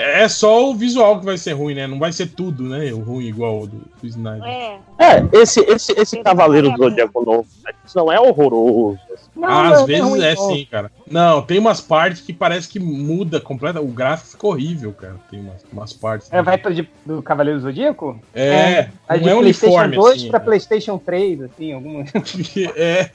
é 0.00 0.28
só 0.28 0.70
o 0.70 0.74
visual 0.74 1.18
que 1.18 1.26
vai 1.26 1.36
ser 1.36 1.52
ruim, 1.52 1.74
né? 1.74 1.86
Não 1.86 1.98
vai 1.98 2.12
ser 2.12 2.28
tudo, 2.28 2.64
né? 2.64 2.90
O 2.92 3.00
ruim 3.00 3.26
igual 3.26 3.60
o 3.60 3.66
do, 3.66 3.82
do 4.00 4.06
Snyder. 4.06 4.48
É. 4.48 4.78
É, 4.98 5.28
esse, 5.32 5.60
esse, 5.60 5.92
esse 5.92 6.22
Cavaleiro 6.22 6.70
do 6.72 6.76
Zodíaco 6.76 7.24
novo, 7.24 7.46
né, 7.64 7.72
isso 7.84 7.98
não 7.98 8.10
é 8.10 8.18
horroroso. 8.18 8.98
Ah, 9.42 9.68
Às 9.68 9.70
não 9.70 9.82
é 9.82 9.86
vezes 9.86 10.22
é 10.22 10.34
não. 10.34 10.48
sim, 10.48 10.66
cara. 10.70 10.90
Não, 11.10 11.42
tem 11.42 11.58
umas 11.58 11.80
partes 11.80 12.22
que 12.22 12.32
parece 12.32 12.68
que 12.68 12.78
muda 12.78 13.40
completa. 13.40 13.80
O 13.80 13.88
gráfico 13.88 14.30
fica 14.30 14.46
horrível, 14.46 14.92
cara. 14.92 15.16
Tem 15.28 15.40
umas, 15.40 15.64
umas 15.72 15.92
partes. 15.92 16.32
É, 16.32 16.40
vai 16.40 16.56
pro 16.56 16.72
de- 16.72 16.88
do 17.04 17.20
Cavaleiro 17.20 17.58
do 17.58 17.62
Zodíaco? 17.64 18.22
É, 18.32 18.90
Vai 19.08 19.18
não 19.18 19.24
de 19.24 19.30
é 19.30 19.34
PlayStation 19.34 19.74
uniforme 19.74 19.96
2 19.96 20.16
assim. 20.16 20.28
pra 20.30 20.38
né? 20.38 20.44
PlayStation 20.44 20.98
3, 20.98 21.42
assim, 21.42 21.72
alguma. 21.72 22.04
É, 22.76 23.10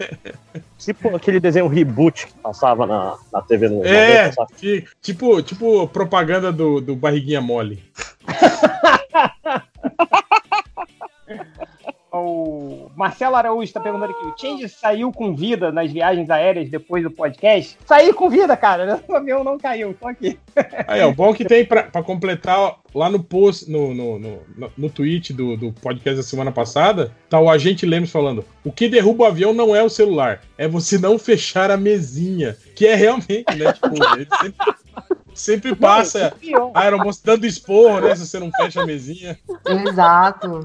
Tipo 0.77 1.15
aquele 1.15 1.39
desenho 1.39 1.67
reboot 1.67 2.27
que 2.27 2.33
passava 2.33 2.85
na, 2.85 3.15
na 3.31 3.41
TV 3.41 3.69
no 3.69 3.85
é, 3.85 4.29
sabe? 4.33 4.51
que- 4.57 4.83
tipo, 5.01 5.41
tipo 5.41 5.87
propaganda 5.87 6.51
do, 6.51 6.81
do 6.81 6.97
Barriguinha 6.97 7.39
Mole. 7.39 7.81
O 12.17 12.89
Marcelo 12.95 13.35
Araújo 13.35 13.73
tá 13.73 13.79
perguntando 13.81 14.13
aqui: 14.13 14.25
o 14.25 14.33
Change 14.39 14.69
saiu 14.69 15.11
com 15.11 15.35
vida 15.35 15.69
nas 15.69 15.91
viagens 15.91 16.29
aéreas 16.29 16.69
depois 16.69 17.03
do 17.03 17.11
podcast? 17.11 17.77
Saí 17.85 18.13
com 18.13 18.29
vida, 18.29 18.55
cara. 18.55 19.03
O 19.07 19.15
avião 19.15 19.43
não 19.43 19.57
caiu, 19.57 19.93
tô 19.93 20.07
aqui. 20.07 20.37
Aí, 20.87 21.01
ó, 21.01 21.09
o 21.09 21.13
bom 21.13 21.33
que 21.33 21.45
tem 21.45 21.63
pra, 21.63 21.83
pra 21.83 22.03
completar 22.03 22.75
lá 22.93 23.09
no 23.09 23.23
post, 23.23 23.69
no, 23.69 23.93
no, 23.93 24.19
no, 24.19 24.41
no, 24.77 24.89
tweet 24.89 25.31
do, 25.31 25.55
do 25.55 25.71
podcast 25.73 26.17
da 26.17 26.23
semana 26.23 26.51
passada, 26.51 27.11
tá 27.29 27.39
o 27.39 27.49
agente 27.49 27.85
Lemos 27.85 28.11
falando: 28.11 28.43
o 28.63 28.71
que 28.71 28.89
derruba 28.89 29.23
o 29.23 29.27
avião 29.27 29.53
não 29.53 29.75
é 29.75 29.83
o 29.83 29.89
celular, 29.89 30.41
é 30.57 30.67
você 30.67 30.97
não 30.97 31.19
fechar 31.19 31.71
a 31.71 31.77
mesinha. 31.77 32.57
Que 32.75 32.87
é 32.87 32.95
realmente, 32.95 33.55
né? 33.55 33.73
Tipo, 33.73 33.95
ele 34.15 34.27
sempre, 34.41 34.73
sempre 35.33 35.75
passa 35.75 36.33
Pior. 36.39 36.71
a 36.73 36.81
aeromoça 36.81 37.21
dando 37.23 37.45
esporro, 37.45 38.01
né? 38.01 38.15
Se 38.15 38.25
você 38.25 38.39
não 38.39 38.51
fecha 38.51 38.81
a 38.81 38.85
mesinha. 38.85 39.37
Exato. 39.65 40.61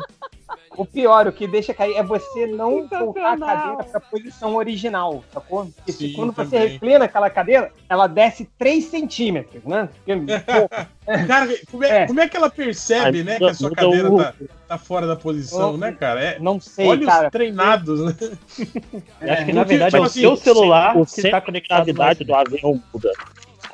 O 0.76 0.85
pior, 0.87 1.26
o 1.26 1.33
que 1.33 1.48
deixa 1.48 1.74
cair 1.74 1.96
é 1.96 2.02
você 2.02 2.46
não 2.46 2.87
voltar 2.87 3.33
a 3.33 3.38
cadeira 3.38 3.85
pra 3.85 4.00
posição 4.00 4.54
original, 4.54 5.22
sacou? 5.33 5.66
Porque 5.66 5.92
Sim, 5.92 6.12
quando 6.12 6.33
você 6.33 6.56
também. 6.59 6.68
reclina 6.68 7.04
aquela 7.06 7.28
cadeira, 7.28 7.72
ela 7.88 8.06
desce 8.06 8.48
3 8.56 8.85
centímetros, 8.85 9.64
né? 9.64 9.88
Porque, 10.04 10.12
Cara, 11.26 11.48
como 11.70 11.85
é, 11.85 12.02
É. 12.02 12.06
como 12.06 12.20
é 12.20 12.28
que 12.28 12.37
ela 12.37 12.48
percebe, 12.48 13.18
Aí 13.18 13.24
né, 13.24 13.37
que 13.38 13.44
a 13.44 13.52
sua 13.54 13.72
cadeira 13.72 14.11
tá, 14.16 14.35
tá 14.68 14.78
fora 14.78 15.09
da 15.09 15.16
posição, 15.16 15.74
Oh, 15.74 15.76
né, 15.76 15.90
cara? 15.90 16.22
É, 16.22 16.38
não 16.38 16.61
sei, 16.61 16.87
olha 16.87 17.04
cara. 17.06 17.26
os 17.26 17.33
treinados, 17.33 18.00
né? 18.04 18.14
Eu 19.20 19.33
acho 19.33 19.44
que 19.44 19.50
É, 19.50 19.52
na 19.52 19.64
verdade 19.64 19.96
é 19.96 19.98
tipo 19.98 20.02
o 20.02 20.06
assim, 20.06 20.20
seu 20.20 20.37
celular 20.37 20.96
o 20.96 21.04
que 21.04 21.30
tá 21.30 21.40
conectado 21.40 21.78
gravidade 21.85 22.22
do 22.24 22.33
avião 22.35 22.80
muda. 22.94 23.11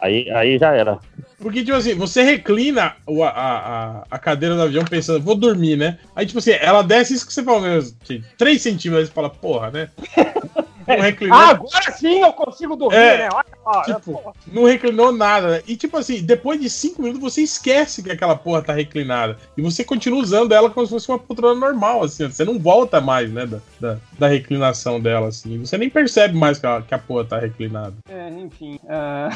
Aí, 0.07 0.31
aí 0.31 0.59
já 0.59 0.73
era. 0.73 0.99
Porque, 1.38 1.62
tipo 1.62 1.77
assim, 1.77 1.95
você 1.95 2.23
reclina 2.23 2.95
o- 3.07 3.23
a, 3.23 3.29
a, 3.31 4.05
a 4.11 4.19
cadeira 4.19 4.55
do 4.55 4.62
avião 4.62 4.85
pensando, 4.85 5.21
vou 5.23 5.35
dormir, 5.35 5.77
né? 5.77 5.99
Aí, 6.14 6.25
tipo 6.27 6.38
assim, 6.38 6.53
ela 6.53 6.83
desce 6.83 7.14
isso 7.14 7.27
que 7.27 7.33
você 7.33 7.42
falou 7.42 7.61
mesmo, 7.61 7.97
que 8.05 8.23
3 8.38 8.61
centímetros, 8.62 9.09
você 9.09 9.14
fala, 9.14 9.29
porra, 9.31 9.71
né? 9.71 9.88
Não 10.87 11.01
reclinou, 11.01 11.37
Ah, 11.37 11.51
agora 11.51 11.92
sim 11.92 12.20
eu 12.20 12.33
consigo 12.33 12.77
dormir, 12.77 12.96
É, 12.96 13.18
né? 13.18 13.29
Olha 13.33 13.44
só, 13.62 13.83
tipo, 13.94 14.35
não 14.46 14.64
reclinou 14.64 15.12
nada, 15.12 15.49
né? 15.49 15.62
E, 15.66 15.77
tipo 15.77 15.96
assim, 15.96 16.22
depois 16.22 16.61
de 16.61 16.70
5 16.70 17.03
minutos, 17.03 17.22
você 17.22 17.42
esquece 17.42 18.03
que 18.03 18.11
aquela 18.11 18.37
porra 18.37 18.62
tá 18.62 18.72
reclinada. 18.72 19.37
E 19.57 19.62
você 19.62 19.85
continua 19.85 20.20
usando 20.20 20.53
ela 20.53 20.70
como 20.70 20.87
se 20.87 20.92
fosse 20.92 21.09
uma 21.09 21.18
poltrona 21.18 21.59
normal, 21.59 22.05
assim. 22.05 22.29
Você 22.29 22.44
não 22.44 22.59
volta 22.59 23.01
mais, 23.01 23.31
né, 23.31 23.46
da, 23.46 23.59
da, 23.81 23.99
da 24.18 24.29
reclinação 24.29 25.01
dela, 25.01 25.29
assim. 25.29 25.59
Você 25.59 25.77
nem 25.77 25.90
percebe 25.90 26.37
mais 26.37 26.59
que 26.59 26.66
a, 26.66 26.83
que 26.83 26.94
a 26.94 26.99
porra 26.99 27.25
tá 27.25 27.38
reclinada. 27.38 27.94
É, 28.09 28.29
enfim. 28.31 28.79
ah, 28.88 29.31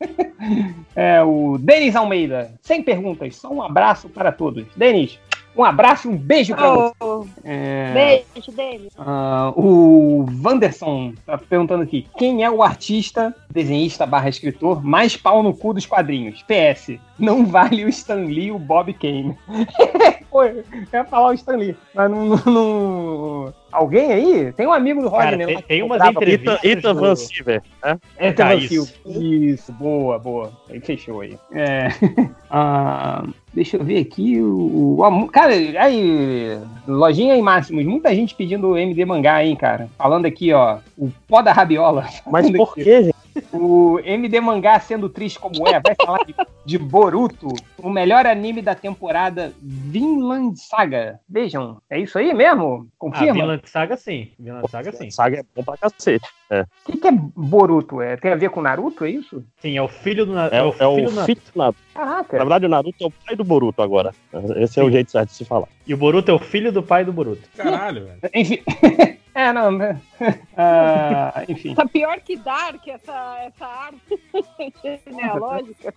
é, 0.94 1.22
o 1.22 1.58
Denis 1.58 1.94
Almeida. 1.96 2.52
Sem 2.62 2.82
perguntas, 2.82 3.36
só 3.36 3.50
um 3.50 3.62
abraço 3.62 4.08
para 4.08 4.32
todos. 4.32 4.64
Denis, 4.76 5.18
um 5.56 5.64
abraço 5.64 6.08
e 6.08 6.10
um 6.10 6.16
beijo 6.16 6.54
você. 6.54 6.92
Oh, 7.00 7.24
É, 7.44 8.22
beijo 8.34 8.52
dele. 8.52 8.88
ah, 8.98 9.52
o 9.56 10.26
Wanderson 10.44 11.12
tá 11.24 11.38
perguntando 11.38 11.82
aqui: 11.82 12.06
quem 12.18 12.44
é 12.44 12.50
o 12.50 12.62
artista, 12.62 13.34
desenhista 13.50 14.04
barra 14.06 14.28
escritor, 14.28 14.84
mais 14.84 15.16
pau 15.16 15.42
no 15.42 15.54
cu 15.54 15.72
dos 15.72 15.86
quadrinhos? 15.86 16.42
PS. 16.42 16.98
Não 17.18 17.46
vale 17.46 17.84
o 17.84 17.88
Stan 17.88 18.14
Lee 18.26 18.50
o 18.52 18.58
Bob 18.58 18.92
Kane. 18.92 19.36
Pô, 20.30 20.44
eu 20.44 20.62
ia 20.92 21.04
falar 21.04 21.30
o 21.30 21.32
Stanley. 21.34 21.74
Mas 21.94 22.10
não, 22.10 22.26
não- 22.26 22.42
não- 22.44 23.54
Alguém 23.76 24.10
aí? 24.12 24.52
Tem 24.52 24.66
um 24.66 24.72
amigo 24.72 25.02
do 25.02 25.10
Cara, 25.10 25.30
Rodney 25.30 25.46
tem- 25.46 25.54
lá 25.56 25.62
que 25.62 25.68
tem 25.68 25.82
umas 25.82 26.02
entrevistas- 26.02 26.82
do- 26.82 26.94
Van 27.00 27.14
Siever, 27.16 27.62
né? 27.84 27.98
É, 28.16 28.32
Tá, 28.32 28.48
Van 28.48 28.54
isso. 28.54 29.72
Boa, 29.74 30.18
boa. 30.18 30.50
Aí 30.70 30.80
fechou 30.80 31.20
aí. 31.20 31.36
É. 31.52 31.88
Ah, 32.48 33.24
deixa 33.52 33.76
eu 33.76 33.84
ver 33.84 33.98
aqui 34.00 34.40
o. 34.40 34.96
o- 35.00 35.28
cara, 35.28 35.52
aí, 35.52 36.58
lojinha 36.86 37.34
em 37.36 37.42
máximos. 37.42 37.84
Muita 37.84 38.14
gente 38.14 38.34
pedindo 38.36 38.78
MD 38.78 39.04
mangá, 39.04 39.44
hein, 39.44 39.56
cara. 39.56 39.88
Falando 39.98 40.26
aqui, 40.26 40.52
ó. 40.52 40.78
O 40.96 41.10
pó 41.28 41.42
da 41.42 41.52
rabiola. 41.52 42.06
Mas 42.30 42.48
por 42.52 42.74
que, 42.74 43.02
gente? 43.02 43.16
O 43.52 43.98
MD 44.04 44.40
mangá 44.40 44.78
sendo 44.80 45.08
triste 45.10 45.38
como 45.38 45.66
é, 45.68 45.78
vai 45.80 45.94
falar 45.94 46.20
de, 46.24 46.34
de 46.64 46.78
Boruto, 46.78 47.48
o 47.86 47.90
melhor 47.90 48.26
anime 48.26 48.60
da 48.60 48.74
temporada 48.74 49.52
Vinland 49.62 50.58
Saga. 50.60 51.20
Vejam, 51.28 51.80
é 51.88 52.00
isso 52.00 52.18
aí 52.18 52.34
mesmo? 52.34 52.88
Ah, 52.88 52.94
Confirma? 52.98 53.32
Vinland 53.34 53.62
Saga 53.70 53.96
sim. 53.96 54.32
Vinland 54.40 54.68
Saga 54.68 54.92
sim. 54.92 55.08
Saga 55.08 55.38
é 55.38 55.44
bom 55.54 55.62
pra 55.62 55.76
cacete. 55.76 56.26
É, 56.50 56.62
O 56.62 56.92
que, 56.92 56.98
que 56.98 57.06
é 57.06 57.12
Boruto? 57.12 58.00
É, 58.00 58.16
tem 58.16 58.32
a 58.32 58.36
ver 58.36 58.50
com 58.50 58.60
Naruto, 58.60 59.04
é 59.04 59.10
isso? 59.10 59.44
Sim, 59.60 59.76
é 59.76 59.82
o 59.82 59.86
filho 59.88 60.26
do 60.26 60.32
Na- 60.32 60.46
é, 60.48 60.62
o- 60.62 60.74
é 60.78 60.86
o 60.86 60.94
filho 60.96 61.10
do 61.10 61.14
Na- 61.16 61.24
filho 61.26 61.40
do 61.52 61.58
Naruto. 61.58 61.78
Caraca. 61.94 62.36
Na 62.38 62.44
verdade, 62.44 62.66
o 62.66 62.68
Naruto 62.68 63.04
é 63.04 63.06
o 63.06 63.10
pai 63.10 63.36
do 63.36 63.44
Boruto 63.44 63.82
agora. 63.82 64.12
Esse 64.56 64.80
é 64.80 64.82
o 64.82 64.86
Sim. 64.86 64.92
jeito 64.92 65.10
certo 65.12 65.28
de 65.30 65.34
se 65.36 65.44
falar. 65.44 65.68
E 65.86 65.94
o 65.94 65.96
Boruto 65.96 66.30
é 66.30 66.34
o 66.34 66.38
filho 66.40 66.72
do 66.72 66.82
pai 66.82 67.04
do 67.04 67.12
Boruto. 67.12 67.48
Caralho, 67.56 68.04
velho. 68.06 68.18
Enfim. 68.34 68.62
é, 69.34 69.52
não. 69.52 69.70
né? 69.70 70.00
Ah, 70.56 71.44
enfim. 71.48 71.74
Tá 71.74 71.86
pior 71.86 72.18
que 72.20 72.36
Dark, 72.36 72.86
essa, 72.88 73.36
essa 73.44 73.66
árvore 73.66 74.20
genealógica. 75.06 75.94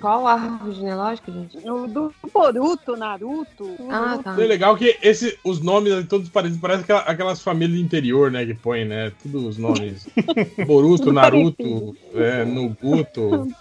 Qual 0.00 0.26
árvore 0.28 0.74
genealógica, 0.78 1.30
gente? 1.32 1.58
O 1.68 1.86
do 1.86 2.12
Boruto, 2.32 2.96
Naruto. 2.96 3.76
Ah, 3.90 4.18
tá. 4.22 4.32
É 4.40 4.46
legal 4.46 4.76
que 4.76 4.96
esse, 5.02 5.38
os 5.44 5.60
nomes 5.60 6.06
todos 6.08 6.28
parecem, 6.28 6.58
parece 6.58 6.82
aquela- 6.82 7.00
aquelas 7.02 7.42
famílias 7.42 7.78
do 7.78 7.84
interior, 7.84 8.30
né, 8.30 8.46
que 8.46 8.54
põe, 8.54 8.84
né? 8.84 9.12
Todos 9.22 9.44
os 9.44 9.58
nomes. 9.58 10.06
Boruto, 10.66 11.12
Naruto, 11.12 11.96
é. 12.14 12.44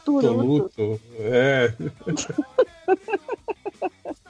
Toluto. 0.05 0.99
É. 1.19 1.73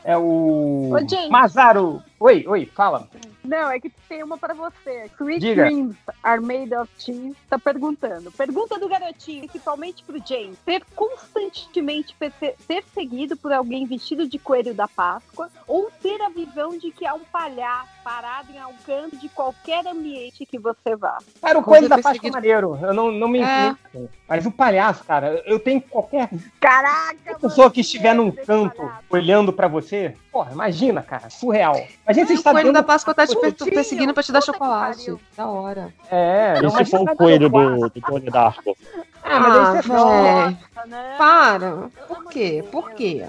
É 0.04 0.18
o. 0.18 0.96
Gente. 1.10 1.30
Masaru. 1.30 2.02
Oi, 2.20 2.46
oi, 2.48 2.66
fala. 2.74 3.08
Não, 3.48 3.72
é 3.72 3.80
que 3.80 3.89
tem 4.10 4.22
uma 4.24 4.38
pra 4.38 4.54
você. 4.54 5.10
Sweet 5.20 5.39
Diga. 5.39 5.64
Dreams 5.66 5.95
Are 6.22 6.41
Made 6.41 6.76
of 6.76 6.91
Cheese 6.98 7.36
tá 7.50 7.58
perguntando. 7.58 8.32
Pergunta 8.32 8.78
do 8.78 8.88
garotinho, 8.89 9.48
principalmente 9.48 10.04
pro 10.04 10.22
James. 10.28 10.58
Ser 10.66 10.84
constantemente 10.95 12.16
perse- 12.18 12.56
perseguido 12.68 13.38
por 13.38 13.52
alguém 13.54 13.86
vestido 13.86 14.28
de 14.28 14.38
coelho 14.38 14.74
da 14.74 14.88
Páscoa 14.88 15.50
ou 15.68 15.89
ter 16.02 16.22
a 16.22 16.30
visão 16.30 16.78
de 16.78 16.91
que 16.91 17.06
há 17.06 17.14
um 17.14 17.24
palhaço 17.32 17.89
parado 18.04 18.52
em 18.52 18.60
algum 18.60 18.78
canto 18.86 19.18
de 19.18 19.28
qualquer 19.30 19.86
ambiente 19.88 20.45
que 20.45 20.58
você 20.60 20.95
vá. 20.95 21.18
Cara, 21.41 21.60
o 21.60 21.64
coelho 21.64 21.89
da 21.89 21.98
Páscoa 22.00 22.28
é 22.30 22.32
maneiro. 22.32 22.78
Eu 22.82 22.93
não, 22.93 23.12
não 23.12 23.28
me 23.28 23.39
É. 23.41 23.68
incluo. 23.70 24.10
Mas 24.28 24.45
o 24.45 24.52
palhaço, 24.52 25.04
cara, 25.06 25.41
eu 25.45 25.60
tenho 25.60 25.82
qualquer 25.82 26.30
Caraca! 26.60 27.36
pessoa 27.39 27.66
mano, 27.66 27.72
que 27.72 27.82
estiver 27.82 28.14
num 28.14 28.32
canto 28.32 28.76
palhaço. 28.78 29.04
olhando 29.10 29.54
pra 29.54 29.68
você. 29.68 30.16
Porra, 30.38 30.52
imagina, 30.52 31.02
cara. 31.02 31.32
Surreal. 31.32 31.74
Você 32.08 32.22
O 32.22 32.32
está 32.34 32.52
coelho 32.52 32.72
da. 32.72 32.84
Páscoa 32.84 33.12
tá 33.12 33.26
te 33.26 33.36
perseguindo 33.72 34.14
pra 34.14 34.22
te 34.22 34.32
dar 34.32 34.42
chocolate. 34.42 35.16
Da 35.36 35.48
hora. 35.48 35.92
É, 36.12 36.60
E 36.60 36.62
não, 36.62 36.70
se 36.70 36.76
mas 36.78 36.90
for 36.92 36.98
você 37.00 37.04
o 37.04 37.06
tá 37.08 37.16
coelho 37.16 37.50
do, 37.50 37.90
do 37.90 38.02
Tony 38.02 38.30
Darko? 38.30 38.78
Ah, 39.24 39.40
mas 39.40 39.56
Ah, 39.56 39.72
aí 39.72 39.82
você 39.82 39.92
é 39.92 40.44
velho. 40.46 40.58
Né? 40.88 41.16
Para. 41.18 41.90
Por 42.08 42.24
quê? 42.30 42.64
Por 42.72 42.92
quê? 42.92 43.26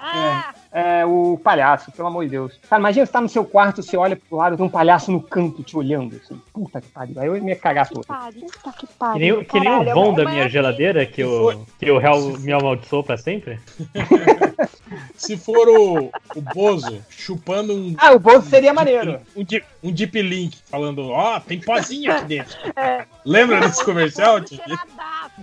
Ah, 0.00 0.52
É, 0.72 1.06
o 1.06 1.40
palhaço, 1.42 1.92
pelo 1.92 2.08
amor 2.08 2.24
de 2.24 2.30
Deus. 2.32 2.58
Cara, 2.68 2.80
imagina 2.80 3.06
você 3.06 3.12
tá 3.12 3.20
no 3.20 3.28
seu 3.28 3.44
quarto, 3.44 3.80
você 3.82 3.96
olha 3.96 4.16
pro 4.16 4.36
lado, 4.36 4.56
tem 4.56 4.66
um 4.66 4.68
palhaço 4.68 5.10
no 5.12 5.22
canto 5.22 5.62
te 5.62 5.76
olhando. 5.76 6.16
Assim. 6.16 6.42
Puta 6.52 6.80
que 6.80 6.88
pariu. 6.88 7.14
Aí 7.20 7.28
eu 7.28 7.36
ia 7.36 7.42
me 7.42 7.54
cagar 7.54 7.86
que 7.88 7.94
todo. 7.94 8.04
puta 8.04 8.72
que 8.76 8.86
pariu. 8.98 9.20
nem, 9.20 9.32
o- 9.32 9.44
que 9.44 9.60
nem 9.60 9.70
o 9.72 9.84
vão 9.94 10.12
da 10.12 10.24
mas 10.24 10.34
minha 10.34 10.48
geladeira 10.48 11.06
que 11.06 11.22
o, 11.24 11.64
que 11.78 11.88
o 11.90 11.98
réu 11.98 12.36
me 12.40 12.52
amaldiçoou 12.52 13.04
pra 13.04 13.16
sempre. 13.16 13.58
Se 15.16 15.36
for 15.36 15.68
o, 15.68 16.10
o 16.34 16.40
Bozo 16.40 17.04
chupando 17.10 17.74
um, 17.74 17.94
Ah, 17.98 18.12
o 18.12 18.18
bolso 18.18 18.48
seria 18.48 18.72
maneiro. 18.72 19.20
um, 19.36 19.44
deep, 19.44 19.64
um 19.77 19.77
deep 19.82 20.20
link, 20.22 20.58
falando, 20.70 21.08
ó, 21.08 21.38
tem 21.40 21.60
pozinho 21.60 22.12
aqui 22.12 22.24
dentro. 22.24 22.56
É. 22.76 23.04
Lembra 23.24 23.60
desse 23.60 23.84
comercial. 23.84 24.38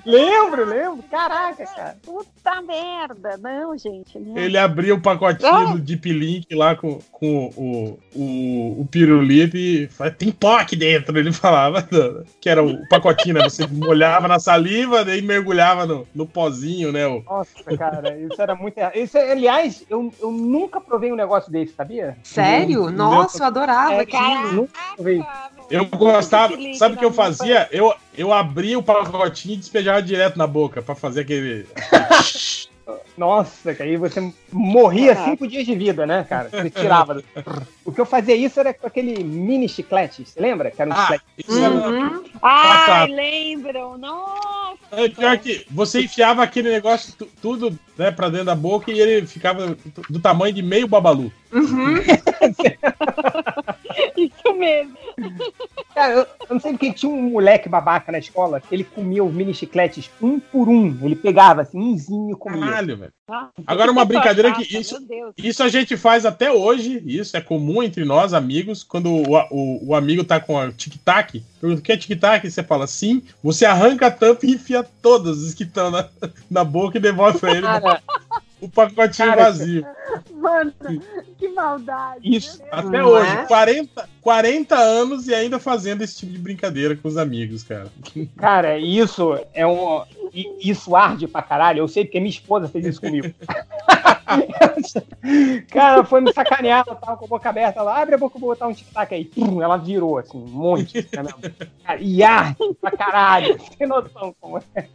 Lembro, 0.06 0.66
lembro. 0.66 1.04
Caraca, 1.10 1.66
cara. 1.66 1.98
Puta 2.04 2.62
merda. 2.62 3.38
Não, 3.38 3.78
gente. 3.78 4.18
Não. 4.20 4.38
Ele 4.38 4.58
abria 4.58 4.94
o 4.94 5.02
pacotinho 5.02 5.52
Ah. 5.54 5.66
do 5.74 5.80
Deep 5.80 6.12
Link 6.12 6.54
lá 6.54 6.76
com, 6.76 7.00
com 7.12 7.46
o, 7.56 8.00
o, 8.16 8.82
o 8.82 8.88
pirulito 8.90 9.56
e 9.58 9.88
falava, 9.88 10.16
tem 10.16 10.32
pó 10.32 10.58
aqui 10.58 10.76
dentro. 10.76 11.18
Ele 11.18 11.32
falava 11.32 11.88
que 12.42 12.50
era 12.50 12.64
o 12.64 12.88
pacotinho, 12.90 13.36
né? 13.36 13.44
Você 13.44 13.66
molhava 13.72 14.28
na 14.28 14.40
saliva, 14.40 15.04
daí 15.06 15.22
mergulhava 15.22 15.86
no, 15.86 16.08
no 16.14 16.26
pozinho, 16.26 16.92
né? 16.92 17.06
O, 17.08 17.22
Nossa, 17.24 17.64
cara, 17.78 18.18
isso 18.18 18.42
era 18.42 18.56
muito 18.56 18.78
errado. 18.78 18.96
Isso, 18.96 19.18
aliás, 19.18 19.84
eu, 19.90 20.12
eu 20.22 20.32
nunca 20.32 20.80
provei 20.82 21.12
um 21.12 21.16
negócio 21.16 21.52
desse, 21.52 21.74
sabia? 21.74 22.18
Sério? 22.24 22.90
Não- 22.90 23.12
Nossa, 23.12 23.40
eu 23.44 23.48
adorava 23.48 23.94
É, 23.94 24.06
aquilo. 24.26 24.52
Nunca 24.54 24.80
provei. 24.96 25.24
Eu 25.70 25.86
gostava, 25.86 26.54
sabe 26.78 26.96
o 26.96 26.98
que 26.98 27.06
eu 27.06 27.12
fazia? 27.12 27.68
Eu, 27.72 27.94
eu 28.16 28.32
abria 28.32 28.78
o 28.78 28.84
pacotinho 28.84 29.56
e 29.56 29.58
despejava 29.58 30.02
direto 30.02 30.38
na 30.38 30.46
boca 30.46 30.82
pra 30.82 30.94
fazer 30.94 31.22
aquele. 31.22 31.68
Nossa, 33.18 33.74
que 33.74 33.82
aí 33.82 33.98
você 33.98 34.34
morria 34.52 35.16
cinco 35.16 35.48
dias 35.48 35.66
de 35.66 35.76
vida, 35.76 36.06
né, 36.06 36.26
cara? 36.28 36.50
Você 36.50 36.70
tirava. 36.70 37.24
O 37.86 37.92
que 37.92 38.02
eu 38.02 38.06
fazia 38.06 38.36
isso 38.36 38.60
era 38.60 38.74
com 38.74 38.88
aquele 38.88 39.24
mini 39.24 39.70
chiclete, 39.70 40.26
você 40.26 40.40
lembra? 40.42 40.72
Que 40.72 40.82
era 40.82 40.90
um 40.90 40.94
Ah, 40.94 41.02
chiclete. 41.04 41.24
era. 41.64 41.90
Uhum. 41.90 42.24
Ai, 42.42 43.08
lembram. 43.08 43.98
Nossa. 43.98 44.76
É 44.92 45.10
pior 45.10 45.38
que 45.38 45.66
você 45.70 46.02
enfiava 46.02 46.42
aquele 46.44 46.72
negócio 46.72 47.14
tu- 47.18 47.28
tudo 47.42 47.78
né, 47.98 48.12
pra 48.12 48.30
dentro 48.30 48.48
da 48.48 48.56
boca 48.56 48.92
e 48.92 49.00
ele 49.00 49.26
ficava 49.28 49.76
do 50.10 50.20
tamanho 50.20 50.54
de 50.54 50.62
meio 50.64 50.88
babalu. 50.88 51.32
Uhum. 51.52 51.96
Isso 54.18 54.54
mesmo. 54.58 54.98
Cara, 55.94 56.14
eu, 56.14 56.20
eu 56.20 56.28
não 56.56 56.60
sei 56.60 56.72
porque 56.74 56.92
tinha 56.94 57.12
um 57.12 57.22
moleque 57.30 57.70
babaca 57.70 58.12
na 58.12 58.18
escola 58.20 58.60
que 58.60 58.74
ele 58.76 58.84
comia 58.84 59.24
os 59.24 59.34
mini 59.34 59.54
chicletes 59.54 60.10
um 60.22 60.40
por 60.40 60.68
um. 60.68 60.98
Ele 61.04 61.16
pegava 61.16 61.62
assim, 61.62 61.80
umzinho 61.80 62.32
e 62.32 62.36
comia. 62.36 62.60
Caralho, 62.62 62.98
velho. 62.98 63.14
Ah, 63.30 63.50
Agora 63.66 63.92
uma 63.92 64.06
brincadeira 64.06 64.52
que 64.54 64.64
chata, 64.66 64.78
isso, 64.80 64.98
isso 65.38 65.64
a 65.64 65.70
gente 65.70 65.96
faz 65.98 66.26
até 66.26 66.52
hoje, 66.52 67.02
isso 67.06 67.36
é 67.38 67.42
comum 67.42 67.75
entre 67.84 68.06
nós, 68.06 68.34
amigos, 68.34 68.84
quando 68.84 69.12
o, 69.12 69.38
o, 69.52 69.90
o 69.90 69.96
amigo 69.96 70.24
tá 70.24 70.40
com 70.40 70.58
a 70.58 70.72
tic-tac, 70.72 71.44
pergunta 71.60 71.82
o 71.82 71.84
que 71.84 71.92
é 71.92 71.98
tic-tac? 71.98 72.50
Você 72.50 72.64
fala 72.64 72.88
sim, 72.88 73.24
você 73.44 73.66
arranca 73.66 74.08
a 74.08 74.12
tampa 74.12 74.46
e 74.46 74.52
enfia 74.52 74.86
todos 75.02 75.44
os 75.44 75.54
que 75.54 75.64
estão 75.64 75.92
na, 75.92 76.08
na 76.50 76.64
boca 76.64 76.98
e 76.98 77.02
devolve 77.02 77.40
pra 77.40 77.52
ele 77.52 77.62
Cara, 77.62 78.02
o 78.62 78.70
pacotinho 78.70 79.30
Cara, 79.30 79.44
vazio. 79.44 79.86
Mano, 80.34 80.74
que 81.38 81.48
maldade. 81.50 82.20
Isso. 82.24 82.62
Até 82.72 83.00
Não 83.00 83.08
hoje, 83.08 83.32
é? 83.32 83.46
40, 83.46 84.10
40 84.22 84.76
anos 84.76 85.28
e 85.28 85.34
ainda 85.34 85.60
fazendo 85.60 86.02
esse 86.02 86.18
tipo 86.18 86.32
de 86.32 86.40
brincadeira 86.40 86.96
com 86.96 87.08
os 87.08 87.18
amigos, 87.18 87.64
cara. 87.64 87.88
cara, 88.38 88.78
isso 88.78 89.38
é 89.54 89.66
um. 89.66 90.04
I- 90.34 90.70
Isso 90.70 90.96
arde 90.96 91.28
pra 91.28 91.42
caralho. 91.42 91.80
Eu 91.80 91.88
sei 91.88 92.06
porque 92.06 92.20
minha 92.20 92.30
esposa 92.30 92.68
fez 92.68 92.86
isso 92.86 93.02
comigo. 93.02 93.34
cara, 95.70 96.04
foi 96.04 96.22
me 96.22 96.34
sacanear, 96.34 96.84
ela 96.88 96.96
tava 96.96 97.18
com 97.18 97.26
a 97.26 97.28
boca 97.28 97.50
aberta. 97.50 97.80
Ela 97.80 98.02
abre 98.02 98.16
a 98.16 98.18
boca, 98.18 98.38
eu 98.38 98.42
vou 98.42 98.50
botar 98.50 98.68
um 98.68 98.74
tic-tac 98.74 99.14
aí. 99.14 99.26
Pum, 99.26 99.62
ela 99.62 99.78
virou, 99.78 100.18
assim, 100.18 100.38
um 100.38 100.48
monte. 100.48 101.08
né, 101.14 101.24
meu? 101.24 101.52
Cara, 101.84 102.00
E 102.02 102.24
arde 102.24 102.56
pra 102.82 102.92
caralho. 102.92 103.58
Tem 103.78 103.88
noção 103.88 104.36
como 104.40 104.58
é. 104.76 104.86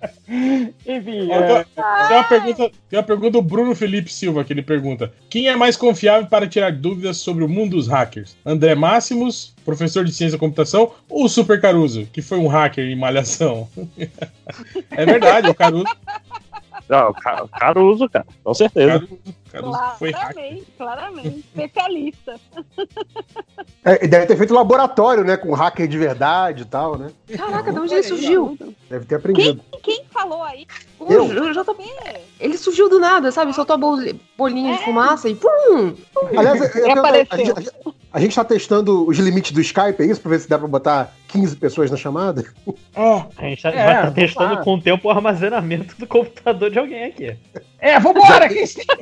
Enfim, 0.86 1.30
é, 1.30 1.64
Tem 1.64 2.16
uma, 2.16 2.24
pergunta, 2.24 2.70
tem 2.88 2.98
uma 2.98 3.02
pergunta 3.04 3.30
do 3.32 3.42
Bruno 3.42 3.74
Felipe 3.74 4.12
Silva 4.12 4.44
que 4.44 4.52
ele 4.52 4.62
pergunta: 4.62 5.12
Quem 5.28 5.48
é 5.48 5.56
mais 5.56 5.76
confiável 5.76 6.26
para 6.28 6.48
tirar 6.48 6.72
dúvidas 6.72 7.18
sobre 7.18 7.44
o 7.44 7.48
mundo 7.48 7.70
dos 7.76 7.88
hackers? 7.88 8.36
André 8.44 8.74
Máximos, 8.74 9.54
professor 9.64 10.04
de 10.04 10.12
ciência 10.12 10.36
da 10.36 10.40
computação, 10.40 10.92
ou 11.08 11.24
o 11.24 11.28
Super 11.28 11.60
Caruso, 11.60 12.06
que 12.12 12.20
foi 12.22 12.38
um 12.38 12.46
hacker 12.48 12.84
em 12.84 12.96
malhação? 12.96 13.68
é 14.90 15.06
verdade, 15.06 15.48
o 15.48 15.54
Caruso, 15.54 15.84
Não, 16.88 17.12
Ca- 17.12 17.46
Caruso, 17.48 18.08
cara, 18.08 18.26
com 18.42 18.54
certeza. 18.54 18.92
Caruso, 19.00 19.18
Claramente, 19.50 20.66
claramente. 20.76 21.38
Especialista. 21.38 22.34
É, 23.82 24.06
deve 24.06 24.26
ter 24.26 24.36
feito 24.36 24.52
laboratório, 24.52 25.24
né? 25.24 25.36
Com 25.38 25.54
hacker 25.54 25.88
de 25.88 25.96
verdade 25.96 26.62
e 26.62 26.64
tal, 26.66 26.98
né? 26.98 27.10
Caraca, 27.34 27.72
de 27.72 27.78
onde 27.78 27.94
ele 27.94 28.02
surgiu? 28.02 28.56
Deve 28.90 29.06
ter 29.06 29.14
aprendido. 29.14 29.62
Quem 29.82 30.04
falou 30.10 30.42
aí? 30.42 30.66
O 30.98 31.10
Eu? 31.10 31.54
Já 31.54 31.64
tá- 31.64 31.72
Você? 31.72 32.20
Ele 32.38 32.58
surgiu 32.58 32.90
do 32.90 33.00
nada, 33.00 33.32
sabe? 33.32 33.54
Soltou 33.54 33.74
a 33.74 33.78
bol- 33.78 33.98
bolinha 34.36 34.76
de 34.76 34.84
fumaça 34.84 35.28
e 35.30 35.34
pum! 35.34 35.94
Aliás, 36.36 36.60
a, 36.60 36.92
apareceu. 36.92 37.38
gente, 37.38 37.52
a 37.52 37.60
gente- 37.60 37.72
a 38.12 38.20
gente 38.20 38.34
tá 38.36 38.44
testando 38.44 39.06
os 39.08 39.18
limites 39.18 39.52
do 39.52 39.60
Skype, 39.62 40.02
é 40.02 40.06
isso? 40.06 40.20
Pra 40.20 40.30
ver 40.30 40.40
se 40.40 40.48
dá 40.48 40.58
pra 40.58 40.68
botar 40.68 41.14
15 41.28 41.56
pessoas 41.56 41.90
na 41.90 41.96
chamada? 41.96 42.44
A 42.94 43.44
gente 43.44 43.62
tá, 43.62 43.70
É, 43.70 43.72
vai 43.72 43.86
estar 43.88 44.00
vamos 44.02 44.14
testando 44.14 44.54
lá. 44.56 44.62
com 44.64 44.74
o 44.74 44.80
tempo 44.82 45.08
o 45.08 45.10
armazenamento 45.10 45.96
do 45.98 46.06
computador 46.06 46.70
de 46.70 46.78
alguém 46.78 47.04
aqui. 47.04 47.34
é 47.78 47.98
vambora, 47.98 48.46
Cristina. 48.48 48.94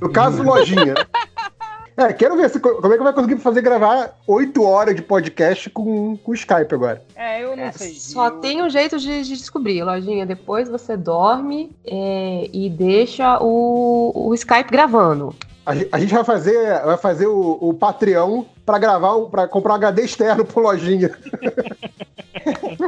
No 0.00 0.10
caso, 0.10 0.42
lojinha. 0.42 0.94
né? 0.94 0.94
É, 1.96 2.14
quero 2.14 2.34
ver 2.34 2.48
se, 2.48 2.58
como 2.58 2.94
é 2.94 2.96
que 2.96 3.02
vai 3.04 3.12
conseguir 3.12 3.36
fazer 3.42 3.60
gravar 3.60 4.16
8 4.26 4.62
horas 4.64 4.96
de 4.96 5.02
podcast 5.02 5.68
com, 5.68 6.18
o 6.24 6.34
Skype 6.34 6.72
agora. 6.74 7.02
É, 7.14 7.42
eu 7.44 7.54
não 7.54 7.64
É, 7.64 7.72
sei. 7.72 7.92
só 7.92 8.28
Eu- 8.28 8.40
tem 8.40 8.62
um 8.62 8.70
jeito 8.70 8.96
de, 8.98 9.22
de 9.22 9.36
descobrir, 9.36 9.82
Lojinha. 9.84 10.24
Depois 10.24 10.66
você 10.66 10.96
dorme 10.96 11.70
é, 11.84 12.48
e 12.54 12.70
deixa 12.70 13.38
o, 13.42 14.12
o 14.14 14.32
Skype 14.32 14.70
gravando. 14.70 15.34
A, 15.66 15.72
a 15.72 15.98
gente 15.98 16.14
vai 16.14 16.24
fazer, 16.24 16.80
vai 16.84 16.96
fazer 16.96 17.26
o, 17.26 17.58
o 17.60 17.74
Patreon 17.74 18.44
pra 18.64 18.78
gravar, 18.78 19.20
pra 19.26 19.46
comprar 19.46 19.72
um 19.74 19.76
HD 19.76 20.02
externo 20.04 20.42
pro 20.46 20.62
lojinha. 20.62 21.10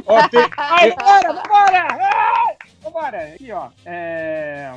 Ó, 0.07 0.29
tem- 0.29 0.49
Ai, 0.57 0.95
bora, 0.97 1.33
bora! 1.47 1.87
Ai, 2.01 2.57
Vambora! 2.83 3.19
Aqui, 3.35 3.53
ó. 3.53 3.69
É... 3.85 4.73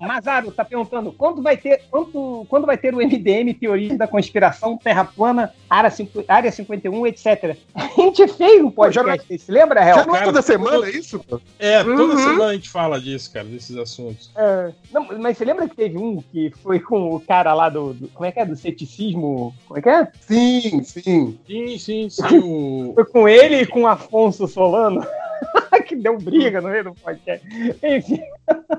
Mazaro 0.00 0.50
tá 0.50 0.64
perguntando 0.64 1.12
quando 1.12 1.42
vai 1.42 1.56
ter, 1.56 1.82
quando, 1.90 2.44
quando 2.48 2.66
vai 2.66 2.76
ter 2.76 2.94
o 2.94 2.98
MDM, 2.98 3.54
Teoria 3.54 3.96
da 3.96 4.06
Conspiração, 4.06 4.76
Terra 4.76 5.04
Plana, 5.04 5.52
Área, 5.68 5.90
5, 5.90 6.24
Área 6.28 6.50
51, 6.52 7.06
etc. 7.06 7.56
A 7.74 7.86
gente 7.88 8.26
fez 8.28 8.62
um 8.62 8.70
podcast, 8.70 9.26
você 9.26 9.38
se 9.38 9.50
lembra, 9.52 9.82
Já 9.82 10.00
Hel? 10.00 10.06
não 10.06 10.16
é 10.16 10.24
toda 10.24 10.42
semana 10.42 10.86
é 10.86 10.90
isso? 10.90 11.18
pô? 11.18 11.40
é, 11.58 11.82
toda 11.82 12.02
Uhum. 12.14 12.16
semana 12.18 12.44
a 12.46 12.54
gente 12.54 12.68
fala 12.70 13.00
disso, 13.00 13.32
cara, 13.32 13.46
desses 13.46 13.76
assuntos. 13.76 14.30
É, 14.36 14.72
não, 14.92 15.06
mas 15.18 15.36
você 15.38 15.44
lembra 15.44 15.68
que 15.68 15.76
teve 15.76 15.96
um 15.98 16.22
que 16.32 16.50
foi 16.62 16.80
com 16.80 17.14
o 17.14 17.20
cara 17.20 17.52
lá 17.54 17.68
do, 17.68 17.94
do- 17.94 18.08
Como 18.08 18.26
é 18.26 18.32
que 18.32 18.40
é? 18.40 18.44
Do 18.46 18.56
ceticismo. 18.56 19.54
Como 19.66 19.78
é 19.78 19.82
que 19.82 19.88
é? 19.88 20.08
Sim, 20.20 20.82
sim. 20.82 21.38
Sim, 21.46 21.78
sim, 21.78 22.08
sim. 22.10 22.38
O... 22.38 22.92
Foi 22.94 23.04
com 23.06 23.28
ele 23.28 23.62
e 23.62 23.66
com 23.66 23.82
o 23.82 23.86
Afonso 23.86 24.46
Solano. 24.46 25.04
que 25.86 25.96
deu 25.96 26.16
briga 26.18 26.60
no 26.60 26.68
meio 26.68 26.84
do 26.84 26.94
podcast. 26.94 27.46
Enfim. 27.82 28.20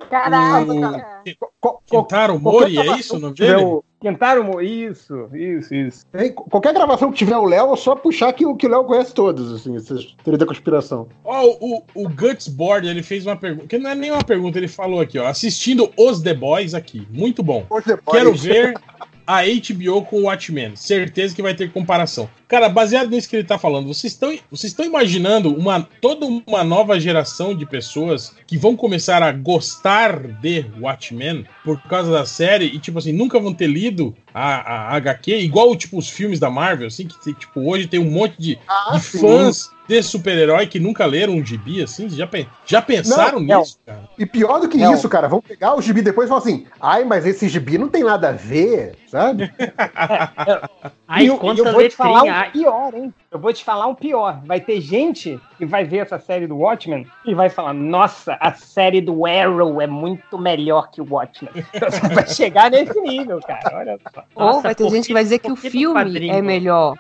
Caraca, 0.10 0.74
O- 0.74 0.82
cara. 0.82 1.24
Kentaro 1.88 2.40
Mori, 2.40 2.78
é 2.78 2.98
isso 2.98 3.16
o 3.16 3.20
nome 3.20 3.34
tiver 3.36 3.56
dele? 3.56 3.66
o- 3.66 3.84
Tentaram. 4.02 4.44
mo- 4.44 4.62
Isso, 4.62 5.28
isso, 5.34 5.74
isso. 5.74 6.06
tem- 6.12 6.32
qualquer 6.32 6.74
gravação 6.76 7.12
que 7.12 7.18
tiver 7.18 7.36
o 7.38 7.44
Léo, 7.46 7.74
é 7.74 7.76
só 7.76 7.96
puxar 7.96 8.32
que, 8.34 8.46
o- 8.46 8.56
que 8.56 8.68
o 8.68 8.70
Léo 8.70 8.84
conhece 8.84 9.14
todos, 9.14 9.52
assim, 9.52 9.76
essas 9.76 10.06
teorias 10.24 10.40
da 10.40 10.46
conspiração. 10.46 11.08
Ó, 11.24 11.44
o, 11.60 11.84
o 11.96 12.08
Guts 12.10 12.48
Board, 12.48 12.88
ele 12.88 13.02
fez 13.02 13.26
uma 13.26 13.36
pergunta, 13.36 13.66
que 13.68 13.80
não 13.80 13.90
é 13.90 13.96
nem 13.96 14.12
uma 14.12 14.24
pergunta, 14.24 14.60
ele 14.60 14.68
falou 14.68 15.00
aqui, 15.02 15.18
ó, 15.18 15.26
assistindo 15.26 15.90
Os 15.98 16.22
The 16.22 16.36
Boys 16.36 16.76
aqui, 16.76 17.08
muito 17.10 17.42
bom. 17.42 17.66
Hoje 17.68 17.88
depois, 17.88 18.18
Quero 18.18 18.34
ver 18.36 18.74
a 19.26 19.42
HBO 19.44 20.04
com 20.04 20.18
o 20.18 20.24
Watchmen. 20.24 20.76
Certeza 20.76 21.36
que 21.36 21.42
vai 21.42 21.54
ter 21.54 21.72
comparação. 21.72 22.30
Cara, 22.48 22.70
baseado 22.70 23.10
nisso 23.10 23.28
que 23.28 23.36
ele 23.36 23.44
tá 23.44 23.58
falando, 23.58 23.88
vocês 23.88 24.14
estão 24.14 24.30
vocês 24.52 24.72
estão 24.72 24.86
imaginando 24.86 25.54
uma, 25.54 25.88
toda 26.00 26.26
uma 26.26 26.64
nova 26.64 27.00
geração 27.00 27.56
de 27.56 27.66
pessoas 27.66 28.36
que 28.46 28.58
vão 28.58 28.76
começar 28.76 29.24
a 29.24 29.32
gostar 29.32 30.20
de 30.20 30.66
Watchmen 30.80 31.46
por 31.64 31.82
causa 31.84 32.12
da 32.12 32.26
série 32.26 32.66
e, 32.66 32.80
tipo 32.80 33.00
assim, 33.00 33.12
nunca 33.12 33.40
vão 33.40 33.54
ter 33.54 33.68
lido 33.68 34.16
a, 34.34 34.92
a 34.92 34.96
HQ, 34.96 35.40
igual, 35.40 35.76
tipo, 35.76 35.98
os 35.98 36.10
filmes 36.10 36.40
da 36.40 36.50
Marvel, 36.50 36.88
assim, 36.88 37.08
que, 37.08 37.34
tipo, 37.34 37.68
hoje 37.68 37.88
tem 37.88 38.00
um 38.00 38.12
monte 38.12 38.36
de, 38.38 38.60
Ah, 38.68 38.92
de 38.94 39.00
fãs 39.02 39.75
de 39.88 40.02
super-herói 40.04 40.68
que 40.68 40.80
nunca 40.80 41.06
leram 41.06 41.34
um 41.34 41.46
gibi, 41.46 41.82
assim, 41.84 42.10
já, 42.10 42.26
pen- 42.26 42.48
já 42.66 42.82
pensaram 42.82 43.40
Não, 43.40 43.60
nisso, 43.60 43.78
cara? 43.86 44.02
E 44.18 44.26
pior 44.26 44.60
do 44.60 44.68
que 44.68 44.78
Não. 44.78 44.94
isso, 44.94 45.08
cara, 45.08 45.28
vão 45.28 45.40
pegar 45.42 45.76
o 45.76 45.82
gibi 45.82 46.02
depois 46.02 46.28
e 46.28 46.30
falar 46.30 46.42
assim: 46.42 46.66
ai, 46.82 47.04
mas 47.04 47.26
esse 47.26 47.48
gibi 47.48 47.78
não 47.78 47.88
tem 47.88 48.04
nada 48.04 48.30
a 48.30 48.32
ver, 48.32 48.96
sabe? 49.08 49.52
Ai, 51.08 51.24
e 51.24 51.28
eu, 51.28 51.38
quanta 51.38 51.62
eu 51.62 51.72
vou 51.72 51.88
te 51.88 51.96
falar 51.96 52.24
um 52.24 52.52
pior, 52.52 52.94
hein? 52.96 53.14
Eu 53.32 53.40
vou 53.40 53.54
te 53.54 53.64
falar 53.64 53.88
um 53.88 53.94
pior. 53.96 54.42
Vai 54.46 54.60
ter 54.60 54.82
gente 54.82 55.40
que 55.58 55.66
vai 55.66 55.84
ver 55.84 55.98
essa 56.00 56.18
série 56.20 56.48
do 56.48 56.58
Watchmen 56.58 57.06
e 57.26 57.34
vai 57.36 57.50
falar: 57.50 57.74
Nossa, 57.74 58.36
a 58.40 58.54
série 58.54 59.02
do 59.02 59.26
Arrow 59.26 59.80
é 59.82 59.88
muito 59.88 60.38
melhor 60.38 60.90
que 60.90 61.02
o 61.02 61.08
Watchmen. 61.10 61.54
Então, 61.76 61.90
vai 62.10 62.28
chegar 62.28 62.72
nesse 62.72 63.00
nível, 63.02 63.40
cara. 63.42 63.78
Olha 63.78 64.00
só. 64.14 64.24
Ou 64.36 64.46
Nossa, 64.48 64.62
vai 64.62 64.76
ter 64.76 64.90
gente 64.90 65.02
que- 65.02 65.08
que 65.08 65.14
vai 65.14 65.24
dizer 65.24 65.40
que 65.40 65.52
o 65.52 65.56
filme 65.56 66.30
é 66.30 66.42
melhor. 66.42 66.96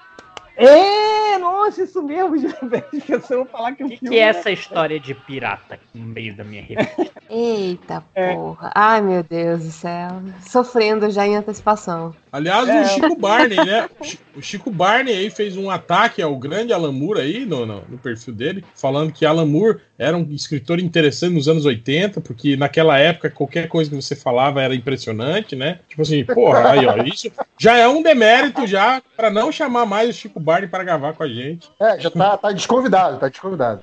É, 0.57 1.24
nossa, 1.37 1.83
isso 1.83 2.01
mesmo. 2.01 2.35
As 2.35 3.03
pessoas 3.03 3.27
vão 3.29 3.45
falar 3.45 3.73
que 3.73 3.83
o 3.83 3.89
que, 3.89 3.97
filme 3.97 4.15
que 4.15 4.19
é 4.21 4.27
essa 4.27 4.51
história 4.51 4.99
de 4.99 5.13
pirata 5.13 5.75
aqui 5.75 5.85
no 5.93 6.05
meio 6.07 6.35
da 6.35 6.43
minha 6.43 6.61
revista? 6.63 7.07
Eita 7.29 8.03
É. 8.13 8.33
porra. 8.33 8.71
Ai, 8.75 9.01
meu 9.01 9.23
Deus 9.23 9.63
do 9.63 9.71
céu. 9.71 10.21
Sofrendo 10.47 11.09
já 11.09 11.25
em 11.25 11.35
antecipação. 11.35 12.15
Aliás, 12.31 12.67
É. 12.67 12.81
o 12.81 12.85
Chico 12.87 13.15
Barney, 13.19 13.57
né? 13.65 13.89
O 14.35 14.41
Chico 14.41 14.69
Barney 14.71 15.15
aí 15.15 15.29
fez 15.29 15.55
um 15.55 15.69
ataque 15.69 16.21
ao 16.21 16.35
grande 16.37 16.73
Alan 16.73 16.91
Moore 16.91 17.21
aí 17.21 17.45
no, 17.45 17.65
no, 17.65 17.81
no 17.87 17.97
perfil 17.97 18.33
dele, 18.33 18.63
falando 18.75 19.11
que 19.11 19.25
Alan 19.25 19.45
Moore 19.45 19.79
era 19.97 20.15
um 20.17 20.27
escritor 20.31 20.79
interessante 20.79 21.33
nos 21.33 21.47
anos 21.47 21.65
80, 21.65 22.19
porque 22.19 22.57
naquela 22.57 22.97
época 22.97 23.29
qualquer 23.29 23.67
coisa 23.69 23.89
que 23.89 23.95
você 23.95 24.15
falava 24.15 24.61
era 24.61 24.75
impressionante, 24.75 25.55
né? 25.55 25.79
Tipo 25.87 26.01
assim, 26.01 26.25
porra, 26.25 26.71
aí 26.71 26.85
ó, 26.85 26.97
isso 27.03 27.31
já 27.57 27.77
é 27.77 27.87
um 27.87 28.03
demérito 28.03 28.67
já 28.67 29.01
para 29.15 29.29
não 29.29 29.51
chamar 29.51 29.85
mais 29.85 30.09
o 30.09 30.13
Chico 30.13 30.39
Barney 30.39 30.67
para 30.67 30.83
gravar 30.83 31.13
com 31.13 31.23
a 31.23 31.24
gente. 31.27 31.71
É, 31.79 31.99
já 31.99 32.09
tá, 32.09 32.37
tá 32.37 32.51
desconvidado, 32.51 33.19
tá 33.19 33.27
desconvidado. 33.29 33.81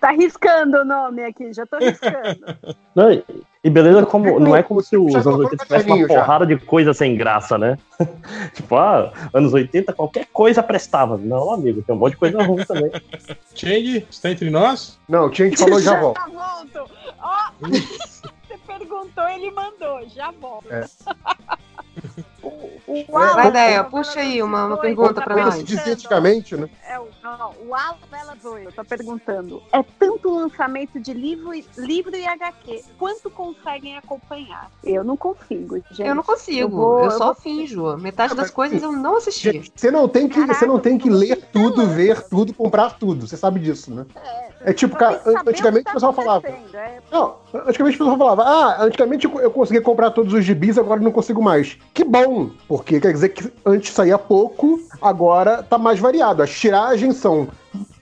Tá 0.00 0.10
riscando 0.10 0.78
o 0.78 0.84
nome 0.84 1.24
aqui, 1.24 1.52
já 1.52 1.66
tô 1.66 1.78
riscando. 1.78 2.38
Não, 2.94 3.10
e- 3.12 3.24
e 3.64 3.68
beleza, 3.70 4.06
como, 4.06 4.38
não 4.38 4.54
é 4.54 4.62
como 4.62 4.80
se 4.80 4.96
os 4.96 5.12
Já 5.12 5.18
anos 5.18 5.24
colocou 5.24 5.44
80 5.50 5.64
tivesse 5.64 5.84
uma 5.84 5.88
caderninho 5.96 6.08
já. 6.08 6.14
porrada 6.24 6.46
de 6.46 6.56
coisa 6.58 6.94
sem 6.94 7.16
graça, 7.16 7.58
né? 7.58 7.76
tipo, 8.54 8.76
ah, 8.76 9.12
anos 9.34 9.52
80 9.52 9.92
qualquer 9.92 10.26
coisa 10.32 10.62
prestava. 10.62 11.16
Não, 11.18 11.52
amigo, 11.52 11.82
tem 11.82 11.94
um 11.94 11.98
monte 11.98 12.12
de 12.12 12.18
coisa 12.18 12.42
ruim 12.42 12.64
também. 12.64 12.90
Change, 13.54 14.06
está 14.08 14.30
entre 14.30 14.48
nós? 14.48 14.98
Não, 15.08 15.28
tinha 15.28 15.48
gente 15.48 15.58
falou 15.58 15.80
já 15.80 15.98
volta. 15.98 16.20
Já 16.28 16.28
volto. 16.28 16.90
Ó, 17.20 17.36
você 17.60 18.56
perguntou, 18.66 19.28
ele 19.28 19.50
mandou. 19.50 20.08
Já 20.08 20.30
volto. 20.40 20.70
É. 20.72 20.84
O, 22.86 23.00
o 23.00 23.04
Vai, 23.12 23.28
Alan 23.30 23.46
ó, 23.46 23.50
Bela 23.50 23.84
puxa 23.84 24.20
aí 24.20 24.42
uma, 24.42 24.66
uma 24.66 24.76
pergunta 24.78 25.20
pra 25.20 25.34
Como 25.34 25.46
nós. 25.46 25.54
se 25.56 25.62
dizia 25.64 25.92
antigamente, 25.92 26.56
né? 26.56 26.68
É, 26.88 26.98
o, 26.98 27.08
não, 27.22 27.52
o 27.66 27.74
Alan 27.74 27.96
Bela 28.10 28.34
Doido 28.42 28.72
tá 28.72 28.84
perguntando. 28.84 29.62
É 29.72 29.82
tanto 29.98 30.30
lançamento 30.34 30.98
de 31.00 31.12
livro, 31.12 31.54
e- 31.54 31.64
livro 31.76 32.16
e 32.16 32.26
HQ. 32.26 32.82
Quanto 32.98 33.30
conseguem 33.30 33.96
acompanhar? 33.96 34.70
Eu 34.82 35.04
não 35.04 35.16
consigo, 35.16 35.76
gente. 35.90 36.02
Eu 36.02 36.14
não 36.14 36.22
consigo, 36.22 36.58
eu, 36.58 36.62
Eu 36.62 36.70
vou- 36.70 37.00
eu 37.04 37.10
só 37.12 37.26
vou- 37.26 37.34
finjo. 37.34 37.96
Metade 37.98 38.32
Ah, 38.32 38.36
das 38.36 38.46
mas, 38.46 38.50
coisas 38.50 38.82
eu 38.82 38.92
não 38.92 39.16
assisti. 39.16 39.52
Gente, 39.52 39.72
você 39.74 39.90
não 39.90 40.08
tem 40.08 40.28
que, 40.28 40.40
você 40.46 40.66
não 40.66 40.78
tem 40.78 40.96
que 40.98 41.08
Caraca, 41.08 41.18
ler 41.26 41.36
tudo, 41.52 41.86
ver 41.86 42.22
tudo, 42.28 42.54
comprar 42.54 42.98
tudo. 42.98 43.26
Você 43.26 43.36
sabe 43.36 43.60
disso, 43.60 43.92
né? 43.94 44.06
É 44.60 44.72
tipo, 44.72 44.94
Só 44.94 44.98
cara, 44.98 45.22
antigamente 45.46 45.88
o 45.88 45.92
pessoal 45.92 46.12
tá 46.12 46.22
falava. 46.22 46.48
acontecendo, 46.48 46.74
é. 46.76 46.98
Não, 47.10 47.36
antigamente 47.66 47.96
o 47.96 47.98
pessoal 47.98 48.18
falava, 48.18 48.42
ah, 48.42 48.82
antigamente 48.84 49.24
eu 49.26 49.38
eu 49.40 49.50
conseguia 49.52 49.80
comprar 49.80 50.10
todos 50.10 50.32
os 50.34 50.44
gibis, 50.44 50.76
agora 50.78 51.00
eu 51.00 51.04
não 51.04 51.12
consigo 51.12 51.40
mais. 51.42 51.78
Que 51.94 52.02
bom, 52.04 52.37
porque 52.66 53.00
quer 53.00 53.12
dizer 53.12 53.30
que 53.30 53.50
antes 53.64 53.92
saía 53.92 54.18
pouco, 54.18 54.80
agora 55.00 55.62
tá 55.62 55.78
mais 55.78 55.98
variado. 55.98 56.42
As 56.42 56.50
tiragens 56.50 57.16
são 57.16 57.48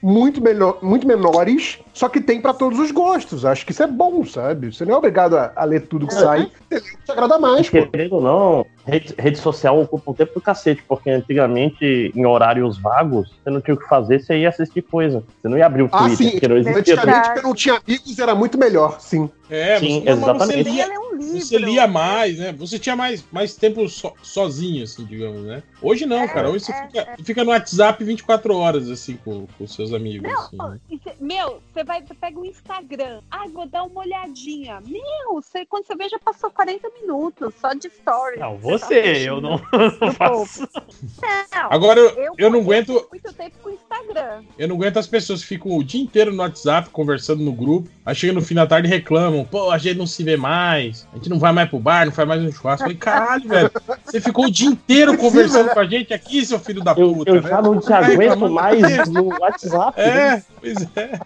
muito, 0.02 0.40
menor, 0.40 0.78
muito 0.82 1.06
menores, 1.06 1.78
só 1.92 2.08
que 2.08 2.20
tem 2.20 2.40
pra 2.40 2.54
todos 2.54 2.78
os 2.78 2.90
gostos. 2.90 3.44
Acho 3.44 3.64
que 3.66 3.72
isso 3.72 3.82
é 3.82 3.86
bom, 3.86 4.24
sabe? 4.24 4.72
Você 4.72 4.84
não 4.84 4.94
é 4.94 4.96
obrigado 4.96 5.36
a, 5.36 5.52
a 5.56 5.64
ler 5.64 5.86
tudo 5.88 6.06
que 6.06 6.14
sai, 6.14 6.50
tem 6.68 6.80
que 6.80 6.96
te 7.04 7.10
agrada 7.10 7.38
mais, 7.38 7.68
pô. 7.68 7.84
Querendo 7.86 8.14
ou 8.16 8.20
não, 8.22 8.66
rede, 8.84 9.14
rede 9.18 9.38
social 9.38 9.80
ocupa 9.80 10.10
um 10.10 10.14
tempo 10.14 10.34
do 10.34 10.40
cacete, 10.40 10.82
porque 10.86 11.10
antigamente, 11.10 12.12
em 12.14 12.24
horários 12.26 12.78
vagos, 12.78 13.34
você 13.42 13.50
não 13.50 13.60
tinha 13.60 13.74
o 13.74 13.78
que 13.78 13.88
fazer, 13.88 14.20
você 14.20 14.38
ia 14.38 14.48
assistir 14.48 14.82
coisa. 14.82 15.24
Você 15.40 15.48
não 15.48 15.58
ia 15.58 15.66
abrir 15.66 15.82
o 15.82 15.88
Ah, 15.92 16.04
Twitter, 16.04 16.16
sim. 16.16 16.30
porque 16.30 16.48
não 16.48 16.56
existia 16.56 16.94
Antigamente, 16.94 17.28
quando 17.32 17.44
não 17.44 17.54
tinha 17.54 17.80
amigos, 17.84 18.18
era 18.18 18.34
muito 18.34 18.58
melhor, 18.58 19.00
sim. 19.00 19.28
É, 19.50 19.78
Sim, 19.78 20.02
mas 20.04 20.18
você 20.18 20.20
exatamente. 20.22 20.70
lia, 20.70 20.86
Ler 20.86 20.98
um 20.98 21.05
livro. 21.16 21.40
Você 21.40 21.58
lia 21.58 21.86
mais, 21.86 22.38
né? 22.38 22.52
Você 22.52 22.78
tinha 22.78 22.94
mais, 22.96 23.24
mais 23.32 23.54
tempo 23.56 23.88
so- 23.88 24.14
sozinho, 24.22 24.84
assim, 24.84 25.04
digamos, 25.04 25.42
né? 25.42 25.62
Hoje 25.82 26.06
não, 26.06 26.26
cara. 26.28 26.50
Hoje 26.50 26.64
você 26.66 26.72
é, 26.72 26.86
fica, 26.86 27.16
fica 27.24 27.44
no 27.44 27.50
WhatsApp 27.50 28.02
24 28.04 28.54
horas, 28.56 28.90
assim, 28.90 29.16
com, 29.24 29.46
com 29.58 29.66
seus 29.66 29.92
amigos. 29.92 30.30
assim, 30.32 30.56
Não, 30.56 30.70
né? 30.70 30.80
cê- 31.02 31.14
meu, 31.20 31.60
você 31.72 31.84
vai, 31.84 32.02
você 32.02 32.14
pega 32.14 32.38
o 32.38 32.44
Instagram. 32.44 33.20
Ai, 33.30 33.48
vou 33.48 33.66
dar 33.66 33.84
uma 33.84 34.00
olhadinha. 34.00 34.80
Meu, 34.86 35.34
você, 35.34 35.64
quando 35.66 35.86
você 35.86 35.94
vê, 35.96 36.08
já 36.08 36.18
passou 36.18 36.50
40 36.50 36.88
minutos 37.00 37.54
só 37.60 37.72
de 37.74 37.88
stories. 37.90 38.40
Não, 38.40 38.56
Você 38.58 38.78
tá 38.78 38.86
você, 38.86 39.00
assistindo. 39.00 39.26
eu 39.28 39.40
não, 39.40 39.60
não 40.00 40.12
faço. 40.12 40.68
Não, 41.52 41.72
Agora, 41.72 42.00
eu, 42.00 42.10
eu, 42.10 42.34
eu 42.38 42.50
não 42.50 42.60
aguento. 42.60 43.06
muito 43.10 43.32
tempo 43.32 43.56
com 43.62 43.70
o 43.70 43.72
Instagram. 43.72 44.42
Eu 44.58 44.68
não 44.68 44.76
aguento 44.76 44.96
as 44.98 45.06
pessoas 45.06 45.42
que 45.42 45.48
ficam 45.48 45.76
o 45.76 45.84
dia 45.84 46.00
inteiro 46.00 46.32
no 46.32 46.42
WhatsApp 46.42 46.90
conversando 46.90 47.42
no 47.42 47.52
grupo. 47.52 47.88
Aí 48.04 48.14
chega 48.14 48.32
no 48.32 48.42
fim 48.42 48.54
da 48.54 48.66
tarde 48.66 48.88
e 48.88 48.90
reclamam: 48.90 49.44
pô, 49.44 49.70
a 49.70 49.78
gente 49.78 49.96
não 49.98 50.06
se 50.06 50.22
vê 50.22 50.36
mais, 50.36 51.06
a 51.16 51.18
gente 51.18 51.30
não 51.30 51.38
vai 51.38 51.50
mais 51.50 51.70
pro 51.70 51.78
bar, 51.78 52.04
não 52.04 52.12
faz 52.12 52.28
mais 52.28 52.42
um 52.42 52.52
churrasco. 52.52 52.82
Eu 52.82 52.88
falei, 52.88 52.96
caralho, 52.96 53.48
velho, 53.48 53.70
você 54.04 54.20
ficou 54.20 54.44
o 54.44 54.50
dia 54.50 54.68
inteiro 54.68 55.16
conversando 55.16 55.70
com 55.70 55.80
a 55.80 55.84
gente 55.86 56.12
aqui, 56.12 56.44
seu 56.44 56.58
filho 56.58 56.84
da 56.84 56.92
Eu, 56.92 57.14
puta. 57.14 57.30
eu 57.30 57.42
né? 57.42 57.48
já 57.48 57.62
não 57.62 57.80
te 57.80 57.90
aguento 57.90 58.50
mais 58.50 59.08
no 59.08 59.28
WhatsApp. 59.28 59.98
né? 59.98 60.34
É, 60.34 60.42
pois 60.60 60.76
é. 60.94 61.18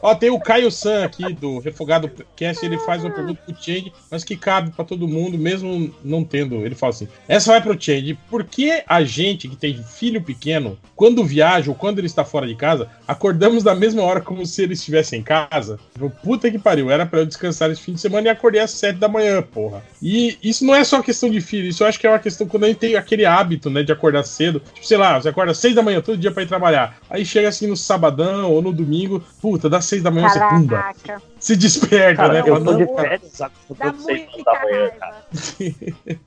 Ó, 0.00 0.14
tem 0.14 0.30
o 0.30 0.38
Caio 0.38 0.70
San 0.70 1.04
aqui 1.04 1.32
do 1.32 1.58
Refogado 1.58 2.10
Cast, 2.36 2.64
ele 2.64 2.78
faz 2.78 3.02
uma 3.02 3.10
pergunta 3.10 3.42
pro 3.44 3.54
Change, 3.60 3.92
mas 4.10 4.22
que 4.22 4.36
cabe 4.36 4.70
pra 4.70 4.84
todo 4.84 5.08
mundo, 5.08 5.36
mesmo 5.36 5.92
não 6.04 6.22
tendo. 6.22 6.64
Ele 6.64 6.74
fala 6.74 6.90
assim: 6.90 7.08
essa 7.26 7.50
vai 7.50 7.60
pro 7.60 7.80
Change. 7.80 8.16
Por 8.30 8.44
que 8.44 8.82
a 8.86 9.02
gente 9.02 9.48
que 9.48 9.56
tem 9.56 9.82
filho 9.82 10.22
pequeno, 10.22 10.78
quando 10.94 11.24
viaja 11.24 11.70
ou 11.70 11.74
quando 11.74 11.98
ele 11.98 12.06
está 12.06 12.24
fora 12.24 12.46
de 12.46 12.54
casa, 12.54 12.88
acordamos 13.06 13.64
da 13.64 13.74
mesma 13.74 14.02
hora 14.02 14.20
como 14.20 14.46
se 14.46 14.62
ele 14.62 14.74
estivesse 14.74 15.16
em 15.16 15.22
casa? 15.22 15.78
Tipo, 15.92 16.10
Puta 16.22 16.50
que 16.50 16.58
pariu, 16.58 16.90
era 16.90 17.06
pra 17.06 17.20
eu 17.20 17.26
descansar 17.26 17.70
esse 17.70 17.80
fim 17.80 17.94
de 17.94 18.00
semana 18.00 18.28
e 18.28 18.30
acordei 18.30 18.60
às 18.60 18.70
sete 18.70 18.98
da 18.98 19.08
manhã, 19.08 19.42
porra. 19.42 19.82
E 20.00 20.38
isso 20.42 20.64
não 20.64 20.74
é 20.74 20.84
só 20.84 21.02
questão 21.02 21.30
de 21.30 21.40
filho, 21.40 21.68
isso 21.68 21.82
eu 21.82 21.88
acho 21.88 21.98
que 21.98 22.06
é 22.06 22.10
uma 22.10 22.18
questão 22.18 22.46
quando 22.46 22.64
a 22.64 22.68
gente 22.68 22.78
tem 22.78 22.94
aquele 22.94 23.24
hábito, 23.24 23.68
né, 23.70 23.82
de 23.82 23.90
acordar 23.90 24.22
cedo. 24.24 24.60
Tipo, 24.74 24.86
sei 24.86 24.96
lá, 24.96 25.20
você 25.20 25.28
acorda 25.28 25.52
às 25.52 25.58
seis 25.58 25.74
da 25.74 25.82
manhã 25.82 26.00
todo 26.00 26.18
dia 26.18 26.30
pra 26.30 26.42
ir 26.42 26.46
trabalhar. 26.46 26.98
Aí 27.10 27.24
chega 27.24 27.48
assim 27.48 27.66
no 27.66 27.76
sabadão 27.76 28.52
ou 28.52 28.62
no 28.62 28.72
domingo, 28.72 29.22
puta, 29.40 29.68
das 29.68 29.84
seis 29.84 30.02
da 30.02 30.10
manhã 30.10 30.28
você 30.28 30.40
pumba. 30.40 30.94
Se 31.40 31.56
desperta, 31.56 32.16
Cara, 32.22 32.32
né? 32.34 32.40
eu 32.46 32.64
tô 32.64 32.74
de 32.74 32.86
"Não, 32.86 32.96
férias, 32.96 33.32
sabe? 33.32 33.54
Eu 33.68 33.76
da 33.76 33.92
manhã, 33.92 34.26
raiva. 34.46 34.90
cara. 34.98 35.24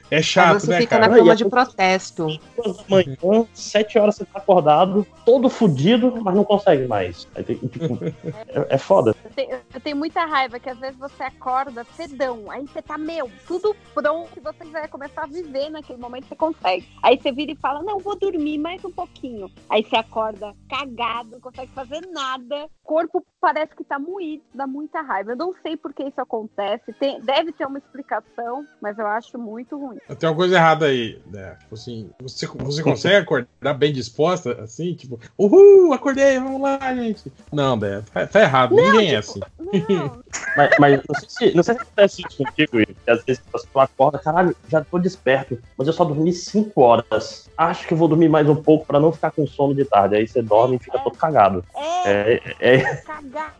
É 0.09 0.21
chato, 0.21 0.59
você 0.61 0.71
né, 0.71 0.77
fica 0.77 0.89
cara? 0.97 1.01
na 1.01 1.07
Não, 1.09 1.17
e 1.17 1.19
cama 1.19 1.31
é 1.33 1.35
de 1.35 1.45
protesto. 1.49 2.27
Duas 2.55 2.77
da 2.77 2.83
manhã, 2.89 3.47
sete 3.53 3.97
horas 3.99 4.15
você 4.15 4.25
tá 4.25 4.39
acordado, 4.39 5.05
todo 5.25 5.49
fudido, 5.49 6.21
mas 6.21 6.35
não 6.35 6.43
consegue 6.43 6.87
mais. 6.87 7.27
Aí 7.35 7.43
tem, 7.43 7.55
tipo, 7.57 7.97
é, 8.03 8.75
é 8.75 8.77
foda. 8.77 9.15
Eu 9.23 9.31
tenho, 9.31 9.57
eu 9.73 9.79
tenho 9.79 9.97
muita 9.97 10.25
raiva 10.25 10.59
que 10.59 10.69
às 10.69 10.77
vezes 10.79 10.97
você 10.97 11.23
acorda 11.23 11.85
cedão, 11.95 12.49
aí 12.49 12.65
você 12.67 12.81
tá, 12.81 12.97
meu, 12.97 13.29
tudo 13.47 13.75
pronto, 13.93 14.29
se 14.33 14.39
você 14.39 14.65
quiser 14.65 14.87
começar 14.89 15.23
a 15.23 15.27
viver 15.27 15.69
naquele 15.69 15.99
momento, 15.99 16.27
você 16.27 16.35
consegue. 16.35 16.87
Aí 17.01 17.19
você 17.19 17.31
vira 17.31 17.51
e 17.51 17.55
fala, 17.55 17.81
não, 17.83 17.99
vou 17.99 18.17
dormir 18.17 18.57
mais 18.57 18.83
um 18.85 18.91
pouquinho. 18.91 19.49
Aí 19.69 19.83
você 19.83 19.95
acorda 19.95 20.53
cagado, 20.69 21.31
não 21.31 21.39
consegue 21.39 21.71
fazer 21.73 22.01
nada, 22.11 22.67
corpo 22.83 23.25
parece 23.39 23.75
que 23.75 23.83
tá 23.83 23.97
moído, 23.97 24.43
dá 24.53 24.67
muita 24.67 25.00
raiva. 25.01 25.31
Eu 25.31 25.35
não 25.37 25.53
sei 25.61 25.75
por 25.77 25.93
que 25.93 26.03
isso 26.03 26.19
acontece, 26.19 26.93
tem- 26.99 27.19
deve 27.21 27.51
ter 27.51 27.65
uma 27.65 27.77
explicação, 27.77 28.65
mas 28.81 28.97
eu 28.97 29.07
acho 29.07 29.37
muito 29.37 29.77
ruim. 29.77 29.97
Tem 30.19 30.29
uma 30.29 30.35
coisa 30.35 30.55
errada 30.55 30.85
aí, 30.87 31.21
né? 31.27 31.55
Tipo 31.61 31.75
assim, 31.75 32.09
você, 32.21 32.47
você 32.47 32.83
consegue 32.83 33.15
acordar 33.17 33.73
bem 33.77 33.91
disposta, 33.93 34.61
assim, 34.61 34.93
tipo, 34.93 35.19
uhul, 35.37 35.93
acordei, 35.93 36.39
vamos 36.39 36.61
lá, 36.61 36.79
gente. 36.95 37.31
Não, 37.51 37.77
Bé, 37.77 38.01
tá, 38.13 38.27
tá 38.27 38.41
errado, 38.41 38.75
ninguém 38.75 39.13
é 39.13 39.17
assim. 39.17 39.39
Não, 39.59 40.21
Mas, 40.55 40.69
mas 40.79 41.01
não, 41.07 41.15
sei 41.15 41.29
se, 41.29 41.55
não 41.55 41.63
sei 41.63 41.75
se 41.75 41.81
acontece 41.81 42.21
isso 42.27 42.37
contigo, 42.37 42.79
Igor, 42.79 42.95
que 43.03 43.11
às 43.11 43.23
vezes 43.23 43.41
você 43.51 43.67
acorda, 43.75 44.19
caralho, 44.19 44.55
já 44.67 44.83
tô 44.83 44.97
desperto, 44.99 45.57
mas 45.77 45.87
eu 45.87 45.93
só 45.93 46.03
dormi 46.03 46.33
5 46.33 46.81
horas. 46.81 47.49
Acho 47.57 47.87
que 47.87 47.93
eu 47.93 47.97
vou 47.97 48.07
dormir 48.07 48.29
mais 48.29 48.47
um 48.49 48.55
pouco 48.55 48.85
pra 48.85 48.99
não 48.99 49.11
ficar 49.11 49.31
com 49.31 49.45
sono 49.47 49.73
de 49.73 49.85
tarde. 49.85 50.15
Aí 50.15 50.27
você 50.27 50.41
dorme 50.41 50.75
e 50.75 50.79
fica 50.79 50.99
todo 50.99 51.17
cagado. 51.17 51.63
é, 51.75 52.33
É, 52.59 52.75
é, 52.75 52.95
cagada. 52.97 53.51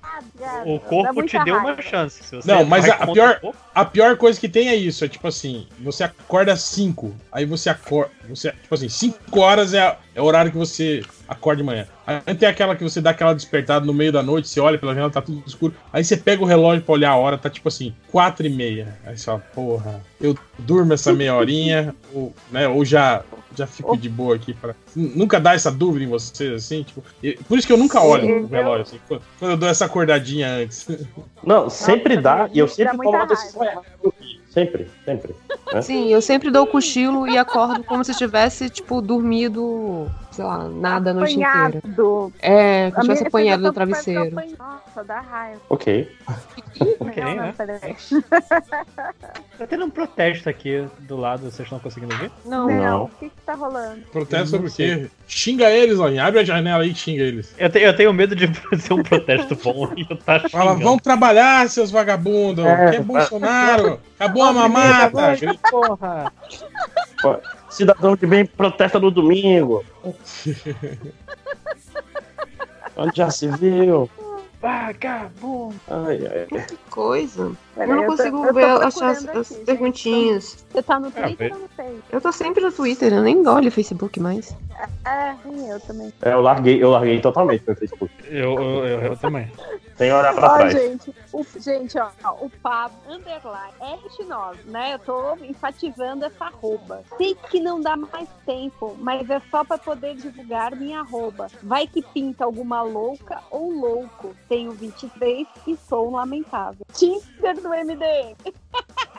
O 0.66 0.80
Dá 0.80 0.86
corpo 0.86 1.14
muita 1.16 1.31
te 1.40 1.44
deu 1.46 1.56
raiva. 1.56 1.74
uma 1.74 1.82
chance. 1.82 2.24
Se 2.24 2.36
você 2.36 2.48
Não, 2.52 2.64
mas 2.66 2.88
a- 2.90 2.96
a 2.96 3.08
pior- 3.08 3.40
corpo, 3.40 3.58
A 3.74 3.86
pior 3.86 4.18
coisa 4.18 4.38
que 4.40 4.50
tem 4.50 4.68
é 4.70 4.76
isso, 4.76 5.06
é 5.06 5.08
tipo 5.08 5.28
assim, 5.28 5.66
você 5.80 6.04
acorda 6.04 6.52
às 6.54 6.62
5, 6.62 7.16
aí 7.32 7.46
você 7.46 7.70
acorda, 7.70 8.12
você, 8.28 8.52
tipo 8.52 8.76
assim, 8.76 8.90
5 8.90 9.40
horas 9.40 9.74
é, 9.74 9.80
a- 9.82 9.98
é 10.14 10.22
o 10.22 10.26
horário 10.26 10.52
que 10.52 10.58
você 10.58 11.04
acorda 11.28 11.62
de 11.62 11.66
manhã. 11.66 11.88
Aí 12.06 12.36
tem 12.36 12.48
aquela 12.48 12.76
que 12.76 12.84
você 12.84 13.00
dá 13.00 13.12
aquela 13.12 13.34
despertada 13.34 13.86
no 13.86 13.94
meio 13.94 14.12
da 14.12 14.22
noite, 14.22 14.48
você 14.48 14.60
olha 14.60 14.78
pela 14.78 14.94
janela, 14.94 15.10
tá 15.12 15.22
tudo 15.22 15.42
escuro, 15.46 15.74
aí 15.94 16.04
você 16.04 16.18
pega 16.18 16.44
o 16.44 16.46
relógio 16.46 16.84
pra 16.84 16.94
olhar 16.94 17.12
a 17.12 17.16
hora, 17.16 17.38
tá 17.38 17.50
tipo 17.50 17.68
assim, 17.70 17.96
4 18.12 18.46
e 18.46 18.50
meia. 18.50 18.98
Aí 19.06 19.18
você 19.18 19.26
fala, 19.26 19.40
porra, 19.54 20.04
eu 20.20 20.38
durmo 20.60 20.94
essa 20.94 21.14
meia 21.14 21.36
horinha, 21.36 21.96
ou, 22.14 22.34
né, 22.52 22.68
ou 22.68 22.84
já, 22.84 23.24
já 23.56 23.66
fico 23.66 23.96
de 23.96 24.10
boa 24.10 24.36
aqui 24.36 24.54
para 24.54 24.76
Nunca 24.94 25.40
dá 25.40 25.54
essa 25.54 25.72
dúvida 25.72 26.04
em 26.04 26.10
vocês, 26.10 26.54
assim, 26.54 26.84
tipo, 26.84 27.02
por 27.48 27.58
isso 27.58 27.66
que 27.66 27.72
eu 27.72 27.78
nunca 27.78 28.02
olho 28.02 28.44
o 28.44 28.48
relógio, 28.48 28.82
assim, 28.82 29.00
quando 29.08 29.52
eu 29.52 29.58
dou 29.58 29.70
essa 29.70 29.86
acordadinha 29.86 30.50
antes. 30.50 30.86
não, 31.42 31.70
sempre 31.70 32.18
dá, 32.18 32.50
e 32.52 32.60
eu 32.60 32.68
sempre 32.68 32.98
tomo 32.98 33.10
uma 33.10 33.26
decisão 33.26 33.64
errada. 33.64 33.88
Sempre, 34.52 34.86
sempre. 35.06 35.34
Sim, 35.82 36.10
eu 36.10 36.22
sempre 36.22 36.52
dou 36.52 36.64
o 36.64 36.68
cochilo 36.68 37.26
e 37.26 37.38
acordo 37.38 37.86
como 37.86 38.04
se 38.04 38.14
tivesse, 38.14 38.70
tipo, 38.70 39.02
dormido, 39.02 40.12
sei 40.32 40.44
lá, 40.46 40.68
nada 40.70 41.12
a 41.12 41.14
noite 41.14 41.34
inteira. 41.34 41.80
Apanhado. 41.80 42.34
É, 42.42 42.92
como 42.92 42.96
se 43.06 43.12
A 43.12 43.16
tivesse 43.16 43.28
apanhado 43.28 43.64
no 43.64 43.74
travesseiro. 43.74 44.36
Nossa, 44.58 45.04
dá 45.04 45.20
raiva. 45.20 45.60
Ok. 45.70 46.10
Ok, 47.00 47.24
não, 47.24 47.36
né? 47.36 47.54
Tá 49.58 49.68
tendo 49.68 49.86
um 49.86 49.90
protesto 49.92 50.50
aqui 50.50 50.88
do 51.00 51.16
lado, 51.18 51.42
vocês 51.44 51.60
estão 51.60 51.78
conseguindo 51.80 52.16
ver? 52.18 52.32
Não, 52.46 52.68
Não, 52.68 52.76
Não. 52.84 53.04
o 53.04 53.10
que 53.10 53.30
que 53.30 53.42
tá 53.46 53.54
rolando? 53.54 54.02
Protesto 54.12 54.48
sobre 54.48 54.70
o 54.70 54.72
quê? 54.74 55.08
Xinga 55.28 55.70
eles, 55.70 56.00
ó, 56.00 56.08
abre 56.08 56.40
a 56.40 56.44
janela 56.44 56.82
aí 56.84 56.92
e 56.92 56.96
xinga 56.96 57.22
eles. 57.22 57.54
Eu, 57.60 57.70
te- 57.70 57.80
eu 57.80 57.96
tenho 57.96 58.12
medo 58.14 58.36
de 58.36 58.50
ser 58.82 58.94
um 58.94 59.04
protesto 59.04 59.56
bom 59.56 59.92
e 59.96 60.06
eu 60.10 60.18
tá 60.18 60.40
Fala, 60.50 60.72
xingando. 60.72 60.80
vão 60.84 60.98
trabalhar, 60.98 61.70
seus 61.70 61.92
vagabundos. 61.92 62.66
É, 62.66 62.90
que 62.92 62.96
é 62.98 63.00
Bolsonaro? 63.02 64.00
Acabou 64.20 64.44
a 64.44 64.54
mamata. 64.54 65.36
Porra! 65.70 66.34
Cidadão 67.72 68.16
de 68.16 68.28
bem 68.28 68.46
protesta 68.46 69.00
no 69.00 69.10
domingo. 69.10 69.84
Onde 72.96 73.18
já 73.18 73.32
se 73.32 73.48
viu? 73.48 74.10
Vagabundo! 74.62 75.80
Ai, 75.88 76.20
ai. 76.28 76.46
que 76.66 76.78
coisa. 76.90 77.52
Eu 77.90 77.96
não 77.96 78.06
consigo 78.06 78.38
eu 78.44 78.48
tô 78.48 78.54
ver, 78.54 78.66
achar 78.66 79.10
as, 79.12 79.18
as 79.18 79.28
aqui, 79.28 79.44
gente. 79.44 79.66
perguntinhas. 79.66 80.66
Você 80.72 80.82
tá 80.84 81.00
no 81.00 81.08
Ah, 81.08 81.12
Twitter 81.12 81.54
ou 81.54 81.60
no 81.60 81.68
Face? 81.70 82.04
Eu 82.12 82.22
tô 82.22 82.32
sempre 82.32 82.64
no 82.64 82.72
Twitter, 82.72 83.14
eu 83.14 83.22
nem 83.22 83.48
olho 83.48 83.68
o 83.68 83.72
Facebook 83.72 84.20
mais. 84.20 84.56
É, 85.06 85.36
eu 85.72 85.80
também. 85.82 86.14
É, 86.22 86.34
eu 86.34 86.42
larguei, 86.42 86.82
eu 86.84 86.90
larguei 86.90 87.20
totalmente 87.22 87.64
meu 87.66 87.76
Facebook. 87.76 88.12
Eu, 88.28 88.54
eu, 88.60 88.86
eu, 88.86 89.02
eu 89.02 89.18
também. 89.18 89.52
Sem 89.98 90.12
olhar 90.12 90.34
pra 90.34 90.54
Ó, 90.54 90.58
trás. 90.58 90.74
gente, 90.74 91.14
o, 91.32 91.46
gente, 91.60 92.00
ó, 92.00 92.10
ó, 92.24 92.32
o 92.46 92.50
Pablo, 92.50 92.98
underline, 93.08 93.74
R9, 93.80 94.56
né? 94.66 94.96
Eu 94.96 95.00
tô 95.00 95.36
enfatizando 95.46 96.26
essa 96.26 96.46
arroba. 96.46 97.04
Sei 97.18 97.36
que 97.50 97.60
não 97.60 97.80
dá 97.80 97.96
mais 97.96 98.28
tempo, 98.46 98.96
mas 99.00 99.30
é 99.30 99.40
só 99.52 99.64
pra 99.64 99.78
poder 99.78 100.16
divulgar 100.16 100.76
minha 100.76 101.02
arroba. 101.02 101.48
Vai 101.62 101.86
que 101.86 102.02
pinta 102.02 102.44
alguma 102.46 102.82
louca 102.82 103.40
ou 103.52 103.72
louco. 103.72 104.36
Tenho 104.50 104.72
23 104.72 105.48
e 105.68 105.78
sou 105.88 106.08
um 106.10 106.16
lamentável. 106.16 106.84
Tinder 106.94 107.62
do 107.62 107.71
MDM. 107.74 108.36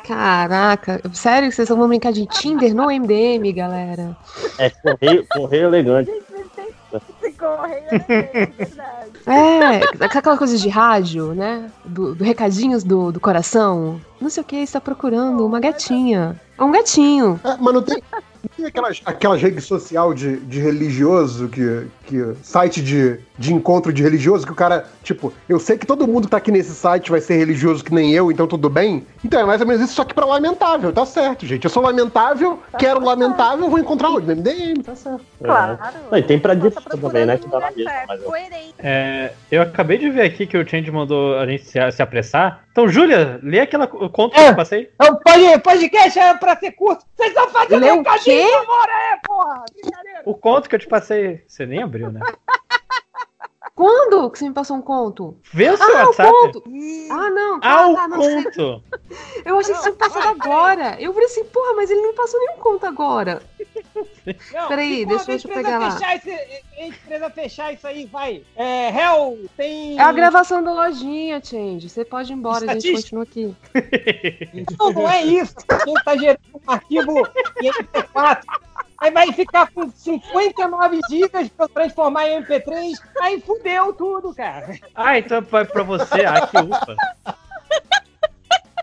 Caraca, 0.05 1.00
sério 1.12 1.48
que 1.48 1.55
vocês 1.55 1.68
vão 1.68 1.88
brincar 1.88 2.12
de 2.12 2.26
Tinder 2.26 2.74
no 2.74 2.86
MDM, 2.86 3.53
galera? 3.55 4.16
É 4.59 4.70
correio, 4.70 5.26
correio 5.30 5.64
elegante. 5.68 6.11
Correio, 7.38 7.84
é 7.90 8.46
verdade. 8.46 9.12
É, 9.26 10.05
aquela 10.05 10.36
coisa 10.36 10.57
de 10.57 10.68
rádio, 10.68 11.34
né? 11.34 11.70
Do, 11.84 12.14
do 12.14 12.24
recadinhos 12.24 12.84
do, 12.84 13.12
do 13.12 13.20
coração. 13.20 14.00
Não 14.20 14.28
sei 14.28 14.42
o 14.42 14.46
que, 14.46 14.57
está 14.57 14.80
procurando 14.80 15.46
uma 15.46 15.61
gatinha. 15.61 16.40
É 16.59 16.62
um 16.62 16.72
gatinho. 16.72 17.40
É, 17.44 17.57
mas 17.59 17.74
não 17.74 17.82
tem, 17.82 18.03
não 18.12 18.50
tem 18.57 18.66
aquelas, 18.66 19.00
aquelas 19.05 19.40
redes 19.40 19.64
social 19.64 20.12
de, 20.12 20.36
de 20.40 20.61
religioso, 20.61 21.48
que, 21.48 21.86
que 22.12 22.34
site 22.42 22.82
de, 22.82 23.18
de 23.38 23.54
encontro 23.54 23.90
de 23.92 24.02
religioso, 24.02 24.44
que 24.44 24.52
o 24.52 24.54
cara, 24.54 24.84
tipo, 25.02 25.32
eu 25.48 25.58
sei 25.58 25.78
que 25.78 25.86
todo 25.86 26.06
mundo 26.06 26.24
que 26.24 26.30
tá 26.30 26.36
aqui 26.36 26.50
nesse 26.52 26.74
site 26.74 27.10
vai 27.10 27.20
ser 27.20 27.36
religioso 27.38 27.82
que 27.82 27.92
nem 27.94 28.12
eu, 28.12 28.30
então 28.30 28.46
tudo 28.46 28.68
bem. 28.68 29.06
Então 29.24 29.40
é 29.40 29.44
mais 29.44 29.60
ou 29.62 29.66
menos 29.66 29.82
isso, 29.82 29.94
só 29.94 30.04
que 30.04 30.12
pra 30.14 30.26
lamentável, 30.26 30.92
tá 30.92 31.06
certo, 31.06 31.46
gente. 31.46 31.64
Eu 31.64 31.70
sou 31.70 31.82
lamentável, 31.82 32.60
quero 32.78 33.02
lamentável, 33.02 33.68
vou 33.70 33.78
encontrar 33.78 34.10
onde? 34.10 34.26
No 34.26 34.36
MDM, 34.36 34.82
tá 34.82 34.94
certo. 34.94 35.22
Claro. 35.42 35.78
Não, 36.10 36.18
e 36.18 36.22
tem 36.22 36.38
pra 36.38 36.54
tá 36.54 36.60
disso 36.68 36.80
também, 37.00 37.24
né? 37.24 37.38
Que 37.38 37.48
dá 37.48 37.60
na 37.60 37.70
mesma, 37.70 37.90
certo, 37.90 38.08
mas 38.08 38.20
eu- 38.20 38.26
coerente. 38.26 38.74
É, 38.78 39.32
eu 39.50 39.62
acabei 39.62 39.96
de 39.96 40.10
ver 40.10 40.22
aqui 40.22 40.46
que 40.46 40.56
o 40.58 40.68
Change 40.68 40.90
mandou 40.90 41.38
a 41.38 41.46
gente 41.46 41.64
se, 41.64 41.90
se 41.92 42.02
apressar. 42.02 42.64
Então, 42.72 42.88
Júlia, 42.88 43.38
lê 43.42 43.60
aquela 43.60 43.84
o 43.84 44.08
conto 44.08 44.34
que 44.34 44.40
É. 44.40 44.48
eu 44.50 44.56
passei. 44.56 44.90
O 45.00 45.16
pod- 45.16 45.60
podcast 45.62 46.18
é 46.18 46.34
pra 46.34 46.56
ser 46.56 46.72
curto. 46.72 47.04
Vocês 47.16 47.28
estão 47.30 47.48
fazendo 47.50 47.80
Lê 47.82 47.90
o 47.90 47.96
recadinho 47.98 48.24
quê? 48.24 48.44
de 48.46 48.54
amor 48.54 48.88
aí, 48.88 49.18
porra. 49.26 49.64
O 50.24 50.34
conto 50.34 50.68
que 50.68 50.74
eu 50.74 50.78
te 50.78 50.86
passei. 50.88 51.42
Você 51.46 51.66
nem 51.66 51.82
abriu, 51.82 52.01
né? 52.11 52.20
Quando 53.74 54.30
que 54.30 54.38
você 54.38 54.48
me 54.48 54.55
passou 54.55 54.76
um 54.76 54.82
conto? 54.82 55.36
Vê 55.53 55.70
o 55.70 55.76
seu 55.76 55.86
Ah, 55.86 56.05
WhatsApp. 56.07 56.30
conto! 56.30 56.62
Ah, 57.11 57.30
não. 57.30 57.57
Ah, 57.57 57.61
tá, 57.61 57.88
o 57.88 57.94
tá, 57.94 58.09
conto! 58.11 58.82
Eu 59.44 59.59
achei 59.59 59.74
que 59.74 59.80
você 59.80 59.92
tinha 59.92 60.09
passado 60.09 60.28
agora. 60.40 60.96
Eu 61.00 61.12
falei 61.12 61.26
assim, 61.26 61.44
porra, 61.44 61.74
mas 61.74 61.90
ele 61.90 62.00
não 62.03 62.14
passou 62.14 62.38
nenhum 62.38 62.59
conto 62.59 62.86
agora. 62.86 63.42
Não, 64.53 64.68
Peraí, 64.68 65.00
se 65.00 65.07
deixa 65.07 65.24
a 65.24 65.34
eu 65.34 65.36
empresa 65.36 65.53
pegar 65.55 65.78
lá. 65.78 66.14
Esse, 66.14 66.30
a 66.30 66.86
empresa 66.86 67.30
fechar 67.30 67.72
isso 67.72 67.86
aí, 67.86 68.07
vai. 68.07 68.44
É, 68.55 68.88
Hell, 68.88 69.48
tem. 69.57 69.98
É 69.98 70.03
a 70.03 70.12
gravação 70.12 70.62
da 70.62 70.72
lojinha, 70.72 71.40
Change. 71.44 71.88
Você 71.88 72.05
pode 72.05 72.32
ir 72.32 72.36
embora, 72.36 72.70
a 72.70 72.74
gente 72.78 72.92
continua 72.92 73.24
aqui. 73.24 73.55
Não, 74.78 74.92
não 74.92 75.11
é 75.11 75.24
isso. 75.24 75.57
Quem 75.84 75.94
tá 76.05 76.16
gerando 76.16 76.38
um 76.55 76.70
arquivo 76.70 77.18
em 77.61 77.70
MP4. 77.70 78.42
Aí 79.03 79.11
vai 79.11 79.32
ficar 79.32 79.68
com 79.72 79.90
59 79.90 81.00
gigas 81.11 81.48
pra 81.48 81.64
eu 81.64 81.68
transformar 81.68 82.28
em 82.28 82.40
MP3. 82.40 82.92
Aí 83.20 83.40
fudeu 83.40 83.92
tudo, 83.94 84.32
cara. 84.32 84.78
Ah, 84.94 85.18
então 85.18 85.42
vai 85.42 85.64
pra 85.64 85.82
você. 85.82 86.24
Ah, 86.24 86.46
que 86.46 86.57
ufa. 86.57 86.96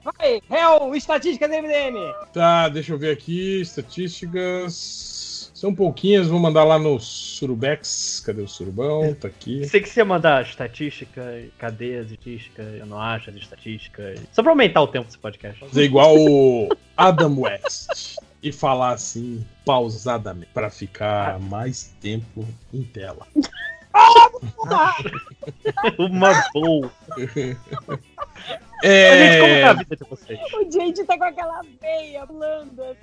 Vai, 0.04 0.42
Hell, 0.52 0.94
estatística 0.94 1.48
do 1.48 1.54
MDM. 1.54 2.14
Tá, 2.34 2.68
deixa 2.68 2.92
eu 2.92 2.98
ver 2.98 3.12
aqui. 3.12 3.62
Estatísticas. 3.62 5.54
São 5.54 5.74
pouquinhas, 5.74 6.28
vou 6.28 6.40
mandar 6.40 6.66
lá 6.66 6.78
no 6.78 7.00
Surubex. 7.00 8.22
Cadê 8.26 8.42
o 8.42 8.48
Surubão? 8.48 9.14
Tá 9.14 9.30
aqui. 9.30 9.66
Sei 9.70 9.80
que 9.80 9.88
você 9.88 10.02
ia 10.02 10.06
mandar 10.06 10.44
estatística, 10.44 11.22
cadê 11.58 11.98
as 11.98 12.12
estatísticas, 12.12 12.76
eu 12.78 12.86
não 12.86 13.00
acho 13.00 13.30
as 13.30 13.38
estatísticas. 13.38 14.20
Só 14.34 14.44
pra 14.44 14.52
aumentar 14.52 14.82
o 14.82 14.88
tempo 14.88 15.06
desse 15.06 15.18
podcast. 15.18 15.60
Fazer 15.62 15.84
igual 15.84 16.14
o 16.18 16.68
Adam 16.98 17.40
West 17.40 18.20
e 18.42 18.52
falar 18.52 18.94
assim 18.94 19.46
pausadamente 19.66 20.50
pra 20.54 20.70
ficar 20.70 21.40
mais 21.40 21.94
tempo 22.02 22.46
em 22.74 22.84
tela. 22.84 23.28
Uma 25.98 26.44
boa. 26.54 26.92
Gente, 27.18 27.58
tá 27.86 28.00
É, 28.84 29.74
vida 29.74 29.96
de 29.96 30.10
vocês? 30.10 30.40
O 30.54 30.72
gente 30.72 31.04
tá 31.04 31.18
com 31.18 31.26
aquela 31.26 31.62
veia 31.82 32.26
blanda. 32.26 32.96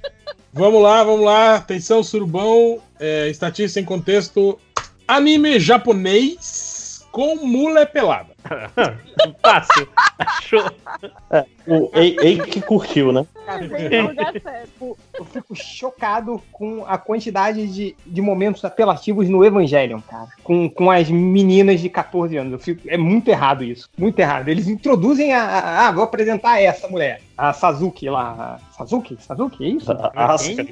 vamos 0.52 0.82
lá, 0.82 1.04
vamos 1.04 1.24
lá. 1.24 1.56
Atenção, 1.56 2.02
surubão. 2.02 2.80
É, 2.98 3.28
estatística 3.28 3.68
sem 3.68 3.84
contexto. 3.84 4.58
Anime 5.06 5.60
japonês 5.60 7.04
com 7.12 7.36
mula 7.36 7.84
pelada. 7.84 8.34
Fácil. 9.42 9.88
Achou? 10.18 10.64
O 11.66 11.90
Ei, 11.94 12.16
Ei 12.20 12.38
que 12.40 12.60
curtiu, 12.60 13.12
né? 13.12 13.26
Eu 15.18 15.24
fico 15.24 15.54
chocado 15.54 16.42
com 16.52 16.84
a 16.86 16.98
quantidade 16.98 17.66
de, 17.68 17.96
de 18.04 18.22
momentos 18.22 18.64
apelativos 18.64 19.28
no 19.28 19.44
Evangelion, 19.44 20.00
cara. 20.00 20.28
Com, 20.42 20.68
com 20.68 20.90
as 20.90 21.08
meninas 21.08 21.80
de 21.80 21.88
14 21.88 22.36
anos. 22.36 22.52
Eu 22.52 22.58
fico, 22.58 22.82
é 22.88 22.96
muito 22.96 23.28
errado 23.28 23.64
isso. 23.64 23.88
Muito 23.96 24.18
errado. 24.18 24.48
Eles 24.48 24.68
introduzem 24.68 25.32
a. 25.32 25.86
ah, 25.88 25.92
vou 25.92 26.04
apresentar 26.04 26.60
essa 26.60 26.88
mulher. 26.88 27.20
A 27.36 27.52
Sazuki 27.52 28.08
lá. 28.08 28.58
a- 28.60 28.72
Sazuki? 28.72 29.16
Sazuki? 29.20 29.64
É 29.64 29.68
isso? 29.68 29.92
A 29.92 30.34
Asuka. 30.34 30.62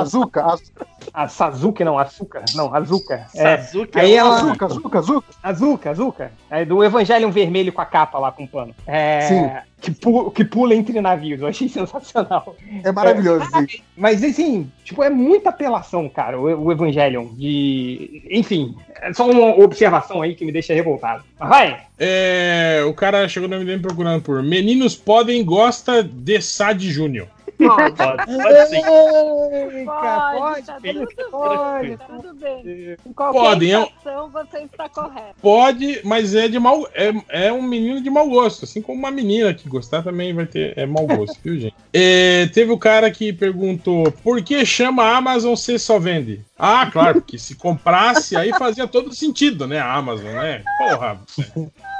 Azuka, 0.00 0.44
Azuka, 0.44 0.86
A 1.12 1.28
Sazuki, 1.28 1.84
não, 1.84 1.98
Açúcar. 1.98 2.44
Não, 2.54 2.74
Azuka. 2.74 3.26
É, 3.34 3.58
Sazuki 3.58 3.98
Aí 3.98 4.12
é 4.12 4.16
ela- 4.16 4.36
Azuka, 4.36 4.66
Azuka, 4.66 4.98
Azuka. 4.98 5.26
Azuka, 5.42 5.90
Azuka. 5.90 6.32
É 6.50 6.64
do 6.64 6.82
Evangelion 6.84 7.30
vermelho 7.30 7.72
com 7.72 7.80
a 7.80 7.86
capa 7.86 8.18
lá 8.18 8.30
com 8.32 8.44
o 8.44 8.48
pano. 8.48 8.74
É, 8.86 9.20
Sim. 9.22 9.50
Que, 9.80 9.90
pu- 9.90 10.30
que 10.30 10.42
pula 10.44 10.74
entre 10.74 11.00
navios. 11.00 11.40
Eu 11.40 11.46
achei 11.48 11.68
sensacional. 11.68 12.56
É 12.82 12.90
maravilhoso, 12.90 13.44
sim. 13.50 13.80
Mas 13.96 14.24
assim, 14.24 14.70
tipo, 14.82 15.02
é 15.02 15.10
muita 15.10 15.50
apelação, 15.50 16.08
cara, 16.08 16.40
o, 16.40 16.44
o 16.64 16.72
Evangelion. 16.72 17.26
De. 17.34 18.22
Enfim, 18.30 18.74
é 19.02 19.12
só 19.12 19.28
uma 19.30 19.62
observação 19.62 20.22
aí 20.22 20.34
que 20.34 20.44
me 20.46 20.50
deixa 20.52 20.72
revoltado. 20.72 21.22
Mas 21.38 21.48
vai! 21.48 21.80
É, 21.98 22.82
o 22.88 22.94
cara 22.94 23.28
chegou 23.28 23.48
no 23.48 23.56
MDM 23.60 23.80
procurando 23.82 24.22
por 24.22 24.42
Meninos 24.42 24.96
podem 24.96 25.44
gosta 25.44 26.02
de 26.02 26.40
Sad 26.40 26.90
Júnior. 26.90 27.28
Pode, 27.58 27.96
pode 27.96 28.66
sim. 28.68 28.82
Pode, 28.82 29.84
tá 29.86 30.32
pode, 30.36 30.92
tudo 30.92 31.30
pode. 31.30 31.88
bem, 31.88 31.96
tá 31.96 32.04
tudo 32.06 32.34
bem. 32.34 32.96
Em 33.06 33.12
qualquer 33.12 33.38
Podem, 33.38 33.92
você 34.32 34.58
está 34.58 34.88
correto. 34.88 35.34
Pode, 35.40 36.00
mas 36.04 36.34
é 36.34 36.48
de 36.48 36.58
mau. 36.58 36.86
É, 36.94 37.46
é 37.46 37.52
um 37.52 37.62
menino 37.62 38.00
de 38.02 38.10
mau 38.10 38.28
gosto. 38.28 38.64
Assim 38.64 38.82
como 38.82 38.98
uma 38.98 39.10
menina 39.10 39.54
que 39.54 39.68
gostar 39.68 40.02
também 40.02 40.34
vai 40.34 40.46
ter 40.46 40.76
é 40.76 40.84
mau 40.84 41.06
gosto, 41.06 41.38
viu, 41.42 41.58
gente? 41.58 41.74
É, 41.98 42.46
teve 42.48 42.70
o 42.70 42.78
cara 42.78 43.10
que 43.10 43.32
perguntou 43.32 44.12
por 44.22 44.42
que 44.42 44.66
chama 44.66 45.02
a 45.02 45.16
Amazon 45.16 45.56
se 45.56 45.78
só 45.78 45.98
vende? 45.98 46.44
Ah, 46.58 46.90
claro, 46.92 47.22
porque 47.22 47.38
se 47.38 47.54
comprasse, 47.54 48.36
aí 48.36 48.52
fazia 48.52 48.86
todo 48.86 49.14
sentido, 49.14 49.66
né? 49.66 49.78
A 49.78 49.94
Amazon, 49.94 50.26
né? 50.26 50.62
Porra. 50.76 51.18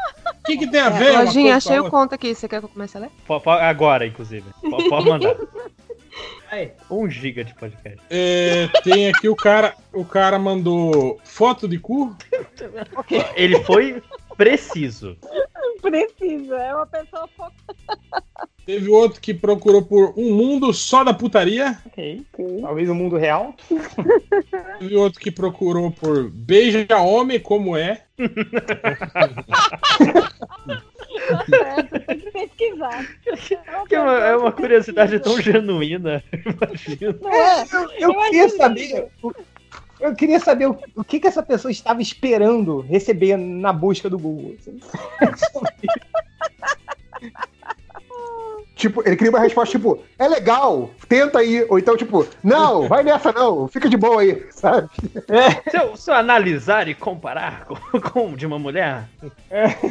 O 0.47 0.49
que, 0.49 0.59
que 0.59 0.67
tem 0.71 0.81
a 0.81 0.91
ver? 0.91 1.13
É, 1.15 1.23
Lojinha, 1.23 1.57
achei 1.57 1.79
o 1.81 1.91
conto 1.91 2.15
aqui. 2.15 2.33
Você 2.35 2.47
quer 2.49 2.61
que 2.61 2.67
eu 2.67 2.69
comece 2.69 2.97
a 2.97 3.01
ler? 3.01 3.11
Agora, 3.63 4.07
inclusive. 4.07 4.45
Po- 4.61 4.89
Pode 4.89 5.09
mandar. 5.11 5.37
Vai. 6.51 6.73
Um 6.89 7.11
giga 7.11 7.43
de 7.45 7.53
podcast. 7.55 7.99
É, 8.09 8.69
tem 8.85 9.09
aqui 9.09 9.29
o 9.29 9.35
cara. 9.35 9.75
O 9.93 10.05
cara 10.05 10.39
mandou 10.39 11.19
foto 11.25 11.67
de 11.67 11.79
cu. 11.79 12.15
Ele 13.35 13.59
foi 13.65 14.01
preciso. 14.37 15.17
Precisa, 15.83 16.57
é 16.57 16.75
uma 16.75 16.87
pessoa 16.87 17.29
focada. 17.37 17.55
Teve 18.65 18.89
outro 18.89 19.21
que 19.21 19.33
procurou 19.35 19.83
por 19.83 20.13
um 20.17 20.33
mundo 20.35 20.73
só 20.73 21.05
da 21.05 21.13
putaria. 21.15 21.79
Ok. 21.87 22.25
Talvez 22.63 22.89
o 22.89 22.95
mundo 22.95 23.17
real. 23.17 23.55
Teve 24.79 24.97
outro 24.97 25.21
que 25.21 25.31
procurou 25.31 25.91
por 25.91 26.29
beija 26.31 26.87
homem 26.99 27.39
como 27.39 27.77
é. 27.77 28.06
Tem 32.07 32.19
que 32.21 32.31
pesquisar. 32.31 33.07
Que 33.89 33.95
é 33.95 34.01
uma, 34.01 34.13
é 34.19 34.37
uma 34.37 34.53
curiosidade 34.53 35.19
tão 35.21 35.41
genuína. 35.41 36.23
Imagina. 36.33 37.19
É? 37.33 37.63
Eu 38.05 38.13
Eu 38.13 38.15
queria 38.23 38.45
acho 38.47 38.57
saber. 38.57 39.09
o- 39.23 39.33
Eu 39.99 40.15
queria 40.15 40.39
saber 40.39 40.67
o, 40.69 40.79
o 40.95 41.03
que, 41.03 41.19
que 41.19 41.27
essa 41.27 41.43
pessoa 41.43 41.73
estava 41.73 42.03
esperando 42.03 42.81
receber 42.81 43.37
na 43.39 43.73
busca 43.73 44.11
do 44.11 44.19
Google. 44.19 44.55
assim. 44.61 44.79
Tipo, 48.87 49.03
ele 49.05 49.17
queria 49.17 49.33
uma 49.33 49.41
resposta 49.41 49.77
tipo, 49.77 50.01
é 50.17 50.29
legal, 50.29 50.91
tenta 51.09 51.41
aí. 51.41 51.67
Ou 51.69 51.79
então, 51.79 51.97
tipo, 51.97 52.27
não, 52.43 52.87
vai 52.87 53.03
nessa 53.03 53.33
não, 53.33 53.67
fica 53.67 53.89
de 53.89 53.97
boa 53.97 54.23
aí, 54.23 54.47
sabe? 54.51 54.89
Se 55.69 55.77
eu, 55.77 55.97
se 55.97 56.11
eu 56.11 56.15
analisar 56.15 56.87
e 56.87 56.95
comparar 56.95 57.67
com, 57.67 58.01
com 58.01 58.37
de 58.37 58.47
uma 58.47 58.59
mulher, 58.59 59.09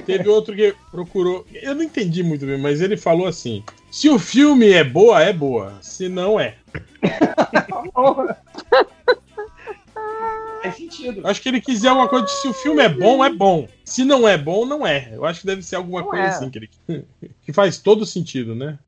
Teve 0.06 0.30
outro 0.30 0.56
que 0.56 0.74
procurou. 0.92 1.46
Eu 1.54 1.76
não 1.76 1.84
entendi 1.84 2.24
muito 2.24 2.46
bem, 2.46 2.58
mas 2.58 2.82
ele 2.82 2.96
falou 2.96 3.28
assim: 3.28 3.64
se 3.92 4.10
o 4.10 4.18
filme 4.18 4.72
é 4.72 4.84
boa, 4.84 5.22
é 5.22 5.34
boa. 5.34 5.74
Se 5.82 6.08
não 6.08 6.40
é. 6.40 6.56
Faz 10.66 10.78
sentido. 10.78 11.28
Acho 11.28 11.42
que 11.42 11.50
ele 11.50 11.62
quis 11.62 11.76
dizer 11.76 11.90
alguma 11.90 12.08
coisa 12.08 12.26
de 12.26 12.32
se 12.32 12.48
o 12.48 12.54
filme 12.54 12.82
é 12.82 12.90
bom, 12.90 13.24
é 13.24 13.32
bom. 13.32 13.68
Se 13.84 14.04
não 14.04 14.28
é 14.28 14.38
bom, 14.38 14.66
não 14.66 14.86
é. 14.86 15.12
Eu 15.14 15.26
acho 15.26 15.42
que 15.42 15.48
deve 15.48 15.62
ser 15.62 15.76
alguma 15.76 16.02
Não 16.02 16.08
coisa 16.08 16.24
é. 16.24 16.30
assim 16.30 16.50
que 16.50 16.58
ele. 16.58 16.70
Que 17.44 17.54
faz 17.54 17.78
todo 17.78 18.06
sentido, 18.06 18.56
né? 18.56 18.80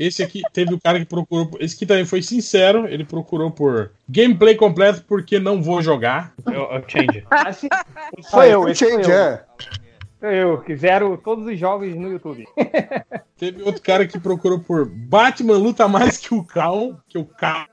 Esse 0.00 0.22
aqui 0.22 0.40
teve 0.50 0.72
o 0.72 0.80
cara 0.80 0.98
que 0.98 1.04
procurou. 1.04 1.50
Esse 1.60 1.76
aqui 1.76 1.84
também 1.84 2.06
foi 2.06 2.22
sincero. 2.22 2.88
Ele 2.88 3.04
procurou 3.04 3.50
por 3.50 3.90
gameplay 4.08 4.54
completo 4.54 5.04
porque 5.06 5.38
não 5.38 5.62
vou 5.62 5.82
jogar. 5.82 6.32
eu, 6.46 6.54
eu 6.54 6.84
change. 6.88 7.22
Assim, 7.30 7.68
sou 8.22 8.40
Ah, 8.40 8.48
eu, 8.48 8.66
é 8.66 8.70
esse 8.70 8.78
sou 8.86 8.88
change, 8.96 9.10
eu. 9.10 9.16
é. 9.16 9.44
Eu, 10.22 10.60
que 10.62 10.74
zero 10.74 11.18
todos 11.22 11.46
os 11.46 11.58
jogos 11.58 11.94
no 11.94 12.10
YouTube. 12.12 12.46
Teve 13.38 13.62
outro 13.62 13.82
cara 13.82 14.06
que 14.06 14.18
procurou 14.18 14.58
por 14.60 14.86
Batman 14.86 15.58
luta 15.58 15.86
mais 15.86 16.16
que 16.16 16.34
o 16.34 16.42
cão. 16.44 16.98
Que 17.06 17.18
o 17.18 17.24
Cão? 17.24 17.66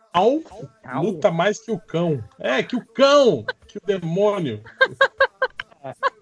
luta 1.01 1.32
mais 1.32 1.59
que 1.59 1.71
o 1.71 1.80
cão. 1.80 2.23
É, 2.39 2.61
que 2.63 2.75
o 2.75 2.86
cão, 2.86 3.45
que 3.67 3.78
o 3.78 3.82
demônio. 3.86 4.61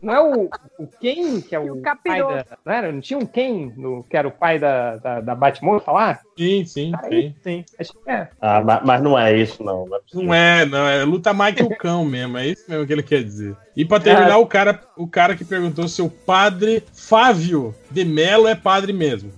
Não 0.06 0.14
é 0.14 0.22
o, 0.22 0.50
o 0.78 0.88
Ken, 1.02 1.42
que 1.42 1.56
é 1.56 1.60
o, 1.60 1.80
o 1.80 1.82
pai 1.82 2.20
da. 2.22 2.46
Não, 2.64 2.72
era? 2.72 2.92
não 2.92 3.02
tinha 3.02 3.18
um 3.18 3.26
Ken, 3.26 3.74
no, 3.76 4.04
que 4.04 4.16
era 4.16 4.28
o 4.28 4.32
pai 4.32 4.60
da, 4.60 4.98
da, 4.98 5.20
da 5.20 5.34
Batmoça 5.34 5.92
lá? 5.92 6.20
Sim, 6.38 6.64
sim, 6.64 6.92
tem. 7.10 7.36
Sim. 7.42 7.66
Acho 7.80 7.92
que 7.92 8.12
é. 8.12 8.30
Ah, 8.40 8.62
ma- 8.62 8.82
mas, 8.86 9.02
não 9.02 9.18
é 9.18 9.36
isso, 9.36 9.64
não. 9.64 9.88
Não 9.88 9.96
é. 9.98 10.00
Não 10.14 10.34
é, 10.34 10.66
não, 10.66 10.88
é 10.88 11.04
luta 11.04 11.34
mais 11.34 11.56
que 11.56 11.64
o 11.64 11.76
cão 11.76 12.06
mesmo, 12.06 12.38
é 12.38 12.46
isso 12.46 12.70
mesmo 12.70 12.86
que 12.86 12.94
ele 12.94 13.02
quer 13.02 13.24
dizer. 13.24 13.58
E 13.76 13.84
pra 13.84 14.00
terminar, 14.00 14.38
o, 14.38 14.46
cara, 14.46 14.80
o 14.96 15.08
cara 15.08 15.36
que 15.36 15.44
perguntou 15.44 15.88
se 15.88 16.04
o 16.04 16.10
padre 16.10 16.84
Fávio 16.94 17.74
de 17.90 18.06
Mello 18.06 18.48
é 18.48 18.54
padre 18.54 18.94
mesmo. 18.94 19.34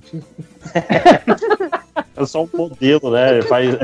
É 2.18 2.26
só 2.26 2.44
um 2.44 2.50
modelo, 2.54 3.12
né? 3.12 3.34
Ele 3.34 3.42
Faz... 3.44 3.76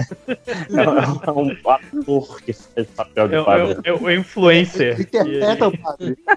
É 0.74 1.32
um 1.32 1.54
ator 1.70 2.42
que 2.42 2.52
faz 2.54 2.88
papel 2.88 3.28
de 3.28 3.36
É, 3.36 3.40
o- 3.40 3.42
é, 3.42 3.46
padre. 3.46 3.64
o- 3.74 3.82
é 3.84 3.94
o 3.94 4.12
influencer. 4.20 5.00
Interpreta 5.02 5.68
o 5.68 5.78
padre. 5.78 6.18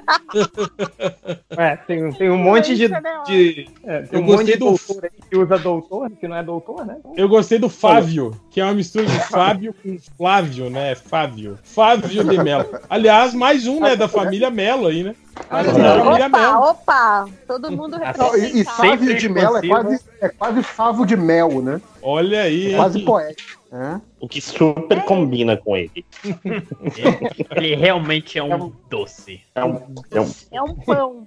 É, 1.56 1.74
tem, 1.76 2.12
tem 2.12 2.30
um 2.30 2.36
monte 2.36 2.74
de. 2.76 2.88
de 3.26 3.68
é, 3.84 4.02
tem 4.02 4.08
Eu 4.12 4.20
um 4.20 4.24
monte 4.24 4.36
gostei 4.36 4.52
de 4.54 4.58
do- 4.58 4.64
doutor 4.66 5.10
que 5.30 5.36
usa 5.36 5.58
doutor, 5.58 6.10
que 6.10 6.28
não 6.28 6.36
é 6.36 6.42
doutor, 6.42 6.84
né? 6.86 6.96
Eu 7.16 7.28
gostei 7.28 7.58
do 7.58 7.68
Fávio, 7.68 8.38
que 8.50 8.60
é 8.60 8.64
uma 8.64 8.74
mistura 8.74 9.06
de 9.06 9.18
Fábio 9.28 9.74
com 9.82 9.96
Flávio, 10.16 10.68
né? 10.70 10.94
Fávio. 10.94 11.58
Fávio 11.62 12.24
de 12.24 12.38
Mello. 12.42 12.66
Aliás, 12.90 13.32
mais 13.34 13.66
um, 13.66 13.80
né? 13.80 13.96
Da 13.96 14.06
família 14.08 14.50
Mello 14.50 14.86
aí, 14.86 15.02
né? 15.02 15.14
Opa, 15.48 16.58
opa! 16.58 17.28
Todo 17.46 17.70
mundo 17.70 17.96
e, 17.96 18.00
e 18.00 18.04
representado. 18.04 18.64
Fávio 18.76 18.98
Sempre 18.98 19.14
de 19.14 19.28
Mel 19.28 19.56
é 19.56 19.66
quase, 19.66 20.00
é 20.20 20.28
quase 20.28 20.62
favo 20.62 21.06
de 21.06 21.16
mel, 21.16 21.62
né? 21.62 21.80
Olha 22.02 22.42
aí. 22.42 22.72
É 22.74 22.76
quase 22.76 23.00
poético. 23.00 23.62
né? 23.70 24.00
O 24.20 24.28
que 24.28 24.40
super 24.40 25.04
combina 25.04 25.56
com 25.56 25.76
ele. 25.76 26.04
Ele 27.56 27.74
realmente 27.74 28.38
é 28.38 28.42
um 28.42 28.72
doce. 28.90 29.40
É 29.54 29.64
um, 29.64 29.94
é 30.10 30.20
um 30.20 30.30
É 30.52 30.62
um 30.62 30.74
pão. 30.74 31.26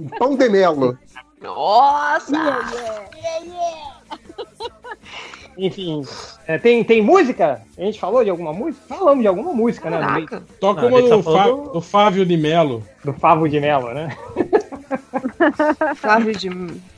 Um 0.00 0.08
Pão 0.18 0.36
de 0.36 0.48
melo. 0.48 0.98
Nossa! 1.44 2.34
Yeah, 2.34 3.38
yeah. 3.44 3.94
Enfim. 5.56 6.02
é, 6.48 6.58
tem, 6.58 6.82
tem 6.82 7.00
música? 7.00 7.60
A 7.78 7.80
gente 7.82 8.00
falou 8.00 8.24
de 8.24 8.30
alguma 8.30 8.52
música? 8.52 8.82
Falamos 8.88 9.20
de 9.20 9.28
alguma 9.28 9.52
música, 9.52 9.88
né? 9.88 10.00
Caraca. 10.00 10.42
Toca 10.58 10.80
Não, 10.82 10.88
uma 10.88 10.98
ele 10.98 11.08
tá 11.08 11.16
do, 11.16 11.22
Fá- 11.22 11.46
do 11.46 11.80
Fávio 11.80 12.26
de 12.26 12.36
Mello. 12.36 12.82
Do 13.04 13.12
Favo 13.12 13.48
de 13.48 13.60
Melo, 13.60 13.92
né? 13.94 14.16
Flávio 15.96 16.34
de, 16.34 16.48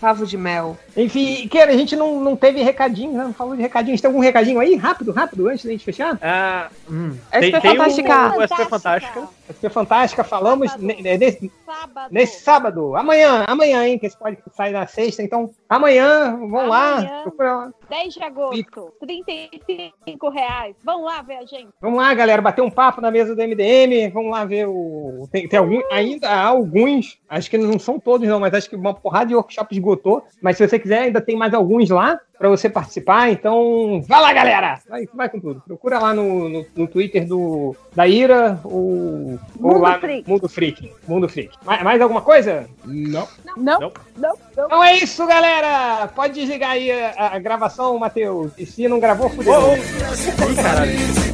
Favo 0.01 0.27
de 0.27 0.37
mel. 0.37 0.77
Enfim, 0.97 1.49
Keira, 1.49 1.73
a 1.73 1.77
gente 1.77 1.97
não, 1.97 2.21
não 2.21 2.37
teve 2.37 2.63
recadinho, 2.63 3.13
né? 3.13 3.25
Não 3.25 3.33
falou 3.35 3.57
de 3.57 3.63
recadinho. 3.63 3.93
A 3.93 3.97
gente 3.97 4.03
tem 4.03 4.09
algum 4.09 4.21
recadinho 4.21 4.59
aí? 4.61 4.75
Rápido, 4.77 5.13
rápido, 5.13 5.49
antes 5.49 5.65
da 5.65 5.71
gente 5.73 5.85
fechar? 5.85 6.19
Ah, 6.23 6.69
hum. 6.91 7.17
SP 7.33 7.41
Tem, 7.41 7.61
tem 7.61 7.77
Fantástica. 7.77 8.35
o, 8.37 8.39
o 8.39 8.43
SP 8.49 8.65
Fantástica. 8.69 9.29
SP 9.49 9.69
Fantástica, 9.71 10.25
falamos 10.25 10.71
Sábado. 10.71 10.87
ne- 10.87 11.03
ne- 11.03 11.19
nesse, 11.19 11.53
Sábado. 11.65 12.09
nesse 12.13 12.41
sábado. 12.43 12.97
Amanhã, 12.97 13.45
amanhã, 13.47 13.87
hein? 13.87 13.99
Que 13.99 14.07
esse 14.07 14.17
pode 14.19 14.39
sair 14.53 14.73
na 14.73 14.87
sexta. 14.87 15.23
Então, 15.23 15.51
amanhã, 15.69 16.37
vão 16.37 16.69
lá. 16.69 16.95
Amanhã. 16.99 17.25
lá. 17.39 17.73
10 17.89 18.15
de 18.15 18.23
agosto, 18.23 18.93
35 19.01 20.29
reais. 20.29 20.77
Vamos 20.85 21.05
lá 21.07 21.23
ver 21.23 21.37
a 21.37 21.45
gente. 21.45 21.69
Vamos 21.81 21.99
lá, 21.99 22.13
galera, 22.15 22.43
bater 22.43 22.63
um 22.63 22.71
papo 22.71 23.01
na 23.01 23.11
mesa 23.11 23.35
do 23.35 23.43
MDM. 23.43 24.11
Vamos 24.13 24.31
lá 24.31 24.45
ver 24.45 24.67
o. 24.69 25.29
Tem, 25.31 25.49
tem 25.49 25.59
algum, 25.59 25.81
ainda 25.91 26.29
há 26.29 26.47
alguns, 26.47 27.19
acho 27.29 27.51
que 27.51 27.59
não 27.59 27.79
são 27.79 27.99
todos, 27.99 28.27
não, 28.29 28.41
mas 28.41 28.55
acho 28.55 28.69
que 28.69 28.77
uma 28.77 28.95
porrada 28.95 29.27
de 29.27 29.35
workshop 29.35 29.75
esgotou. 29.75 30.25
Mas 30.41 30.57
se 30.57 30.67
você 30.67 30.79
quiser, 30.79 31.03
ainda 31.03 31.21
tem 31.21 31.37
mais 31.37 31.55
alguns 31.55 31.89
lá 31.91 32.19
para 32.39 32.49
você 32.49 32.69
participar. 32.69 33.31
Então, 33.31 34.03
vai 34.07 34.21
lá, 34.21 34.33
galera! 34.33 34.81
Vai, 34.89 35.07
vai 35.15 35.29
com 35.29 35.41
tudo. 35.41 35.63
Procura 35.67 35.99
lá 35.99 36.15
no, 36.15 36.49
no, 36.49 36.67
no 36.75 36.87
Twitter 36.87 37.27
do, 37.27 37.75
da 37.95 38.07
Ira 38.07 38.61
ou, 38.65 39.39
ou 39.61 39.73
Mundo 39.73 39.79
lá 39.79 39.99
Freak. 39.99 40.29
Mundo 40.29 40.49
Freak. 40.49 40.93
Mundo 41.07 41.29
Freak. 41.29 41.57
Mais, 41.65 41.83
mais 41.83 42.01
alguma 42.01 42.21
coisa? 42.21 42.69
Não. 42.85 43.27
Não. 43.57 43.57
Não. 43.57 43.81
Não. 43.81 43.93
Não. 44.17 44.67
Então 44.67 44.85
é 44.85 44.97
isso, 44.97 45.27
galera! 45.27 46.09
Pode 46.09 46.35
desligar 46.35 46.71
aí 46.71 46.91
a, 46.91 47.35
a 47.35 47.39
gravação, 47.39 47.99
Matheus. 47.99 48.53
E 48.59 48.67
se 48.67 48.89
não 48.89 49.01
gravou, 49.01 49.29
fudeu. 49.29 49.53
Oh. 49.55 50.63
Caralho. 50.63 51.27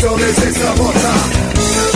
zove 0.00 0.32
se 0.32 0.52
sramota 0.52 1.89